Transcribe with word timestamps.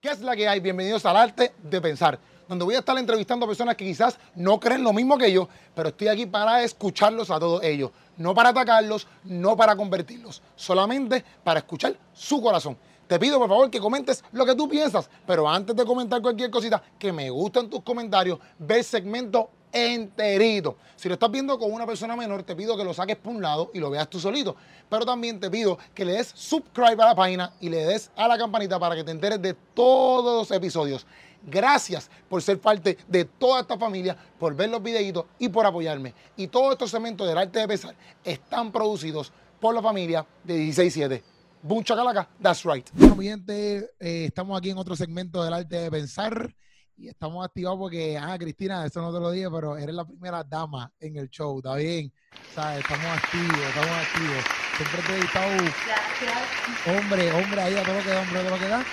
¿Qué 0.00 0.10
es 0.10 0.20
la 0.20 0.36
que 0.36 0.46
hay? 0.46 0.60
Bienvenidos 0.60 1.04
al 1.06 1.16
arte 1.16 1.52
de 1.60 1.80
pensar, 1.80 2.20
donde 2.46 2.64
voy 2.64 2.76
a 2.76 2.78
estar 2.78 2.96
entrevistando 2.96 3.44
a 3.44 3.48
personas 3.48 3.74
que 3.74 3.84
quizás 3.84 4.16
no 4.36 4.60
creen 4.60 4.84
lo 4.84 4.92
mismo 4.92 5.18
que 5.18 5.32
yo, 5.32 5.48
pero 5.74 5.88
estoy 5.88 6.06
aquí 6.06 6.24
para 6.24 6.62
escucharlos 6.62 7.32
a 7.32 7.40
todos 7.40 7.64
ellos, 7.64 7.90
no 8.16 8.32
para 8.32 8.50
atacarlos, 8.50 9.08
no 9.24 9.56
para 9.56 9.74
convertirlos, 9.74 10.40
solamente 10.54 11.24
para 11.42 11.58
escuchar 11.58 11.96
su 12.12 12.40
corazón. 12.40 12.76
Te 13.08 13.18
pido 13.18 13.40
por 13.40 13.48
favor 13.48 13.70
que 13.70 13.80
comentes 13.80 14.22
lo 14.30 14.46
que 14.46 14.54
tú 14.54 14.68
piensas, 14.68 15.10
pero 15.26 15.48
antes 15.48 15.74
de 15.74 15.84
comentar 15.84 16.22
cualquier 16.22 16.48
cosita, 16.48 16.80
que 16.96 17.12
me 17.12 17.28
gustan 17.28 17.68
tus 17.68 17.82
comentarios, 17.82 18.38
ve 18.56 18.78
el 18.78 18.84
segmento 18.84 19.50
enterito. 19.72 20.76
Si 20.96 21.08
lo 21.08 21.14
estás 21.14 21.30
viendo 21.30 21.58
con 21.58 21.72
una 21.72 21.86
persona 21.86 22.16
menor, 22.16 22.42
te 22.42 22.56
pido 22.56 22.76
que 22.76 22.84
lo 22.84 22.92
saques 22.94 23.16
por 23.16 23.34
un 23.34 23.42
lado 23.42 23.70
y 23.74 23.78
lo 23.78 23.90
veas 23.90 24.08
tú 24.08 24.18
solito. 24.18 24.56
Pero 24.88 25.04
también 25.04 25.38
te 25.38 25.50
pido 25.50 25.78
que 25.94 26.04
le 26.04 26.12
des 26.12 26.32
subscribe 26.34 27.02
a 27.02 27.06
la 27.06 27.14
página 27.14 27.52
y 27.60 27.68
le 27.68 27.84
des 27.84 28.10
a 28.16 28.26
la 28.28 28.38
campanita 28.38 28.78
para 28.78 28.96
que 28.96 29.04
te 29.04 29.10
enteres 29.10 29.40
de 29.40 29.54
todos 29.74 30.48
los 30.48 30.56
episodios. 30.56 31.06
Gracias 31.46 32.10
por 32.28 32.42
ser 32.42 32.60
parte 32.60 32.98
de 33.06 33.24
toda 33.24 33.60
esta 33.60 33.78
familia, 33.78 34.16
por 34.38 34.54
ver 34.54 34.70
los 34.70 34.82
videitos 34.82 35.24
y 35.38 35.48
por 35.48 35.64
apoyarme. 35.64 36.14
Y 36.36 36.48
todos 36.48 36.72
estos 36.72 36.90
segmentos 36.90 37.28
del 37.28 37.38
arte 37.38 37.60
de 37.60 37.68
pesar 37.68 37.94
están 38.24 38.72
producidos 38.72 39.32
por 39.60 39.74
la 39.74 39.82
familia 39.82 40.26
de 40.44 40.54
167. 40.54 41.22
Boom 41.62 41.82
Chacalaca, 41.82 42.28
that's 42.40 42.64
right. 42.64 42.88
Bueno, 42.92 43.16
mi 43.16 43.28
eh, 43.28 43.90
estamos 43.98 44.56
aquí 44.56 44.70
en 44.70 44.78
otro 44.78 44.94
segmento 44.94 45.42
del 45.42 45.52
arte 45.52 45.76
de 45.76 45.90
pensar 45.90 46.54
y 46.98 47.08
estamos 47.08 47.44
activados 47.44 47.78
porque, 47.78 48.18
ah, 48.18 48.36
Cristina, 48.38 48.84
eso 48.84 49.00
no 49.00 49.12
te 49.12 49.20
lo 49.20 49.30
dije, 49.30 49.48
pero 49.50 49.76
eres 49.76 49.94
la 49.94 50.04
primera 50.04 50.42
dama 50.42 50.92
en 50.98 51.16
el 51.16 51.28
show, 51.30 51.58
¿está 51.58 51.76
bien? 51.76 52.12
O 52.50 52.54
sea, 52.54 52.78
estamos 52.78 53.06
activos, 53.06 53.58
estamos 53.68 53.90
activos. 53.90 54.44
Siempre 54.76 55.02
te 55.06 55.12
he 55.14 55.20
estado 55.24 56.98
hombre, 56.98 57.32
hombre, 57.32 57.60
ahí 57.62 57.74
a 57.76 57.82
todo 57.84 57.94
lo 57.94 58.02
que 58.02 58.10
da, 58.10 58.20
hombre, 58.20 58.38
a 58.38 58.42
todo 58.42 58.50
lo 58.50 58.58
que 58.58 58.68
da. 58.68 58.84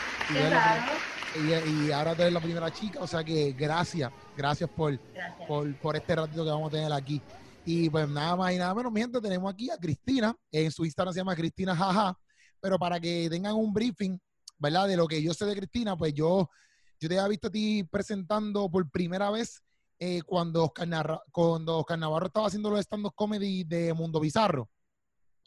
Y, 1.35 1.39
y, 1.49 1.87
y 1.87 1.91
ahora 1.91 2.15
tú 2.15 2.21
eres 2.21 2.33
la 2.33 2.39
primera 2.39 2.71
chica, 2.71 2.99
o 3.01 3.07
sea 3.07 3.23
que 3.23 3.51
gracias, 3.53 4.11
gracias 4.37 4.69
por, 4.69 4.97
Gracias. 5.13 5.47
por, 5.47 5.75
por 5.79 5.95
este 5.95 6.15
ratito 6.15 6.43
que 6.43 6.49
vamos 6.51 6.69
a 6.69 6.71
tener 6.75 6.93
aquí. 6.93 7.21
Y 7.65 7.89
pues 7.89 8.07
nada 8.07 8.35
más 8.35 8.53
y 8.53 8.57
nada 8.57 8.75
menos, 8.75 8.91
mi 8.91 9.01
gente, 9.01 9.19
tenemos 9.19 9.51
aquí 9.51 9.69
a 9.71 9.77
Cristina, 9.77 10.35
en 10.51 10.71
su 10.71 10.85
Instagram 10.85 11.13
se 11.13 11.19
llama 11.19 11.35
Cristina 11.35 11.75
Jaja, 11.75 12.15
pero 12.61 12.77
para 12.77 12.99
que 12.99 13.27
tengan 13.29 13.55
un 13.55 13.73
briefing, 13.73 14.17
¿verdad? 14.59 14.87
De 14.87 14.95
lo 14.95 15.07
que 15.07 15.21
yo 15.21 15.33
sé 15.33 15.45
de 15.45 15.55
Cristina, 15.55 15.97
pues 15.97 16.13
yo, 16.13 16.49
yo 16.99 17.09
te 17.09 17.17
había 17.17 17.27
visto 17.29 17.47
a 17.47 17.51
ti 17.51 17.83
presentando 17.83 18.69
por 18.69 18.89
primera 18.89 19.29
vez 19.31 19.61
eh, 19.99 20.21
cuando, 20.23 20.65
Oscar 20.65 20.87
Narra- 20.87 21.21
cuando 21.31 21.79
Oscar 21.79 21.97
Navarro 21.99 22.27
estaba 22.27 22.47
haciendo 22.47 22.69
los 22.69 22.79
stand-up 22.81 23.13
comedy 23.15 23.63
de 23.63 23.93
Mundo 23.93 24.19
Bizarro. 24.19 24.69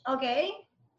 Ok. 0.06 0.22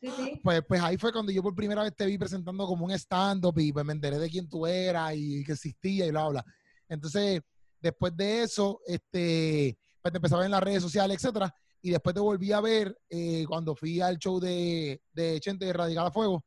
Sí, 0.02 0.08
sí. 0.16 0.40
Pues, 0.44 0.62
pues 0.68 0.82
ahí 0.82 0.98
fue 0.98 1.12
cuando 1.12 1.32
yo 1.32 1.42
por 1.44 1.54
primera 1.56 1.84
vez 1.84 1.94
te 1.96 2.06
vi 2.06 2.18
presentando 2.18 2.66
como 2.66 2.86
un 2.86 2.92
stand-up 2.92 3.58
y 3.60 3.74
pues 3.74 3.84
me 3.86 3.94
enteré 3.94 4.18
de 4.18 4.30
quién 4.30 4.48
tú 4.48 4.66
eras 4.66 5.14
y 5.16 5.44
que 5.44 5.54
existía 5.54 6.06
y 6.06 6.12
bla, 6.12 6.28
bla. 6.30 6.46
Entonces, 6.88 7.42
después 7.82 8.16
de 8.16 8.44
eso, 8.44 8.80
este, 8.86 9.78
pues 10.02 10.12
te 10.12 10.18
empezaba 10.18 10.46
en 10.46 10.52
las 10.52 10.64
redes 10.64 10.82
sociales, 10.82 11.18
etcétera, 11.18 11.54
y 11.82 11.92
después 11.92 12.14
te 12.14 12.22
volví 12.22 12.52
a 12.54 12.62
ver 12.62 12.98
eh, 13.10 13.46
cuando 13.48 13.76
fui 13.76 14.00
al 14.00 14.18
show 14.18 14.40
de, 14.40 15.02
de 15.12 15.40
Chente 15.40 15.66
de 15.66 15.74
Radical 15.74 16.08
a 16.08 16.12
Fuego, 16.12 16.46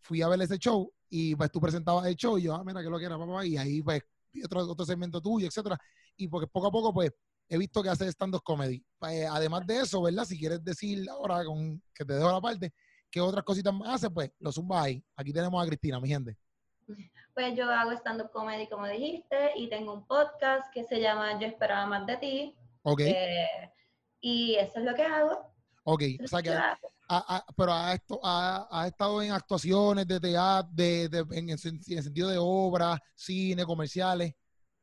fui 0.00 0.22
a 0.22 0.28
ver 0.28 0.40
ese 0.42 0.58
show 0.58 0.92
y 1.14 1.36
pues 1.36 1.52
tú 1.52 1.60
presentabas 1.60 2.06
el 2.06 2.16
show 2.16 2.38
y 2.38 2.44
yo, 2.44 2.54
ah, 2.54 2.64
mira, 2.64 2.82
que 2.82 2.88
lo 2.88 2.98
que 2.98 3.04
era, 3.04 3.18
papá, 3.18 3.44
y 3.44 3.58
ahí 3.58 3.82
pues 3.82 4.02
otro, 4.42 4.60
otro 4.60 4.86
segmento 4.86 5.20
tuyo, 5.20 5.46
etcétera, 5.46 5.78
y 6.16 6.26
porque 6.26 6.46
poco 6.46 6.68
a 6.68 6.70
poco 6.70 6.94
pues 6.94 7.12
he 7.50 7.58
visto 7.58 7.82
que 7.82 7.90
haces 7.90 8.08
stand-up 8.08 8.42
comedy. 8.42 8.82
Pues, 8.98 9.28
además 9.30 9.66
de 9.66 9.80
eso, 9.80 10.00
¿verdad? 10.00 10.24
Si 10.24 10.38
quieres 10.38 10.64
decir 10.64 11.06
ahora 11.10 11.44
con, 11.44 11.82
que 11.94 12.06
te 12.06 12.14
dejo 12.14 12.32
la 12.32 12.40
parte, 12.40 12.72
¿qué 13.10 13.20
otras 13.20 13.44
cositas 13.44 13.74
más 13.74 13.96
haces? 13.96 14.08
Pues 14.14 14.30
lo 14.38 14.50
zumba 14.50 14.84
ahí. 14.84 15.04
Aquí 15.14 15.34
tenemos 15.34 15.62
a 15.62 15.66
Cristina, 15.66 16.00
mi 16.00 16.08
gente. 16.08 16.34
Pues 17.34 17.54
yo 17.54 17.70
hago 17.70 17.92
stand-up 17.92 18.30
comedy, 18.30 18.66
como 18.68 18.86
dijiste, 18.86 19.52
y 19.56 19.68
tengo 19.68 19.92
un 19.92 20.06
podcast 20.06 20.72
que 20.72 20.82
se 20.82 20.98
llama 20.98 21.38
Yo 21.38 21.46
esperaba 21.46 21.84
más 21.84 22.06
de 22.06 22.16
ti. 22.16 22.56
Ok, 22.84 23.00
eh, 23.00 23.70
y 24.18 24.54
eso 24.54 24.78
es 24.78 24.86
lo 24.86 24.94
que 24.94 25.02
hago. 25.02 25.51
Ok. 25.84 26.02
O 26.24 26.28
sea 26.28 26.42
que, 26.42 26.50
ha- 26.50 26.76
ha- 27.08 27.44
pero 27.56 27.72
ha, 27.72 27.92
esto, 27.94 28.20
ha, 28.22 28.68
ha 28.70 28.86
estado 28.86 29.22
en 29.22 29.32
actuaciones 29.32 30.06
de 30.06 30.20
teatro, 30.20 30.70
de, 30.72 31.08
de- 31.08 31.18
en, 31.38 31.50
el, 31.50 31.58
en 31.64 31.98
el 31.98 32.02
sentido 32.02 32.28
de 32.28 32.38
obras, 32.40 32.98
cine, 33.14 33.64
comerciales. 33.64 34.34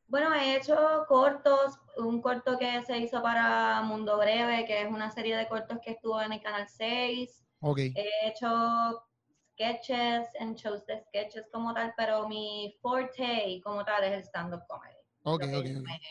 Bueno, 0.07 0.33
he 0.33 0.55
hecho 0.57 0.75
cortos, 1.07 1.77
un 1.97 2.21
corto 2.21 2.57
que 2.57 2.81
se 2.83 2.97
hizo 2.97 3.21
para 3.21 3.81
Mundo 3.83 4.17
Breve, 4.17 4.65
que 4.65 4.81
es 4.81 4.87
una 4.89 5.11
serie 5.11 5.37
de 5.37 5.47
cortos 5.47 5.77
que 5.83 5.91
estuvo 5.91 6.19
en 6.21 6.33
el 6.33 6.41
Canal 6.41 6.67
6. 6.67 7.43
Ok, 7.61 7.77
He 7.77 8.27
hecho 8.27 8.47
sketches 9.51 10.27
en 10.39 10.55
shows 10.55 10.85
de 10.87 11.01
sketches 11.03 11.45
como 11.51 11.73
tal, 11.73 11.93
pero 11.95 12.27
mi 12.27 12.75
forte 12.81 13.61
como 13.63 13.83
tal 13.85 14.03
es 14.05 14.13
el 14.13 14.23
stand-up 14.23 14.61
comedy. 14.67 14.95
ok, 15.23 15.43
ok. 15.43 15.49
yo 15.51 15.59
ok. 15.59 15.65
me- 15.85 16.01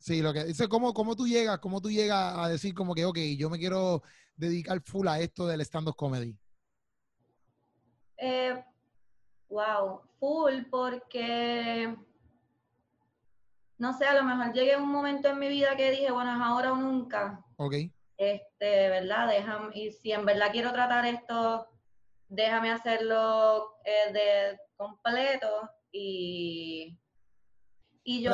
Sí, 0.00 0.22
lo 0.22 0.32
que 0.32 0.44
dice, 0.44 0.66
¿cómo, 0.66 0.94
¿cómo 0.94 1.14
tú 1.14 1.26
llegas? 1.26 1.58
¿Cómo 1.58 1.80
tú 1.80 1.90
llegas 1.90 2.34
a 2.38 2.48
decir 2.48 2.72
como 2.72 2.94
que, 2.94 3.04
ok, 3.04 3.18
yo 3.36 3.50
me 3.50 3.58
quiero 3.58 4.02
dedicar 4.34 4.80
full 4.80 5.06
a 5.06 5.20
esto 5.20 5.46
del 5.46 5.60
stand-up 5.60 5.94
comedy? 5.94 6.34
Eh, 8.16 8.64
wow, 9.50 10.00
full, 10.18 10.64
porque 10.70 11.94
no 13.76 13.92
sé, 13.92 14.06
a 14.06 14.14
lo 14.14 14.24
mejor 14.24 14.54
llegué 14.54 14.72
a 14.72 14.78
un 14.78 14.88
momento 14.90 15.28
en 15.28 15.38
mi 15.38 15.48
vida 15.48 15.76
que 15.76 15.90
dije, 15.90 16.10
bueno, 16.10 16.34
es 16.34 16.40
ahora 16.42 16.72
o 16.72 16.76
nunca. 16.76 17.44
Ok, 17.56 17.74
Este, 18.16 18.88
¿verdad? 18.88 19.28
Déjame, 19.28 19.70
y 19.74 19.90
si 19.90 20.12
en 20.12 20.24
verdad 20.24 20.50
quiero 20.50 20.72
tratar 20.72 21.04
esto, 21.04 21.66
déjame 22.28 22.70
hacerlo 22.70 23.76
eh, 23.84 24.12
de 24.12 24.58
completo 24.76 25.68
y, 25.92 26.98
y 28.02 28.22
yo 28.22 28.32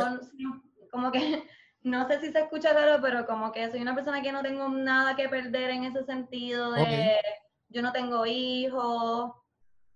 como 0.90 1.10
que 1.12 1.18
no 1.82 2.06
sé 2.08 2.20
si 2.20 2.32
se 2.32 2.40
escucha 2.40 2.72
raro, 2.72 3.00
pero 3.02 3.26
como 3.26 3.52
que 3.52 3.70
soy 3.70 3.80
una 3.80 3.94
persona 3.94 4.22
que 4.22 4.32
no 4.32 4.42
tengo 4.42 4.68
nada 4.68 5.14
que 5.16 5.28
perder 5.28 5.70
en 5.70 5.84
ese 5.84 6.04
sentido 6.04 6.72
de 6.72 7.18
yo 7.68 7.82
no 7.82 7.92
tengo 7.92 8.24
hijos, 8.26 9.32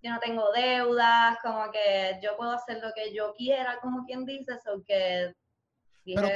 yo 0.03 0.11
no 0.11 0.19
tengo 0.19 0.51
deudas, 0.53 1.39
como 1.43 1.71
que 1.71 2.19
yo 2.23 2.37
puedo 2.37 2.53
hacer 2.53 2.81
lo 2.83 2.93
que 2.95 3.15
yo 3.15 3.35
quiera, 3.35 3.79
como 3.81 4.05
quien 4.05 4.25
dice, 4.25 4.55
eso 4.55 4.83
que 4.87 5.35
Pero 6.05 6.29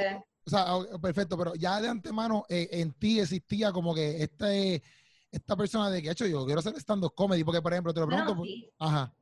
O 0.45 0.49
sea, 0.49 0.65
perfecto, 1.01 1.37
pero 1.37 1.55
ya 1.55 1.81
de 1.81 1.89
antemano 1.89 2.45
eh, 2.49 2.67
en 2.71 2.93
ti 2.93 3.19
existía 3.19 3.71
como 3.71 3.93
que 3.95 4.21
este, 4.21 4.81
esta 5.31 5.55
persona 5.55 5.89
de 5.89 6.01
que, 6.01 6.11
hecho, 6.11 6.25
yo 6.27 6.45
quiero 6.45 6.59
hacer 6.59 6.75
stand-up 6.75 7.13
comedy, 7.15 7.43
porque, 7.43 7.61
por 7.61 7.73
ejemplo, 7.73 7.93
te 7.93 7.99
lo 7.99 8.07
pregunto, 8.07 8.43
sí, 8.43 8.69
ajá, 8.79 9.13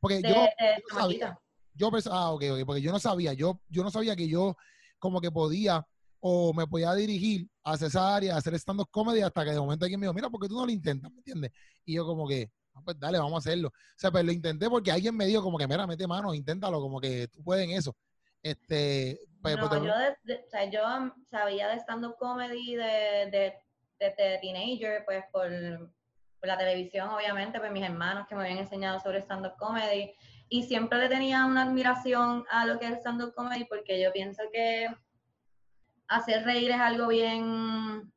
porque 0.00 0.16
de, 0.20 0.28
yo, 0.28 0.34
de 0.34 0.48
yo 0.48 0.82
no 0.82 0.88
chamaquita. 0.88 1.26
sabía, 1.26 1.40
yo 1.74 1.90
pens- 1.90 2.10
ah, 2.12 2.30
ok, 2.32 2.42
ok, 2.52 2.66
porque 2.66 2.82
yo 2.82 2.92
no 2.92 2.98
sabía, 2.98 3.32
yo, 3.32 3.60
yo 3.68 3.82
no 3.84 3.90
sabía 3.90 4.16
que 4.16 4.28
yo 4.28 4.56
como 5.02 5.20
que 5.20 5.32
podía 5.32 5.84
o 6.20 6.54
me 6.54 6.64
podía 6.64 6.94
dirigir 6.94 7.48
hacia 7.64 7.88
esa 7.88 8.14
área, 8.14 8.34
a 8.36 8.38
hacer 8.38 8.54
stand-up 8.54 8.88
comedy, 8.88 9.20
hasta 9.22 9.44
que 9.44 9.50
de 9.50 9.58
momento 9.58 9.84
alguien 9.84 9.98
me 9.98 10.06
dijo, 10.06 10.14
mira, 10.14 10.30
¿por 10.30 10.40
qué 10.40 10.46
tú 10.46 10.54
no 10.54 10.64
lo 10.64 10.70
intentas? 10.70 11.10
¿Me 11.10 11.18
entiendes? 11.18 11.50
Y 11.84 11.94
yo 11.94 12.06
como 12.06 12.28
que, 12.28 12.48
ah, 12.74 12.80
pues 12.84 12.96
dale, 13.00 13.18
vamos 13.18 13.34
a 13.34 13.38
hacerlo. 13.38 13.66
O 13.70 13.72
sea, 13.98 14.12
pues 14.12 14.24
lo 14.24 14.30
intenté 14.30 14.70
porque 14.70 14.92
alguien 14.92 15.16
me 15.16 15.26
dijo 15.26 15.42
como 15.42 15.58
que, 15.58 15.66
mira, 15.66 15.84
mete 15.88 16.06
mano, 16.06 16.32
inténtalo, 16.32 16.80
como 16.80 17.00
que 17.00 17.26
tú 17.26 17.42
puedes 17.42 17.64
en 17.64 17.72
eso. 17.72 17.96
Este, 18.40 19.18
pues, 19.42 19.56
No, 19.56 19.68
pues, 19.68 19.82
yo, 19.82 19.98
de- 19.98 20.16
de- 20.22 20.44
o 20.46 20.48
sea, 20.48 20.70
yo 20.70 20.80
sabía 21.28 21.66
de 21.66 21.80
stand-up 21.80 22.14
comedy 22.16 22.76
de, 22.76 23.28
de, 23.32 23.54
desde 23.98 24.38
teenager, 24.38 25.04
pues 25.04 25.24
por, 25.32 25.50
por 26.38 26.46
la 26.46 26.56
televisión, 26.56 27.08
obviamente, 27.08 27.58
pues 27.58 27.72
mis 27.72 27.82
hermanos 27.82 28.28
que 28.28 28.36
me 28.36 28.42
habían 28.42 28.58
enseñado 28.58 29.00
sobre 29.00 29.18
stand-up 29.22 29.56
comedy. 29.58 30.14
Y 30.52 30.64
siempre 30.64 30.98
le 30.98 31.08
tenía 31.08 31.46
una 31.46 31.62
admiración 31.62 32.44
a 32.50 32.66
lo 32.66 32.78
que 32.78 32.86
es 32.86 32.98
stand-up 32.98 33.32
comedy 33.34 33.64
porque 33.64 33.98
yo 33.98 34.12
pienso 34.12 34.42
que 34.52 34.86
hacer 36.08 36.44
reír 36.44 36.72
es 36.72 36.78
algo 36.78 37.08
bien 37.08 38.12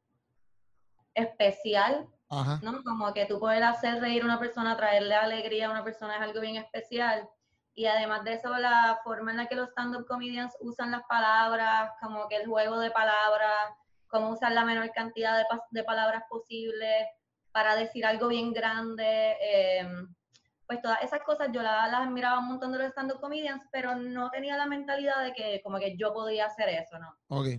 especial, 1.13 2.05
ajá, 2.29 2.59
¿no? 2.61 2.83
Como 2.83 3.13
que 3.13 3.25
tú 3.25 3.39
poder 3.39 3.63
hacer 3.63 4.01
reír 4.01 4.21
a 4.21 4.25
una 4.25 4.37
persona, 4.37 4.75
traerle 4.75 5.15
alegría 5.15 5.67
a 5.67 5.71
una 5.71 5.85
persona 5.85 6.17
es 6.17 6.23
algo 6.23 6.41
bien 6.41 6.57
especial. 6.57 7.25
Y 7.73 7.85
además 7.85 8.25
de 8.25 8.33
eso, 8.33 8.49
la 8.57 8.99
forma 9.05 9.31
en 9.31 9.37
la 9.37 9.45
que 9.45 9.55
los 9.55 9.69
stand-up 9.69 10.05
comedians 10.05 10.57
usan 10.59 10.91
las 10.91 11.03
palabras, 11.03 11.93
como 12.01 12.27
que 12.27 12.35
el 12.35 12.47
juego 12.47 12.79
de 12.79 12.91
palabras, 12.91 13.77
cómo 14.07 14.31
usar 14.31 14.51
la 14.51 14.65
menor 14.65 14.91
cantidad 14.91 15.41
de, 15.71 15.83
palabras 15.85 16.23
posible 16.29 17.07
para 17.53 17.77
decir 17.77 18.05
algo 18.05 18.27
bien 18.27 18.51
grande. 18.51 19.37
eh, 19.39 19.87
pues 20.67 20.81
todas 20.81 21.01
esas 21.03 21.21
cosas 21.21 21.49
yo 21.51 21.61
la- 21.61 21.87
las 21.87 22.01
admiraba 22.01 22.39
un 22.39 22.47
montón 22.47 22.71
de 22.71 22.79
los 22.79 22.87
stand-up 22.87 23.19
comedians, 23.19 23.63
pero 23.71 23.95
no 23.95 24.29
tenía 24.31 24.57
la 24.57 24.65
mentalidad 24.65 25.23
de 25.23 25.33
que 25.33 25.61
como 25.63 25.77
que 25.77 25.95
yo 25.97 26.13
podía 26.13 26.45
hacer 26.45 26.69
eso, 26.69 26.97
¿no? 26.97 27.15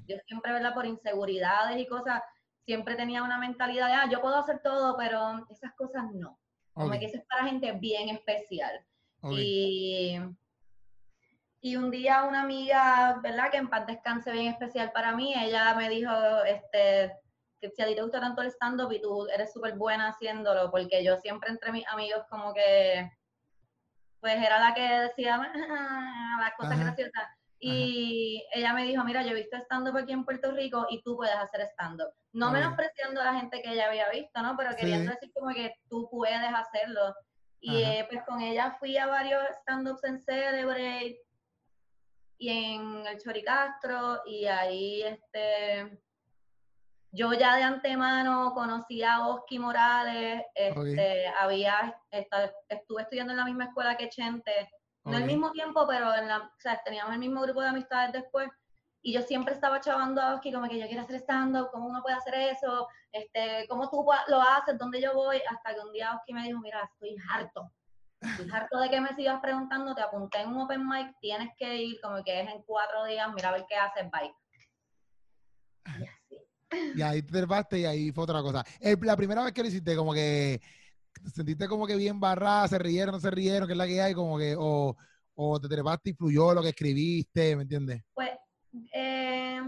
yo 0.07 0.17
siempre, 0.27 0.53
¿verdad? 0.53 0.75
Por 0.75 0.87
inseguridades 0.87 1.79
y 1.79 1.87
cosas, 1.87 2.23
siempre 2.65 2.97
tenía 2.97 3.23
una 3.23 3.39
mentalidad 3.39 3.87
de, 3.87 3.93
ah, 3.95 4.09
yo 4.11 4.21
puedo 4.21 4.37
hacer 4.37 4.61
todo, 4.61 4.97
pero 4.97 5.47
esas 5.51 5.73
cosas 5.75 6.05
no. 6.13 6.39
Como 6.73 6.89
ok, 6.89 6.99
que 6.99 7.07
eso 7.07 7.17
es 7.19 7.25
para 7.27 7.45
gente 7.45 7.73
bien 7.73 8.09
especial. 8.09 8.85
Y, 9.31 10.19
y 11.61 11.77
un 11.77 11.91
día 11.91 12.25
una 12.25 12.43
amiga, 12.43 13.19
¿verdad? 13.23 13.51
Que 13.51 13.57
en 13.57 13.69
paz 13.69 13.87
descanse 13.87 14.31
bien 14.33 14.47
especial 14.53 14.93
para 14.93 15.15
mí, 15.17 15.35
ella 15.35 15.75
me 15.75 15.89
dijo, 15.89 16.13
este, 16.45 17.13
si 17.71 17.83
a 17.83 17.87
ti 17.87 17.95
te 17.95 18.03
gusta 18.03 18.21
tanto 18.21 18.43
el 18.43 18.51
stand-up 18.51 18.93
y 18.93 19.01
tú 19.01 19.27
eres 19.29 19.53
súper 19.53 19.75
buena 19.75 20.09
haciéndolo, 20.09 20.71
porque 20.71 21.05
yo 21.05 21.17
siempre 21.17 21.51
entre 21.51 21.73
mis 21.73 21.87
amigos 21.89 22.25
como 22.29 22.53
que, 22.55 23.11
pues 24.21 24.37
era 24.37 24.59
la 24.59 24.75
que 24.75 24.83
decía 24.83 25.37
las 25.37 26.55
cosas 26.57 26.79
graciosas. 26.79 27.29
Y 27.59 28.45
ella 28.53 28.75
me 28.75 28.85
dijo, 28.85 29.03
mira, 29.03 29.23
yo 29.23 29.31
he 29.31 29.35
visto 29.35 29.57
stand-up 29.57 29.97
aquí 29.97 30.13
en 30.13 30.25
Puerto 30.25 30.53
Rico 30.53 30.87
y 30.91 31.03
tú 31.03 31.17
puedes 31.17 31.35
hacer 31.35 31.63
stand-up. 31.63 32.13
No 32.33 32.51
menospreciando 32.51 33.21
a 33.21 33.25
la 33.25 33.41
gente 33.41 33.63
que 33.63 33.73
ella 33.73 33.89
había 33.89 34.11
visto, 34.11 34.43
¿no? 34.43 34.57
Pero 34.57 34.77
queriendo 34.77 35.11
decir 35.11 35.33
como 35.33 35.55
que 35.55 35.75
tú 35.89 36.07
puedes 36.11 36.53
hacerlo. 36.55 37.15
Y 37.61 37.83
eh, 37.83 38.07
pues 38.11 38.23
con 38.25 38.41
ella 38.43 38.77
fui 38.79 38.99
a 38.99 39.07
varios 39.07 39.43
stand-ups 39.63 40.05
en 40.05 40.21
Celebrate 40.21 41.19
y 42.39 42.49
en 42.51 43.07
el 43.07 43.19
Choricastro 43.19 44.23
y 44.27 44.47
ahí 44.47 45.03
este 45.03 45.99
yo 47.17 47.33
ya 47.33 47.57
de 47.57 47.63
antemano 47.63 48.53
conocí 48.55 49.03
a 49.03 49.27
Oski 49.27 49.59
Morales, 49.59 50.45
este, 50.55 51.27
había, 51.29 51.99
estuve 52.69 53.03
estudiando 53.03 53.33
en 53.33 53.39
la 53.39 53.45
misma 53.47 53.65
escuela 53.65 53.97
que 53.97 54.11
Chente, 54.11 54.71
no 55.05 55.17
al 55.17 55.25
mismo 55.25 55.51
tiempo, 55.53 55.87
pero 55.87 56.15
en 56.15 56.29
la, 56.29 56.39
o 56.39 56.51
sea, 56.59 56.83
teníamos 56.85 57.15
el 57.15 57.21
mismo 57.21 57.41
grupo 57.41 57.63
de 57.63 57.69
amistades 57.69 58.13
después, 58.13 58.51
y 59.03 59.15
yo 59.15 59.23
siempre 59.23 59.55
estaba 59.55 59.81
chavando 59.81 60.21
a 60.21 60.35
Oski 60.35 60.53
como 60.53 60.69
que 60.69 60.79
yo 60.79 60.87
quiero 60.87 61.03
hacer 61.03 61.17
stand-up, 61.21 61.71
¿cómo 61.71 61.87
uno 61.87 62.03
puede 62.03 62.17
hacer 62.17 62.35
eso? 62.35 62.89
Este, 63.13 63.67
¿Cómo 63.69 63.89
tú 63.89 64.05
lo 64.29 64.43
haces? 64.43 64.77
¿Dónde 64.77 65.01
yo 65.01 65.15
voy? 65.15 65.41
Hasta 65.49 65.75
que 65.75 65.81
un 65.81 65.93
día 65.93 66.13
Oski 66.13 66.35
me 66.35 66.43
dijo, 66.43 66.61
mira, 66.61 66.83
estoy 66.93 67.17
harto. 67.31 67.73
Estoy 68.21 68.51
harto 68.53 68.79
de 68.79 68.91
que 68.91 69.01
me 69.01 69.15
sigas 69.15 69.41
preguntando, 69.41 69.95
te 69.95 70.03
apunté 70.03 70.41
en 70.41 70.49
un 70.49 70.63
open 70.63 70.87
mic, 70.87 71.15
tienes 71.21 71.51
que 71.57 71.77
ir, 71.77 72.01
como 72.03 72.23
que 72.25 72.41
es 72.41 72.49
en 72.49 72.63
cuatro 72.65 73.05
días, 73.05 73.33
mira 73.33 73.51
a 73.51 73.53
ver 73.53 73.65
qué 73.69 73.77
haces, 73.77 74.11
bye. 74.11 74.35
Y 76.95 77.03
ahí 77.03 77.23
te 77.23 77.33
trepaste 77.33 77.81
y 77.81 77.85
ahí 77.85 78.13
fue 78.13 78.25
otra 78.25 78.43
cosa. 78.43 78.65
la 79.03 79.17
primera 79.17 79.45
vez 79.45 79.53
que 79.53 79.63
lo 79.63 79.69
hiciste, 79.69 79.97
como 79.97 80.13
que 80.13 80.61
te 81.25 81.31
sentiste 81.31 81.69
como 81.69 81.87
que 81.87 81.97
bien 81.97 82.21
barrada, 82.21 82.69
se 82.69 82.79
rieron, 82.79 83.15
no 83.15 83.21
se 83.21 83.31
rieron, 83.31 83.67
que 83.67 83.73
es 83.73 83.79
la 83.79 83.87
que 83.87 84.01
hay, 84.01 84.15
como 84.15 84.39
que, 84.39 84.55
o, 84.59 84.97
o 85.35 85.61
te 85.61 85.69
trepaste 85.69 86.11
y 86.11 86.15
fluyó 86.15 86.55
lo 86.55 86.63
que 86.63 86.71
escribiste, 86.71 87.57
¿me 87.57 87.63
entiendes? 87.63 88.03
Pues, 88.15 88.31
eh, 88.93 89.61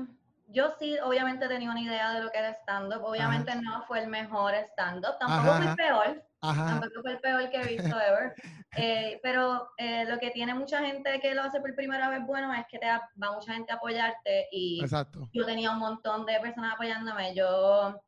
yo 0.48 0.70
sí, 0.78 0.96
obviamente 1.04 1.46
tenía 1.46 1.70
una 1.70 1.80
idea 1.80 2.12
de 2.12 2.22
lo 2.22 2.30
que 2.30 2.38
era 2.38 2.52
stand-up. 2.52 3.04
Obviamente 3.04 3.54
no 3.56 3.82
fue 3.82 4.00
el 4.00 4.08
mejor 4.08 4.54
stand-up, 4.54 5.18
tampoco 5.18 5.56
fue 5.56 5.66
el 5.66 5.76
peor. 5.76 6.24
Tampoco 6.40 7.02
fue 7.02 7.12
el 7.12 7.20
peor 7.20 7.50
que 7.50 7.60
he 7.60 7.76
visto 7.76 7.96
ever. 8.00 8.34
Eh, 8.76 9.18
pero 9.22 9.70
eh, 9.78 10.04
lo 10.04 10.18
que 10.18 10.30
tiene 10.30 10.52
mucha 10.54 10.80
gente 10.80 11.18
que 11.20 11.34
lo 11.34 11.42
hace 11.42 11.58
por 11.58 11.74
primera 11.74 12.10
vez 12.10 12.24
bueno 12.26 12.52
es 12.52 12.66
que 12.70 12.78
te 12.78 12.86
va 12.86 13.32
mucha 13.32 13.54
gente 13.54 13.72
a 13.72 13.76
apoyarte 13.76 14.46
y 14.52 14.84
yo 15.32 15.46
tenía 15.46 15.70
un 15.70 15.78
montón 15.78 16.26
de 16.26 16.38
personas 16.38 16.74
apoyándome. 16.74 17.34
Yo 17.34 17.98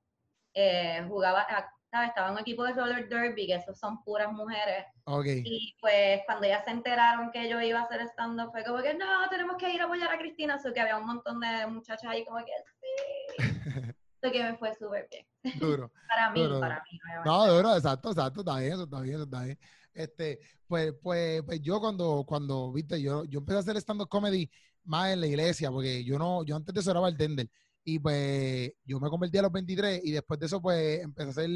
eh, 0.52 1.02
jugaba, 1.08 1.46
Estaba 1.92 2.28
en 2.28 2.32
un 2.34 2.38
equipo 2.38 2.62
de 2.62 2.72
roller 2.72 3.08
derby, 3.08 3.46
que 3.46 3.56
esos 3.56 3.78
son 3.78 4.02
puras 4.04 4.32
mujeres. 4.32 4.87
Y 5.26 5.76
pues 5.81 6.20
cuando 6.25 6.46
ya 6.46 6.62
se 6.62 6.70
enteraron 6.70 7.32
que 7.32 7.48
yo 7.48 7.60
iba 7.60 7.81
a 7.81 7.82
hacer 7.82 8.00
stand-up, 8.02 8.52
fue 8.52 8.64
como 8.64 8.81
que 8.81 8.94
no, 8.94 9.28
tenemos 9.28 9.56
que 9.56 9.75
ir 9.75 9.81
a 9.81 9.84
apoyar 9.84 10.12
a 10.12 10.19
Cristina. 10.19 10.54
Así 10.54 10.72
que 10.72 10.81
había 10.81 10.96
un 10.96 11.06
montón 11.06 11.40
de 11.40 11.66
muchachas 11.66 12.08
ahí 12.10 12.25
como 12.25 12.38
que 12.38 12.52
sí. 12.81 13.37
Así 14.22 14.32
que 14.32 14.42
me 14.42 14.56
fue 14.56 14.75
súper 14.75 15.08
bien. 15.10 15.26
Duro. 15.58 15.90
para 16.08 16.31
mí, 16.31 16.46
para 16.60 16.84
mí. 16.90 16.98
No, 17.25 17.46
duro, 17.46 17.75
exacto, 17.75 18.10
exacto, 18.10 18.40
está 18.40 18.58
bien, 18.58 18.72
eso 18.72 18.84
está 18.84 19.00
bien, 19.00 19.14
eso 19.14 19.25
está 19.25 19.42
bien. 19.42 19.58
Este, 19.92 20.38
pues, 20.66 20.94
pues, 21.02 21.42
pues 21.42 21.60
yo 21.60 21.81
cuando, 21.81 22.25
cuando, 22.26 22.70
viste, 22.72 23.00
yo, 23.02 23.25
yo 23.25 23.40
empecé 23.40 23.56
a 23.56 23.60
hacer 23.60 23.76
stand-up 23.78 24.08
comedy 24.08 24.48
más 24.84 25.12
en 25.12 25.20
la 25.20 25.26
iglesia, 25.26 25.70
porque 25.70 26.04
yo 26.04 26.19
no, 26.19 26.44
yo 26.44 26.54
antes 26.54 26.75
de 26.75 26.81
eso 26.81 26.90
era 26.90 27.00
bartender. 27.00 27.48
Y 27.84 27.98
pues 27.98 28.72
yo 28.84 29.00
me 29.00 29.08
convertí 29.08 29.38
a 29.38 29.42
los 29.42 29.52
23 29.52 30.02
y 30.04 30.12
después 30.12 30.38
de 30.38 30.46
eso 30.46 30.60
pues 30.60 31.00
empecé 31.00 31.28
a 31.28 31.30
hacer 31.30 31.50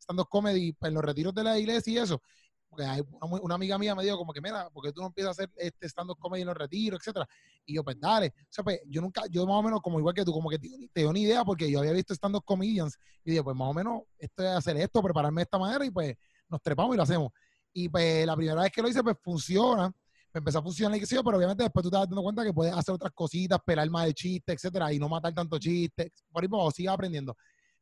stand-up 0.00 0.28
comedy 0.28 0.72
pues, 0.72 0.88
en 0.88 0.94
los 0.94 1.04
retiros 1.04 1.34
de 1.34 1.44
la 1.44 1.58
iglesia 1.58 1.92
y 1.92 1.98
eso. 1.98 2.20
Porque 2.68 2.84
hay 2.84 3.02
una, 3.20 3.54
amiga 3.54 3.78
mía 3.78 3.94
me 3.94 4.02
dijo 4.02 4.18
como 4.18 4.32
que, 4.32 4.40
mira, 4.40 4.68
porque 4.72 4.92
tú 4.92 5.00
no 5.00 5.06
empiezas 5.06 5.28
a 5.28 5.32
hacer 5.32 5.50
este 5.56 5.86
stand-up 5.88 6.18
comedy 6.18 6.42
en 6.42 6.48
los 6.48 6.56
retiros, 6.56 7.00
etcétera? 7.00 7.26
Y 7.64 7.74
yo, 7.74 7.84
pues 7.84 7.98
dale. 7.98 8.34
O 8.36 8.46
sea, 8.50 8.64
pues 8.64 8.80
yo 8.86 9.00
nunca, 9.00 9.22
yo 9.30 9.46
más 9.46 9.56
o 9.56 9.62
menos 9.62 9.80
como 9.80 9.98
igual 9.98 10.14
que 10.14 10.24
tú, 10.24 10.32
como 10.32 10.50
que 10.50 10.58
te, 10.58 10.68
te 10.92 11.00
dio 11.00 11.10
una 11.10 11.18
idea 11.18 11.44
porque 11.44 11.70
yo 11.70 11.78
había 11.78 11.92
visto 11.92 12.14
stand-up 12.14 12.44
comedians 12.44 12.98
y 13.24 13.30
dije, 13.30 13.42
pues 13.42 13.56
más 13.56 13.68
o 13.68 13.74
menos 13.74 14.02
esto 14.18 14.42
es 14.42 14.50
hacer 14.50 14.76
esto, 14.78 15.02
prepararme 15.02 15.40
de 15.40 15.44
esta 15.44 15.58
manera 15.58 15.84
y 15.84 15.90
pues 15.90 16.16
nos 16.48 16.60
trepamos 16.60 16.94
y 16.94 16.96
lo 16.96 17.02
hacemos. 17.02 17.32
Y 17.72 17.88
pues 17.88 18.26
la 18.26 18.36
primera 18.36 18.62
vez 18.62 18.72
que 18.72 18.82
lo 18.82 18.88
hice, 18.88 19.02
pues 19.02 19.16
funciona 19.22 19.92
empezó 20.32 20.58
a 20.58 20.62
funcionar 20.62 20.96
y 20.96 21.00
qué 21.00 21.06
sé 21.06 21.16
pero 21.24 21.36
obviamente 21.36 21.62
después 21.62 21.82
tú 21.82 21.90
te 21.90 21.96
vas 21.96 22.08
dando 22.08 22.22
cuenta 22.22 22.44
que 22.44 22.52
puedes 22.52 22.74
hacer 22.74 22.94
otras 22.94 23.12
cositas, 23.12 23.58
pelar 23.64 23.88
más 23.90 24.06
de 24.06 24.14
chistes, 24.14 24.54
etcétera, 24.56 24.92
y 24.92 24.98
no 24.98 25.08
matar 25.08 25.32
tanto 25.32 25.58
chistes, 25.58 26.10
por 26.30 26.42
ahí 26.42 26.48
sigas 26.72 26.94
aprendiendo. 26.94 27.36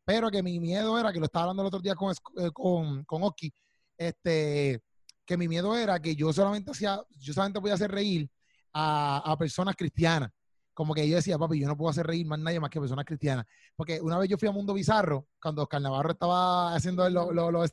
Pero 0.05 0.31
que 0.31 0.43
mi 0.43 0.61
miedo 0.61 0.99
era, 0.99 1.13
que 1.13 1.19
lo 1.19 1.27
estaba 1.27 1.45
hablando 1.45 1.63
el 1.63 1.69
otro 1.69 1.81
día 1.81 1.95
con, 1.95 2.13
eh, 2.13 2.51
con, 2.53 3.05
con 3.05 3.23
Oki, 3.23 3.53
este, 3.97 4.83
que 5.25 5.37
mi 5.37 5.49
miedo 5.49 5.77
era 5.77 6.01
que 6.01 6.15
yo 6.15 6.33
solamente 6.33 6.73
hacía, 6.73 7.03
yo 7.19 7.33
solamente 7.33 7.61
podía 7.61 7.75
hacer 7.75 7.91
reír 7.91 8.29
a, 8.73 9.19
a 9.25 9.39
personas 9.39 9.75
cristianas. 9.77 10.31
Como 10.75 10.93
que 10.93 11.09
yo 11.09 11.17
decía, 11.17 11.39
papi, 11.39 11.61
yo 11.61 11.69
no 11.69 11.77
puedo 11.77 11.91
hacer 11.91 12.05
reír 12.07 12.27
más 12.27 12.39
nadie 12.39 12.59
más 12.59 12.69
que 12.69 12.81
personas 12.81 13.05
cristianas. 13.05 13.47
Porque 13.77 14.01
una 14.01 14.19
vez 14.19 14.29
yo 14.29 14.37
fui 14.37 14.49
a 14.49 14.53
Mundo 14.53 14.75
Bizarro, 14.75 15.29
cuando 15.41 15.63
Oscar 15.63 15.81
Navarro 15.81 16.11
estaba 16.11 16.75
haciendo 16.75 17.09
los 17.09 17.33
lo, 17.33 17.51
lo, 17.51 17.65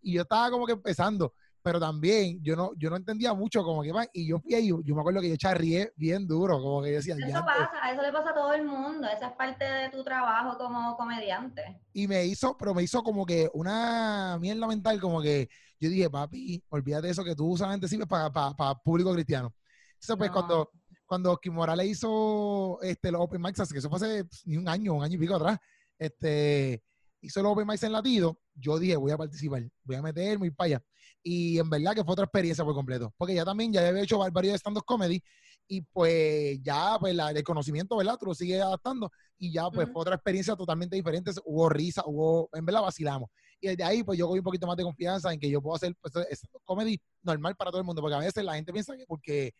y 0.00 0.12
yo 0.12 0.22
estaba 0.22 0.50
como 0.50 0.64
que 0.64 0.74
empezando 0.74 1.34
pero 1.66 1.80
también 1.80 2.40
yo 2.44 2.54
no, 2.54 2.70
yo 2.76 2.88
no 2.90 2.94
entendía 2.94 3.34
mucho 3.34 3.64
como 3.64 3.82
que 3.82 3.90
va, 3.90 4.06
y 4.12 4.28
yo 4.28 4.38
fui 4.38 4.54
ahí, 4.54 4.68
yo, 4.68 4.94
me 4.94 5.00
acuerdo 5.00 5.20
que 5.20 5.30
yo 5.30 5.36
charrié 5.36 5.92
bien 5.96 6.24
duro, 6.24 6.60
como 6.60 6.80
que 6.80 6.92
decía, 6.92 7.16
eso 7.16 7.44
pasa, 7.44 7.90
eso 7.92 8.02
le 8.02 8.12
pasa 8.12 8.30
a 8.30 8.34
todo 8.34 8.52
el 8.52 8.64
mundo, 8.64 9.08
esa 9.08 9.26
es 9.26 9.32
parte 9.32 9.64
de 9.64 9.88
tu 9.90 10.04
trabajo 10.04 10.56
como 10.58 10.96
comediante. 10.96 11.82
Y 11.92 12.06
me 12.06 12.24
hizo, 12.24 12.56
pero 12.56 12.72
me 12.72 12.84
hizo 12.84 13.02
como 13.02 13.26
que 13.26 13.50
una 13.52 14.38
mierda 14.40 14.68
mental, 14.68 15.00
como 15.00 15.20
que 15.20 15.48
yo 15.80 15.90
dije, 15.90 16.08
papi, 16.08 16.62
olvídate 16.68 17.08
de 17.08 17.12
eso 17.14 17.24
que 17.24 17.34
tú 17.34 17.56
solamente 17.56 17.88
sirves 17.88 18.06
para, 18.06 18.30
para, 18.30 18.74
público 18.76 19.12
cristiano. 19.12 19.52
Entonces, 19.94 20.16
pues 20.18 20.30
cuando, 20.30 20.70
cuando 21.04 21.36
Kim 21.38 21.54
Morales 21.54 21.88
hizo 21.88 22.78
este, 22.80 23.10
los 23.10 23.22
Open 23.22 23.42
Mics, 23.42 23.72
que 23.72 23.78
eso 23.78 23.90
fue 23.90 23.96
hace 23.96 24.24
pues, 24.24 24.46
ni 24.46 24.56
un 24.56 24.68
año, 24.68 24.94
un 24.94 25.02
año 25.02 25.16
y 25.16 25.18
pico 25.18 25.34
atrás, 25.34 25.58
este, 25.98 26.84
hizo 27.22 27.42
los 27.42 27.50
Open 27.50 27.66
Mics 27.66 27.82
en 27.82 27.90
latido, 27.90 28.38
yo 28.54 28.78
dije, 28.78 28.94
voy 28.94 29.10
a 29.10 29.18
participar, 29.18 29.68
voy 29.82 29.96
a 29.96 30.02
meterme 30.02 30.46
y 30.46 30.50
para 30.52 30.66
allá. 30.66 30.84
Y 31.28 31.58
en 31.58 31.68
verdad 31.68 31.92
que 31.92 32.04
fue 32.04 32.12
otra 32.12 32.26
experiencia 32.26 32.64
por 32.64 32.72
completo, 32.72 33.12
porque 33.18 33.34
ya 33.34 33.44
también 33.44 33.72
ya 33.72 33.84
había 33.84 34.00
hecho 34.00 34.16
varios 34.30 34.60
stand-up 34.60 34.84
comedy 34.84 35.20
y 35.66 35.80
pues 35.80 36.62
ya 36.62 36.96
pues 37.00 37.18
el 37.18 37.42
conocimiento, 37.42 37.96
¿verdad? 37.96 38.16
Tú 38.16 38.26
lo 38.26 38.34
sigues 38.34 38.62
adaptando 38.62 39.10
y 39.36 39.52
ya 39.52 39.68
pues 39.68 39.90
fue 39.90 40.02
otra 40.02 40.14
experiencia 40.14 40.54
totalmente 40.54 40.94
diferente, 40.94 41.32
hubo 41.44 41.68
risa, 41.68 42.04
hubo, 42.06 42.48
en 42.52 42.64
verdad 42.64 42.82
vacilamos. 42.82 43.28
Y 43.60 43.66
desde 43.66 43.82
ahí 43.82 44.04
pues 44.04 44.16
yo 44.16 44.28
cogí 44.28 44.38
un 44.38 44.44
poquito 44.44 44.68
más 44.68 44.76
de 44.76 44.84
confianza 44.84 45.32
en 45.32 45.40
que 45.40 45.50
yo 45.50 45.60
puedo 45.60 45.74
hacer 45.74 45.96
pues, 46.00 46.14
stand-up 46.14 46.62
comedy 46.64 46.96
normal 47.24 47.56
para 47.56 47.72
todo 47.72 47.80
el 47.80 47.86
mundo, 47.86 48.00
porque 48.02 48.14
a 48.14 48.20
veces 48.20 48.44
la 48.44 48.54
gente 48.54 48.72
piensa 48.72 48.96
que 48.96 49.04
porque 49.08 49.52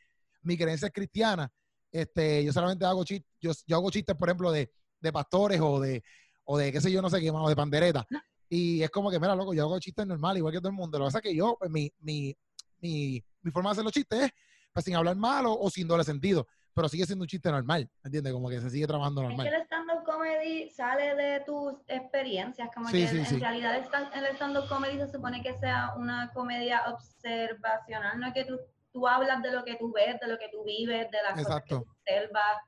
mi 0.42 0.56
creencia 0.56 0.86
es 0.86 0.92
cristiana, 0.92 1.50
este, 1.90 2.44
yo 2.44 2.52
solamente 2.52 2.84
hago 2.84 3.02
chistes, 3.02 3.28
yo, 3.40 3.50
yo 3.66 3.76
hago 3.76 3.90
chistes, 3.90 4.14
por 4.14 4.28
ejemplo, 4.28 4.52
de, 4.52 4.70
de 5.00 5.12
pastores 5.12 5.60
o 5.60 5.80
de, 5.80 6.04
o 6.44 6.58
de 6.58 6.70
qué 6.70 6.80
sé 6.80 6.92
yo, 6.92 7.02
no 7.02 7.10
sé 7.10 7.20
qué, 7.20 7.28
o 7.32 7.48
de 7.48 7.56
pandereta. 7.56 8.06
Y 8.48 8.82
es 8.82 8.90
como 8.90 9.10
que, 9.10 9.18
mira, 9.18 9.34
loco, 9.34 9.54
yo 9.54 9.64
hago 9.64 9.78
chistes 9.78 10.06
normal, 10.06 10.36
igual 10.36 10.52
que 10.52 10.58
todo 10.58 10.68
el 10.68 10.74
mundo. 10.74 10.98
Lo 10.98 11.04
que 11.04 11.08
pasa 11.08 11.18
es 11.18 11.22
que 11.22 11.34
yo, 11.34 11.56
pues, 11.58 11.70
mi, 11.70 11.92
mi, 12.00 12.36
mi, 12.80 13.22
mi 13.42 13.50
forma 13.50 13.70
de 13.70 13.72
hacer 13.72 13.84
los 13.84 13.92
chistes 13.92 14.24
es 14.24 14.32
pues, 14.72 14.84
sin 14.84 14.94
hablar 14.94 15.16
mal 15.16 15.44
o, 15.48 15.70
sin 15.70 15.88
doble 15.88 16.04
sentido, 16.04 16.46
pero 16.74 16.88
sigue 16.88 17.06
siendo 17.06 17.22
un 17.22 17.28
chiste 17.28 17.50
normal, 17.50 17.88
¿entiendes? 18.04 18.32
Como 18.32 18.48
que 18.50 18.60
se 18.60 18.68
sigue 18.68 18.86
trabajando 18.86 19.22
normal. 19.22 19.46
Es 19.46 19.52
que 19.52 19.56
el 19.56 19.62
stand-up 19.62 20.04
comedy 20.04 20.70
sale 20.70 21.14
de 21.14 21.40
tus 21.40 21.74
experiencias, 21.88 22.68
como 22.74 22.90
que 22.90 23.08
en 23.08 23.40
realidad 23.40 23.76
el 24.14 24.26
stand-up 24.34 24.68
comedy 24.68 24.98
se 24.98 25.10
supone 25.10 25.42
que 25.42 25.54
sea 25.54 25.94
una 25.96 26.30
comedia 26.34 26.82
observacional, 26.88 28.20
no 28.20 28.26
es 28.26 28.34
que 28.34 28.44
tú, 28.44 28.58
tú 28.92 29.08
hablas 29.08 29.42
de 29.42 29.52
lo 29.52 29.64
que 29.64 29.76
tú 29.76 29.90
ves, 29.92 30.20
de 30.20 30.28
lo 30.28 30.36
que 30.36 30.50
tú 30.50 30.62
vives, 30.62 31.10
de 31.10 31.22
las 31.22 31.42
cosas 31.42 31.62
que 31.62 31.74
tú 31.74 31.86
observas 31.88 32.58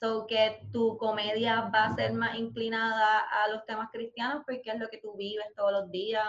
So 0.00 0.26
que 0.26 0.60
tu 0.72 0.98
comedia 0.98 1.70
va 1.74 1.86
a 1.86 1.94
ser 1.94 2.12
más 2.12 2.36
inclinada 2.36 3.20
a 3.20 3.48
los 3.48 3.64
temas 3.64 3.88
cristianos 3.90 4.42
porque 4.46 4.62
es 4.70 4.78
lo 4.78 4.88
que 4.88 4.98
tú 4.98 5.16
vives 5.16 5.46
todos 5.56 5.72
los 5.72 5.90
días. 5.90 6.28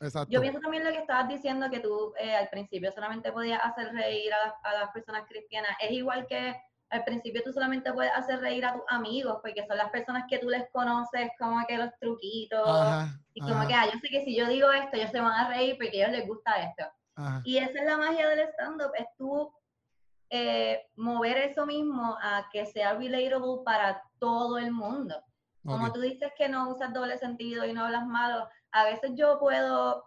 Exacto. 0.00 0.32
Yo 0.32 0.40
pienso 0.40 0.58
también 0.58 0.82
lo 0.84 0.90
que 0.90 0.98
estabas 0.98 1.28
diciendo, 1.28 1.70
que 1.70 1.78
tú 1.78 2.12
eh, 2.18 2.34
al 2.34 2.48
principio 2.48 2.90
solamente 2.90 3.30
podías 3.30 3.60
hacer 3.62 3.92
reír 3.92 4.32
a, 4.34 4.72
las 4.72 4.90
personas 4.92 5.28
cristianas. 5.28 5.70
Es 5.80 5.92
igual 5.92 6.26
que 6.26 6.56
al 6.90 7.04
principio 7.04 7.40
tú 7.44 7.52
solamente 7.52 7.92
puedes 7.92 8.12
hacer 8.12 8.40
reír 8.40 8.64
a 8.64 8.74
tus 8.74 8.82
amigos, 8.88 9.38
porque 9.42 9.64
son 9.64 9.76
las 9.76 9.90
personas 9.90 10.24
que 10.28 10.38
tú 10.38 10.48
les 10.48 10.68
conoces, 10.72 11.30
como 11.38 11.64
que 11.66 11.78
los 11.78 11.90
truquitos. 12.00 13.06
y 13.32 13.40
como 13.40 13.66
que, 13.66 13.74
ah, 13.74 13.86
yo 13.86 13.98
sé 14.00 14.08
que 14.08 14.24
si 14.24 14.36
yo 14.36 14.48
digo 14.48 14.70
esto, 14.72 14.96
ellos 14.96 15.10
se 15.10 15.20
van 15.20 15.32
a 15.32 15.48
reír 15.48 15.76
porque 15.76 16.02
a 16.02 16.08
ellos 16.08 16.18
les 16.18 16.26
gusta 16.26 16.56
esto. 16.62 16.84
Y 17.44 17.58
esa 17.58 17.78
es 17.78 17.84
la 17.84 17.96
magia 17.96 18.28
del 18.28 18.48
stand-up, 18.48 18.92
es 18.98 19.06
tú 19.16 19.52
eh, 20.34 20.88
mover 20.96 21.36
eso 21.36 21.66
mismo 21.66 22.16
a 22.22 22.48
que 22.50 22.64
sea 22.64 22.94
relatable 22.94 23.62
para 23.66 24.02
todo 24.18 24.56
el 24.56 24.72
mundo. 24.72 25.14
Como 25.62 25.92
tú 25.92 26.00
dices 26.00 26.32
que 26.36 26.48
no 26.48 26.70
usas 26.70 26.92
doble 26.92 27.18
sentido 27.18 27.66
y 27.66 27.74
no 27.74 27.84
hablas 27.84 28.06
malo, 28.06 28.48
a 28.72 28.84
veces 28.84 29.12
yo 29.14 29.38
puedo 29.38 30.02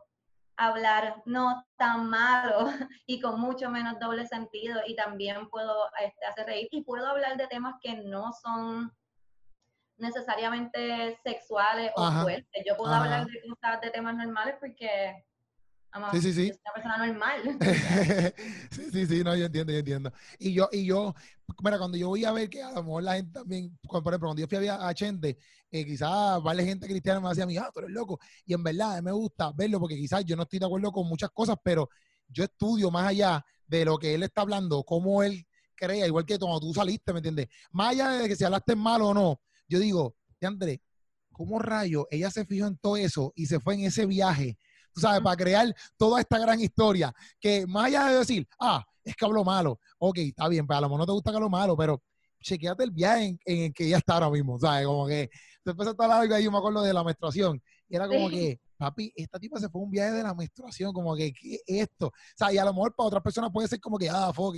hablar 0.58 1.22
no 1.26 1.64
tan 1.78 2.10
malo 2.10 2.66
y 3.06 3.22
con 3.22 3.40
mucho 3.40 3.70
menos 3.70 4.00
doble 4.00 4.26
sentido 4.26 4.82
y 4.88 4.96
también 4.96 5.48
puedo 5.50 5.76
este, 6.02 6.26
hacer 6.26 6.48
reír 6.48 6.70
y 6.72 6.82
puedo 6.82 7.08
hablar 7.08 7.38
de 7.38 7.48
temas 7.48 7.76
que 7.80 7.96
no 7.96 8.34
son 8.34 8.92
necesariamente 9.98 11.20
sexuales 11.24 11.92
o 11.96 12.12
fuertes. 12.24 12.64
Yo 12.66 12.76
puedo 12.76 12.92
hablar 12.92 13.28
de, 13.28 13.42
de 13.82 13.92
temas 13.92 14.16
normales 14.16 14.56
porque 14.60 15.24
Sí, 16.12 16.22
sí, 16.22 16.34
sí. 16.34 16.48
Es 16.48 16.60
una 16.64 16.74
persona 16.74 17.08
normal. 17.08 17.58
sí, 18.72 18.92
sí, 18.92 19.06
sí, 19.08 19.24
no, 19.24 19.36
yo 19.36 19.46
entiendo, 19.46 19.72
yo 19.72 19.80
entiendo. 19.80 20.12
Y 20.40 20.54
yo, 20.54 20.68
y 20.72 20.86
yo, 20.86 21.14
mira, 21.64 21.78
cuando 21.78 21.98
yo 21.98 22.10
voy 22.10 22.26
a 22.26 22.32
ver 22.32 22.50
que 22.50 22.62
a 22.62 22.72
lo 22.72 22.84
mejor 22.84 23.04
la 23.04 23.16
gente 23.16 23.32
también, 23.32 23.78
por 23.82 23.98
ejemplo, 24.00 24.20
cuando 24.20 24.42
yo 24.42 24.48
fui 24.48 24.68
a, 24.68 24.88
a 24.88 24.94
Chente, 24.94 25.38
eh, 25.72 25.86
quizás 25.86 26.42
vale 26.44 26.64
gente 26.66 26.88
cristiana 26.88 27.20
me 27.20 27.30
decía 27.30 27.44
a 27.46 27.48
mí, 27.48 27.58
ah, 27.58 27.70
tú 27.74 27.80
eres 27.80 27.92
loco. 27.92 28.20
Y 28.46 28.54
en 28.54 28.64
verdad, 28.64 29.02
me 29.02 29.12
gusta 29.12 29.52
verlo 29.56 29.80
porque 29.80 29.96
quizás 29.96 30.26
yo 30.26 30.36
no 30.36 30.44
estoy 30.44 30.60
de 30.60 30.66
acuerdo 30.66 30.92
con 30.92 31.08
muchas 31.08 31.30
cosas, 31.32 31.56
pero 31.64 31.90
yo 32.28 32.44
estudio 32.44 32.92
más 32.92 33.08
allá 33.08 33.46
de 33.68 33.86
lo 33.86 33.98
que 33.98 34.14
él 34.14 34.24
está 34.24 34.42
hablando, 34.42 34.84
cómo 34.84 35.24
él 35.24 35.46
crea, 35.76 36.08
igual 36.08 36.26
que 36.26 36.38
cuando 36.38 36.60
tú 36.60 36.74
saliste, 36.74 37.12
¿me 37.14 37.20
entiendes? 37.20 37.48
Más 37.72 37.92
allá 37.92 38.10
de 38.12 38.28
que 38.28 38.36
si 38.36 38.44
hablaste 38.44 38.76
mal 38.76 39.02
o 39.02 39.14
no, 39.14 39.42
yo 39.68 39.80
digo, 39.80 40.16
André, 40.42 40.82
¿cómo 41.32 41.60
rayo 41.60 42.08
ella 42.12 42.30
se 42.30 42.46
fijó 42.46 42.68
en 42.68 42.78
todo 42.78 42.98
eso 42.98 43.34
y 43.36 43.48
se 43.48 43.60
fue 43.60 43.74
en 43.76 43.82
ese 43.82 44.06
viaje? 44.06 44.58
Tú 44.96 45.02
sabes, 45.02 45.20
para 45.20 45.36
crear 45.36 45.76
toda 45.98 46.22
esta 46.22 46.40
gran 46.40 46.58
historia, 46.62 47.14
que 47.38 47.68
más 47.68 47.88
allá 47.88 48.06
de 48.08 48.20
decir, 48.20 48.48
ah, 48.62 48.82
es 49.04 49.14
que 49.14 49.26
hablo 49.26 49.44
malo, 49.44 49.78
ok, 50.00 50.18
está 50.20 50.48
bien, 50.48 50.66
pero 50.66 50.68
pues 50.68 50.78
a 50.78 50.82
lo 50.82 50.88
mejor 50.88 51.00
no 51.00 51.06
te 51.06 51.12
gusta 51.12 51.32
que 51.32 51.36
hablo 51.36 51.50
malo, 51.50 51.76
pero 51.76 52.02
chequeate 52.42 52.86
el 52.86 52.92
viaje 52.92 53.38
en, 53.46 53.64
el 53.64 53.74
que 53.74 53.88
ella 53.88 53.98
está 53.98 54.14
ahora 54.14 54.30
mismo, 54.30 54.58
¿sabes? 54.58 54.88
Como 54.88 55.06
que 55.06 55.30
empezaste 55.66 56.02
a 56.02 56.06
hablar 56.06 56.32
ahí, 56.32 56.44
yo 56.46 56.52
me 56.52 56.60
acuerdo 56.60 56.82
de 56.82 56.94
la 56.94 57.04
menstruación, 57.04 57.62
y 57.90 57.96
era 57.98 58.08
como 58.08 58.30
que, 58.30 58.58
papi, 58.78 59.12
esta 59.18 59.38
tipa 59.38 59.60
se 59.60 59.68
fue 59.68 59.82
un 59.82 59.92
viaje 59.92 60.14
de 60.14 60.24
la 60.24 60.34
menstruación, 60.34 60.94
como 60.94 61.14
que, 61.14 61.34
¿qué 61.34 61.56
es 61.56 61.62
esto? 61.68 62.08
O 62.08 62.12
sea, 62.38 62.54
y 62.54 62.58
a 62.58 62.64
lo 62.64 62.74
mejor 62.74 62.96
para 62.96 63.08
otras 63.08 63.22
personas 63.22 63.52
puede 63.52 63.68
ser 63.68 63.82
como 63.82 63.98
que, 63.98 64.10
ah, 64.10 64.32
fuck, 64.34 64.56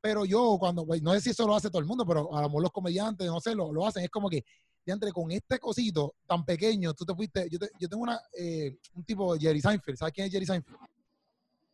pero 0.00 0.24
yo 0.24 0.56
cuando, 0.58 0.84
pues, 0.84 1.00
no 1.00 1.12
sé 1.12 1.20
si 1.20 1.30
eso 1.30 1.46
lo 1.46 1.54
hace 1.54 1.68
todo 1.68 1.78
el 1.78 1.86
mundo, 1.86 2.04
pero 2.04 2.34
a 2.36 2.42
lo 2.42 2.48
mejor 2.48 2.62
los 2.62 2.72
comediantes, 2.72 3.24
no 3.28 3.40
sé, 3.40 3.54
lo, 3.54 3.72
lo 3.72 3.86
hacen, 3.86 4.02
es 4.02 4.10
como 4.10 4.28
que, 4.28 4.44
entre 4.92 5.12
con 5.12 5.30
este 5.30 5.58
cosito 5.58 6.14
tan 6.26 6.44
pequeño, 6.44 6.94
tú 6.94 7.04
te 7.04 7.14
fuiste, 7.14 7.48
yo, 7.50 7.58
yo 7.78 7.88
tengo 7.88 8.02
una, 8.02 8.20
eh, 8.38 8.78
un 8.94 9.04
tipo, 9.04 9.36
Jerry 9.36 9.60
Seinfeld, 9.60 9.98
¿sabes 9.98 10.14
quién 10.14 10.26
es 10.26 10.32
Jerry 10.32 10.46
Seinfeld? 10.46 10.78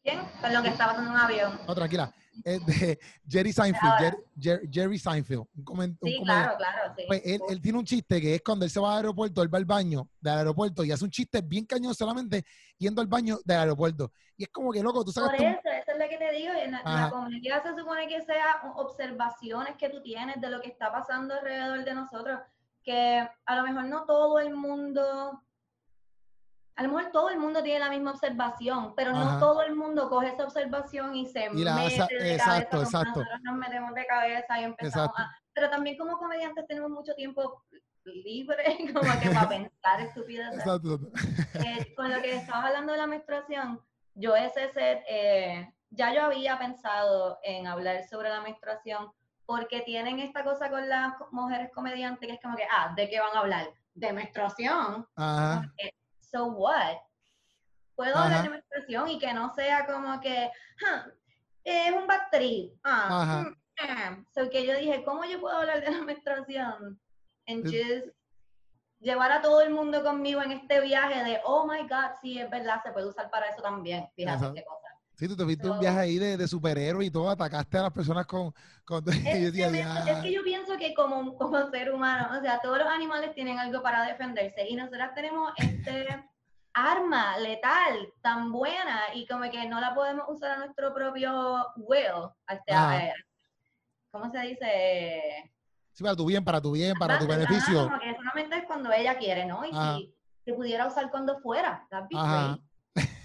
¿Quién? 0.02 0.20
Perdón, 0.40 0.64
que 0.64 0.68
estaba 0.70 0.94
en 0.94 1.06
un 1.06 1.16
avión. 1.16 1.60
No, 1.66 1.74
tranquila. 1.74 2.12
Es 2.44 2.66
de 2.66 2.98
Jerry 3.28 3.52
Seinfeld. 3.52 4.16
Jerry, 4.70 4.98
Seinfeld. 4.98 5.44
sí, 6.02 6.20
claro, 6.24 6.56
claro. 6.56 6.94
Sí. 6.96 7.04
Pues 7.06 7.22
él, 7.24 7.40
él, 7.48 7.60
tiene 7.60 7.78
un 7.78 7.84
chiste 7.84 8.20
que 8.20 8.34
es 8.34 8.42
cuando 8.42 8.64
él 8.64 8.70
se 8.70 8.80
va 8.80 8.92
al 8.92 8.96
aeropuerto, 8.98 9.42
él 9.42 9.54
va 9.54 9.58
al 9.58 9.64
baño 9.64 10.08
del 10.20 10.38
aeropuerto 10.38 10.82
y 10.82 10.90
hace 10.90 11.04
un 11.04 11.10
chiste 11.10 11.40
bien 11.42 11.66
cañón 11.66 11.94
solamente 11.94 12.44
yendo 12.78 13.00
al 13.00 13.06
baño 13.06 13.38
del 13.44 13.58
aeropuerto. 13.58 14.12
Y 14.36 14.44
es 14.44 14.48
como 14.48 14.72
que, 14.72 14.82
loco, 14.82 15.04
tú 15.04 15.12
sabes. 15.12 15.30
Por 15.30 15.46
eso, 15.46 15.60
eso 15.64 15.92
es 15.92 15.98
lo 15.98 16.08
que 16.08 16.18
te 16.18 16.32
digo. 16.32 16.52
En 16.52 16.72
la, 16.72 16.82
la 16.84 17.10
comunidad 17.10 17.62
se 17.62 17.76
supone 17.78 18.08
que 18.08 18.22
sea 18.22 18.60
observaciones 18.74 19.76
que 19.76 19.88
tú 19.88 20.02
tienes 20.02 20.40
de 20.40 20.50
lo 20.50 20.60
que 20.60 20.68
está 20.68 20.90
pasando 20.90 21.34
alrededor 21.34 21.84
de 21.84 21.94
nosotros. 21.94 22.40
Que 22.82 23.28
a 23.46 23.56
lo 23.56 23.62
mejor 23.62 23.84
no 23.84 24.04
todo 24.04 24.38
el 24.38 24.54
mundo 24.54 25.42
a 26.74 26.82
lo 26.82 26.88
mejor 26.88 27.12
todo 27.12 27.28
el 27.28 27.38
mundo 27.38 27.62
tiene 27.62 27.80
la 27.80 27.90
misma 27.90 28.12
observación, 28.12 28.94
pero 28.96 29.12
no 29.12 29.38
todo 29.38 29.62
el 29.62 29.74
mundo 29.74 30.08
coge 30.08 30.28
esa 30.28 30.44
observación 30.44 31.14
y 31.14 31.26
se 31.26 31.50
mete 31.50 31.64
de 31.64 32.34
exacto, 32.34 32.78
cabeza. 32.78 32.82
Exacto. 32.82 33.20
Nosotros 33.20 33.40
nos 33.42 33.56
metemos 33.56 33.94
de 33.94 34.06
cabeza 34.06 34.60
y 34.60 34.64
empezamos 34.64 35.18
a... 35.18 35.30
Pero 35.52 35.68
también 35.68 35.98
como 35.98 36.16
comediantes 36.16 36.66
tenemos 36.66 36.90
mucho 36.90 37.14
tiempo 37.14 37.62
libre 38.04 38.64
como 38.94 39.20
que 39.20 39.30
para 39.30 39.48
pensar 39.48 40.00
estupideces. 40.00 40.58
Exacto. 40.58 40.98
Eh, 41.54 41.94
con 41.94 42.10
lo 42.10 42.22
que 42.22 42.36
estabas 42.36 42.66
hablando 42.66 42.92
de 42.92 42.98
la 42.98 43.06
menstruación, 43.06 43.80
yo 44.14 44.34
ese 44.34 44.72
ser, 44.72 45.04
eh, 45.08 45.72
ya 45.90 46.14
yo 46.14 46.22
había 46.22 46.58
pensado 46.58 47.38
en 47.42 47.66
hablar 47.66 48.02
sobre 48.08 48.30
la 48.30 48.40
menstruación 48.40 49.12
porque 49.46 49.80
tienen 49.82 50.18
esta 50.18 50.44
cosa 50.44 50.70
con 50.70 50.88
las 50.88 51.14
mujeres 51.30 51.70
comediantes 51.74 52.28
que 52.28 52.34
es 52.34 52.40
como 52.40 52.56
que, 52.56 52.66
ah, 52.70 52.92
¿de 52.96 53.08
qué 53.08 53.20
van 53.20 53.36
a 53.36 53.40
hablar? 53.40 53.68
De 53.94 54.12
menstruación. 54.12 55.06
Ajá 55.16 55.62
so 56.32 56.46
what? 56.46 56.96
Puedo 57.94 58.16
hablar 58.16 58.42
de 58.42 58.48
menstruación 58.48 59.08
y 59.10 59.18
que 59.18 59.32
no 59.34 59.54
sea 59.54 59.86
como 59.86 60.18
que, 60.20 60.50
es 61.62 61.92
un 61.92 62.06
bad 62.06 62.22
Ah, 62.82 63.44
mm, 63.44 63.84
eh. 63.84 64.24
so 64.34 64.48
que 64.48 64.66
yo 64.66 64.74
dije, 64.76 65.04
¿cómo 65.04 65.24
yo 65.24 65.40
puedo 65.40 65.56
hablar 65.58 65.84
de 65.84 65.90
la 65.90 66.02
menstruación? 66.02 66.98
And 67.46 67.64
just 67.64 68.08
llevar 68.98 69.30
a 69.30 69.42
todo 69.42 69.60
el 69.60 69.70
mundo 69.70 70.02
conmigo 70.02 70.40
en 70.42 70.52
este 70.52 70.80
viaje 70.80 71.22
de, 71.22 71.40
oh 71.44 71.66
my 71.66 71.82
God, 71.82 72.16
sí, 72.22 72.38
es 72.38 72.48
verdad, 72.48 72.80
se 72.82 72.92
puede 72.92 73.08
usar 73.08 73.30
para 73.30 73.48
eso 73.48 73.60
también. 73.60 74.08
Fíjate 74.16 74.52
qué 74.54 74.64
cosa. 74.64 74.81
Sí, 75.14 75.28
tú 75.28 75.36
te 75.36 75.44
viste 75.44 75.68
un 75.68 75.78
viaje 75.78 75.98
ahí 75.98 76.18
de, 76.18 76.36
de 76.36 76.48
superhéroe 76.48 77.04
y 77.04 77.10
todo, 77.10 77.30
atacaste 77.30 77.78
a 77.78 77.82
las 77.82 77.92
personas 77.92 78.26
con... 78.26 78.52
con 78.84 79.04
es, 79.08 79.52
que 79.52 80.32
yo 80.32 80.42
pienso 80.42 80.76
que 80.76 80.94
como, 80.94 81.36
como 81.36 81.70
ser 81.70 81.92
humano, 81.92 82.38
o 82.38 82.40
sea, 82.40 82.60
todos 82.60 82.78
los 82.78 82.88
animales 82.88 83.34
tienen 83.34 83.58
algo 83.58 83.82
para 83.82 84.04
defenderse 84.04 84.66
y 84.68 84.74
nosotras 84.74 85.14
tenemos 85.14 85.52
este 85.58 86.06
arma 86.74 87.38
letal 87.38 88.12
tan 88.22 88.50
buena 88.50 89.00
y 89.14 89.26
como 89.26 89.50
que 89.50 89.68
no 89.68 89.80
la 89.80 89.94
podemos 89.94 90.24
usar 90.28 90.52
a 90.52 90.58
nuestro 90.58 90.94
propio 90.94 91.66
will. 91.76 92.30
Este, 92.48 93.12
¿Cómo 94.10 94.30
se 94.30 94.40
dice? 94.40 95.52
Sí, 95.92 96.02
para 96.02 96.16
tu 96.16 96.26
bien, 96.26 96.44
para 96.44 96.60
tu 96.60 96.72
bien, 96.72 96.94
para 96.98 97.18
tu 97.18 97.26
beneficio. 97.26 97.84
Como 97.84 97.98
que 97.98 98.14
solamente 98.14 98.56
es 98.56 98.64
cuando 98.64 98.90
ella 98.92 99.18
quiere, 99.18 99.44
¿no? 99.44 99.64
Y 99.64 99.72
si 99.72 100.14
se 100.44 100.54
pudiera 100.54 100.86
usar 100.86 101.10
cuando 101.10 101.38
fuera, 101.40 101.86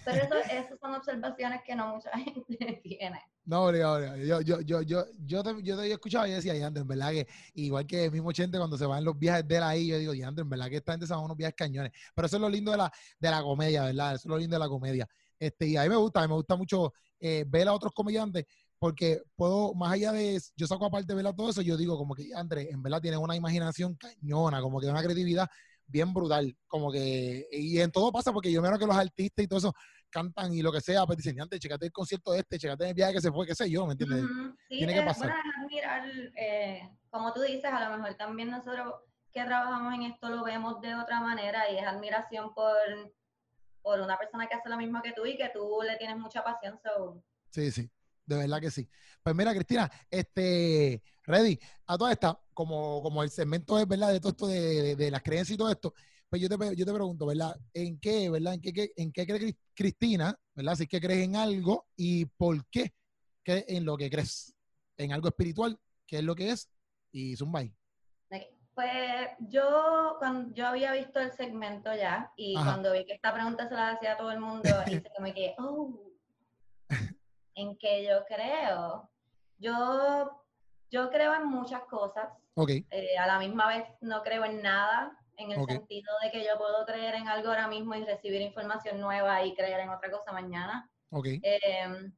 pero 0.07 0.23
eso, 0.23 0.35
esas 0.51 0.79
son 0.79 0.93
observaciones 0.95 1.61
que 1.65 1.75
no 1.75 1.95
mucha 1.95 2.09
gente 2.17 2.81
tiene. 2.83 3.19
No, 3.45 3.71
yo, 3.71 4.15
yo, 4.17 4.41
yo, 4.41 4.61
yo, 4.61 4.81
yo, 4.81 5.05
yo, 5.25 5.43
te, 5.43 5.63
yo 5.63 5.75
te 5.75 5.81
había 5.81 5.93
escuchado 5.93 6.27
y 6.27 6.31
decía, 6.31 6.55
Yandro, 6.55 6.81
en 6.81 6.87
verdad 6.87 7.11
que, 7.11 7.27
igual 7.53 7.85
que 7.85 8.05
el 8.05 8.11
mismo 8.11 8.31
Chente 8.31 8.57
cuando 8.57 8.77
se 8.77 8.85
van 8.85 9.03
los 9.03 9.17
viajes 9.17 9.47
de 9.47 9.59
la 9.59 9.69
ahí, 9.69 9.87
yo 9.87 9.97
digo, 9.97 10.13
Yandro, 10.13 10.43
en 10.43 10.49
verdad 10.49 10.69
que 10.69 10.77
esta 10.77 10.93
gente 10.93 11.07
se 11.07 11.13
van 11.13 11.23
unos 11.23 11.37
viajes 11.37 11.55
cañones. 11.55 11.91
Pero 12.13 12.25
eso 12.25 12.35
es 12.37 12.41
lo 12.41 12.49
lindo 12.49 12.71
de 12.71 12.77
la, 12.77 12.91
de 13.19 13.29
la 13.29 13.41
comedia, 13.41 13.83
¿verdad? 13.83 14.15
Eso 14.15 14.27
es 14.27 14.29
lo 14.29 14.37
lindo 14.37 14.55
de 14.55 14.59
la 14.59 14.67
comedia. 14.67 15.07
Este, 15.39 15.67
y 15.67 15.77
a 15.77 15.83
mí 15.83 15.89
me 15.89 15.95
gusta, 15.95 16.19
a 16.19 16.23
mí 16.23 16.29
me 16.29 16.35
gusta 16.35 16.55
mucho 16.55 16.93
eh, 17.19 17.45
ver 17.47 17.67
a 17.67 17.73
otros 17.73 17.93
comediantes 17.93 18.45
porque 18.79 19.21
puedo, 19.35 19.73
más 19.73 19.93
allá 19.93 20.11
de, 20.11 20.39
yo 20.55 20.67
saco 20.67 20.85
aparte 20.85 21.07
de 21.07 21.15
ver 21.15 21.27
a 21.27 21.33
todo 21.33 21.49
eso, 21.49 21.61
yo 21.61 21.77
digo 21.77 21.97
como 21.97 22.13
que, 22.13 22.29
André, 22.35 22.69
en 22.69 22.83
verdad 22.83 23.01
tiene 23.01 23.17
una 23.17 23.35
imaginación 23.35 23.95
cañona, 23.95 24.61
como 24.61 24.79
que 24.79 24.87
una 24.87 25.01
creatividad 25.01 25.49
bien 25.87 26.13
brutal, 26.13 26.55
como 26.67 26.91
que, 26.91 27.47
y 27.51 27.79
en 27.79 27.91
todo 27.91 28.11
pasa 28.11 28.31
porque 28.33 28.51
yo 28.51 28.61
veo 28.61 28.77
que 28.77 28.85
los 28.85 28.95
artistas 28.95 29.43
y 29.43 29.47
todo 29.47 29.59
eso 29.59 29.73
cantan 30.17 30.51
y 30.51 30.61
lo 30.63 30.71
que 30.71 30.81
sea, 30.81 31.05
pues 31.05 31.17
dicen, 31.17 31.39
antes, 31.39 31.59
checate 31.59 31.85
el 31.85 31.91
concierto 31.91 32.33
este, 32.33 32.57
checate 32.57 32.89
el 32.89 32.95
viaje 32.95 33.13
que 33.13 33.21
se 33.21 33.31
fue, 33.31 33.45
qué 33.45 33.53
sé 33.53 33.69
yo, 33.69 33.85
¿me 33.85 33.91
entiendes? 33.91 34.25
Tiene 34.67 34.93
que 34.95 35.03
pasar. 35.03 35.29
Bueno, 35.29 35.51
admirar, 35.63 36.09
eh, 36.35 36.89
como 37.11 37.33
tú 37.33 37.41
dices, 37.41 37.65
a 37.65 37.87
lo 37.87 37.97
mejor 37.97 38.15
también 38.15 38.49
nosotros 38.49 38.95
que 39.31 39.43
trabajamos 39.43 39.93
en 39.93 40.03
esto 40.03 40.29
lo 40.29 40.43
vemos 40.43 40.81
de 40.81 40.95
otra 40.95 41.19
manera 41.19 41.69
y 41.69 41.77
es 41.77 41.85
admiración 41.85 42.51
por, 42.55 42.75
por 43.83 43.99
una 43.99 44.17
persona 44.17 44.47
que 44.47 44.55
hace 44.55 44.69
lo 44.69 44.77
mismo 44.77 45.01
que 45.03 45.13
tú 45.13 45.25
y 45.27 45.37
que 45.37 45.49
tú 45.53 45.81
le 45.85 45.97
tienes 45.97 46.17
mucha 46.17 46.43
pasión. 46.43 46.79
Sí, 47.51 47.69
sí, 47.71 47.87
de 48.25 48.37
verdad 48.37 48.59
que 48.59 48.71
sí. 48.71 48.89
Pues 49.21 49.35
mira, 49.35 49.53
Cristina, 49.53 49.91
este, 50.09 51.03
ready, 51.25 51.59
a 51.85 51.95
toda 51.95 52.11
esta, 52.11 52.39
como, 52.55 53.03
como 53.03 53.21
el 53.21 53.29
segmento 53.29 53.77
es, 53.77 53.87
¿verdad? 53.87 54.13
De 54.13 54.19
todo 54.19 54.31
esto 54.31 54.47
de, 54.47 54.95
de 54.95 55.11
las 55.11 55.21
creencias 55.21 55.53
y 55.53 55.57
todo 55.57 55.69
esto, 55.69 55.93
pues 56.29 56.41
yo 56.41 56.49
te, 56.49 56.75
yo 56.75 56.85
te 56.85 56.93
pregunto, 56.93 57.25
¿verdad? 57.25 57.55
¿En 57.73 57.99
qué, 57.99 58.29
¿verdad? 58.29 58.55
¿En 58.55 58.61
qué, 58.61 58.91
en 58.95 59.11
qué 59.11 59.25
cree 59.25 59.55
Cristina, 59.73 60.37
¿verdad? 60.55 60.75
Si 60.75 60.83
es 60.83 60.89
que 60.89 61.01
crees 61.01 61.25
en 61.25 61.35
algo 61.35 61.87
y 61.95 62.25
por 62.25 62.65
qué 62.67 62.93
¿Qué 63.43 63.63
en 63.69 63.85
lo 63.85 63.95
que 63.95 64.09
crees. 64.09 64.53
En 64.97 65.13
algo 65.13 65.29
espiritual, 65.29 65.79
¿qué 66.05 66.17
es 66.17 66.23
lo 66.23 66.35
que 66.35 66.51
es? 66.51 66.69
Y 67.13 67.37
Zumbay. 67.37 67.73
Pues 68.77 69.29
yo, 69.39 70.17
cuando 70.19 70.53
yo 70.53 70.67
había 70.67 70.91
visto 70.91 71.19
el 71.19 71.31
segmento 71.31 71.95
ya 71.95 72.31
y 72.35 72.53
cuando 72.53 72.91
vi 72.91 73.05
que 73.05 73.13
esta 73.13 73.33
pregunta 73.33 73.67
se 73.67 73.73
la 73.73 73.89
hacía 73.89 74.13
a 74.13 74.17
todo 74.17 74.31
el 74.31 74.39
mundo, 74.39 74.69
hice 74.85 75.09
como 75.15 75.33
que, 75.33 75.55
oh, 75.57 75.99
¿en 77.55 77.75
qué 77.79 78.05
yo 78.07 78.23
creo? 78.27 79.09
Yo, 79.57 80.43
yo 80.91 81.09
creo 81.09 81.33
en 81.33 81.47
muchas 81.47 81.81
cosas. 81.85 82.29
Okay. 82.53 82.85
Eh, 82.91 83.17
a 83.17 83.25
la 83.25 83.39
misma 83.39 83.67
vez 83.67 83.85
no 84.01 84.21
creo 84.21 84.45
en 84.45 84.61
nada 84.61 85.16
en 85.37 85.51
el 85.51 85.65
sentido 85.65 86.11
de 86.23 86.31
que 86.31 86.43
yo 86.43 86.57
puedo 86.57 86.85
creer 86.85 87.15
en 87.15 87.27
algo 87.27 87.49
ahora 87.49 87.67
mismo 87.67 87.93
y 87.95 88.03
recibir 88.03 88.41
información 88.41 88.99
nueva 88.99 89.43
y 89.43 89.53
creer 89.53 89.81
en 89.81 89.89
otra 89.89 90.11
cosa 90.11 90.31
mañana. 90.31 90.89
Okay. 91.11 91.39
Em, 91.43 92.11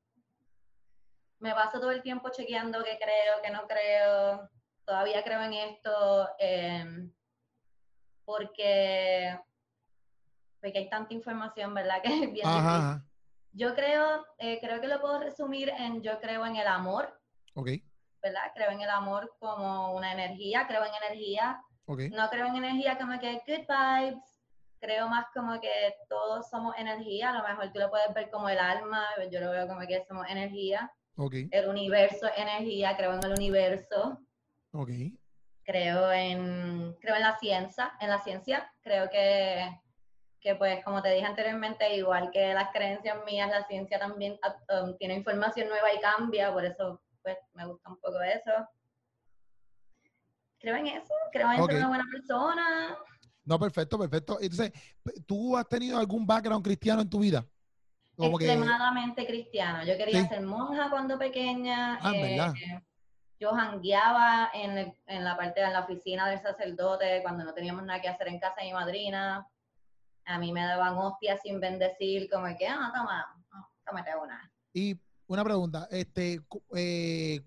me 1.39 1.53
paso 1.53 1.79
todo 1.79 1.91
el 1.91 2.01
tiempo 2.01 2.29
chequeando 2.29 2.83
qué 2.83 2.97
creo, 2.97 3.41
qué 3.43 3.51
no 3.51 3.67
creo, 3.67 4.49
todavía 4.85 5.23
creo 5.23 5.41
en 5.43 5.53
esto, 5.53 6.29
em, 6.39 7.13
porque, 8.23 9.37
porque 10.61 10.77
hay 10.79 10.89
tanta 10.89 11.13
información, 11.13 11.73
¿verdad? 11.73 12.01
Que 12.03 12.23
es 12.23 12.33
bien 12.33 12.47
difícil. 12.47 13.03
Yo 13.51 13.75
creo, 13.75 14.25
eh, 14.37 14.59
creo 14.61 14.79
que 14.79 14.87
lo 14.87 15.01
puedo 15.01 15.19
resumir 15.19 15.69
en 15.69 16.01
yo 16.01 16.19
creo 16.21 16.45
en 16.45 16.55
el 16.55 16.67
amor. 16.67 17.19
Ok. 17.55 17.69
¿Verdad? 18.21 18.51
Creo 18.53 18.71
en 18.71 18.81
el 18.81 18.89
amor 18.89 19.35
como 19.39 19.93
una 19.93 20.13
energía, 20.13 20.67
creo 20.67 20.85
en 20.85 20.93
energía 20.93 21.61
no 22.11 22.29
creo 22.29 22.45
en 22.47 22.55
energía 22.55 22.97
como 22.97 23.19
que 23.19 23.41
good 23.47 23.65
vibes. 23.67 24.23
Creo 24.79 25.09
más 25.09 25.25
como 25.33 25.59
que 25.59 25.95
todos 26.07 26.49
somos 26.49 26.75
energía. 26.77 27.31
A 27.31 27.41
lo 27.41 27.47
mejor 27.47 27.73
tú 27.73 27.79
lo 27.79 27.89
puedes 27.89 28.13
ver 28.13 28.29
como 28.29 28.47
el 28.47 28.59
alma. 28.59 29.05
Yo 29.31 29.41
lo 29.41 29.51
veo 29.51 29.67
como 29.67 29.81
que 29.81 30.05
somos 30.07 30.27
energía. 30.29 30.91
El 31.51 31.67
universo 31.67 32.27
es 32.27 32.37
energía. 32.37 32.95
Creo 32.95 33.13
en 33.13 33.23
el 33.23 33.33
universo. 33.33 34.19
Okay. 34.71 35.17
Creo 35.63 36.11
en, 36.11 36.93
creo 37.01 37.15
en 37.15 37.23
la 37.23 37.37
ciencia. 37.39 37.91
En 37.99 38.09
la 38.09 38.19
ciencia. 38.19 38.71
Creo 38.81 39.09
que 39.09 39.69
que 40.41 40.55
pues 40.55 40.83
como 40.83 41.01
te 41.01 41.11
dije 41.11 41.25
anteriormente, 41.25 41.95
igual 41.95 42.31
que 42.31 42.53
las 42.53 42.71
creencias 42.71 43.17
mías, 43.25 43.49
la 43.49 43.67
ciencia 43.67 43.99
también 43.99 44.39
ah, 44.41 44.83
um, 44.83 44.97
tiene 44.97 45.15
información 45.15 45.67
nueva 45.67 45.93
y 45.93 45.99
cambia, 45.99 46.53
por 46.53 46.63
eso 46.63 47.01
pues 47.21 47.37
me 47.53 47.65
gusta 47.65 47.89
un 47.89 47.99
poco 47.99 48.21
eso. 48.21 48.51
Creo 50.59 50.75
en 50.75 50.87
eso, 50.87 51.13
creo 51.31 51.51
en 51.51 51.65
ser 51.65 51.75
una 51.77 51.87
buena 51.87 52.05
persona. 52.11 52.97
No, 53.45 53.57
perfecto, 53.57 53.97
perfecto. 53.97 54.37
Entonces, 54.41 54.71
¿tú 55.25 55.57
has 55.57 55.67
tenido 55.67 55.97
algún 55.97 56.25
background 56.25 56.63
cristiano 56.63 57.01
en 57.01 57.09
tu 57.09 57.19
vida? 57.19 57.45
Extremadamente 58.17 59.25
cristiano. 59.25 59.85
Yo 59.85 59.97
quería 59.97 60.27
ser 60.27 60.41
monja 60.41 60.89
cuando 60.89 61.17
pequeña. 61.17 61.95
Ah, 62.01 62.11
¿verdad? 62.11 62.53
Eh, 62.55 62.81
yo 63.39 63.51
jangueaba 63.53 64.51
en, 64.53 64.93
en 65.07 65.23
la 65.23 65.37
parte 65.37 65.61
de 65.61 65.69
la 65.69 65.79
oficina 65.81 66.27
del 66.27 66.41
sacerdote 66.41 67.21
cuando 67.21 67.45
no 67.45 67.53
teníamos 67.53 67.83
nada 67.83 68.01
que 68.01 68.09
hacer 68.09 68.27
en 68.27 68.39
casa 68.39 68.55
de 68.59 68.67
mi 68.67 68.73
madrina. 68.73 69.47
A 70.25 70.37
mí 70.37 70.51
me 70.51 70.61
daban 70.61 70.97
hostias 70.97 71.39
sin 71.41 71.61
bendecir, 71.61 72.29
como 72.29 72.45
que, 72.57 72.67
ah, 72.67 72.91
toma, 72.93 73.25
tómate 73.85 74.11
una. 74.21 74.51
Y 74.73 74.99
una 75.27 75.43
pregunta, 75.43 75.87
este, 75.89 76.41
eh, 76.75 77.41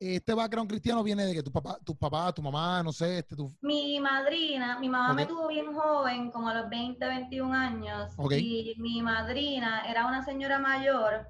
este 0.00 0.32
background 0.32 0.70
cristiano 0.70 1.02
viene 1.02 1.26
de 1.26 1.34
que 1.34 1.42
tu 1.42 1.52
papá, 1.52 1.78
tus 1.84 1.96
papás, 1.96 2.34
tu 2.34 2.40
mamá, 2.40 2.82
no 2.82 2.90
sé, 2.90 3.18
este, 3.18 3.36
tu... 3.36 3.54
Mi 3.60 4.00
madrina, 4.00 4.78
mi 4.78 4.88
mamá 4.88 5.12
me 5.12 5.26
tuvo 5.26 5.46
bien 5.48 5.74
joven, 5.74 6.30
como 6.30 6.48
a 6.48 6.54
los 6.54 6.70
20, 6.70 7.06
21 7.06 7.54
años, 7.54 8.12
y 8.30 8.74
mi 8.78 9.02
madrina 9.02 9.84
era 9.86 10.06
una 10.06 10.24
señora 10.24 10.58
mayor, 10.58 11.28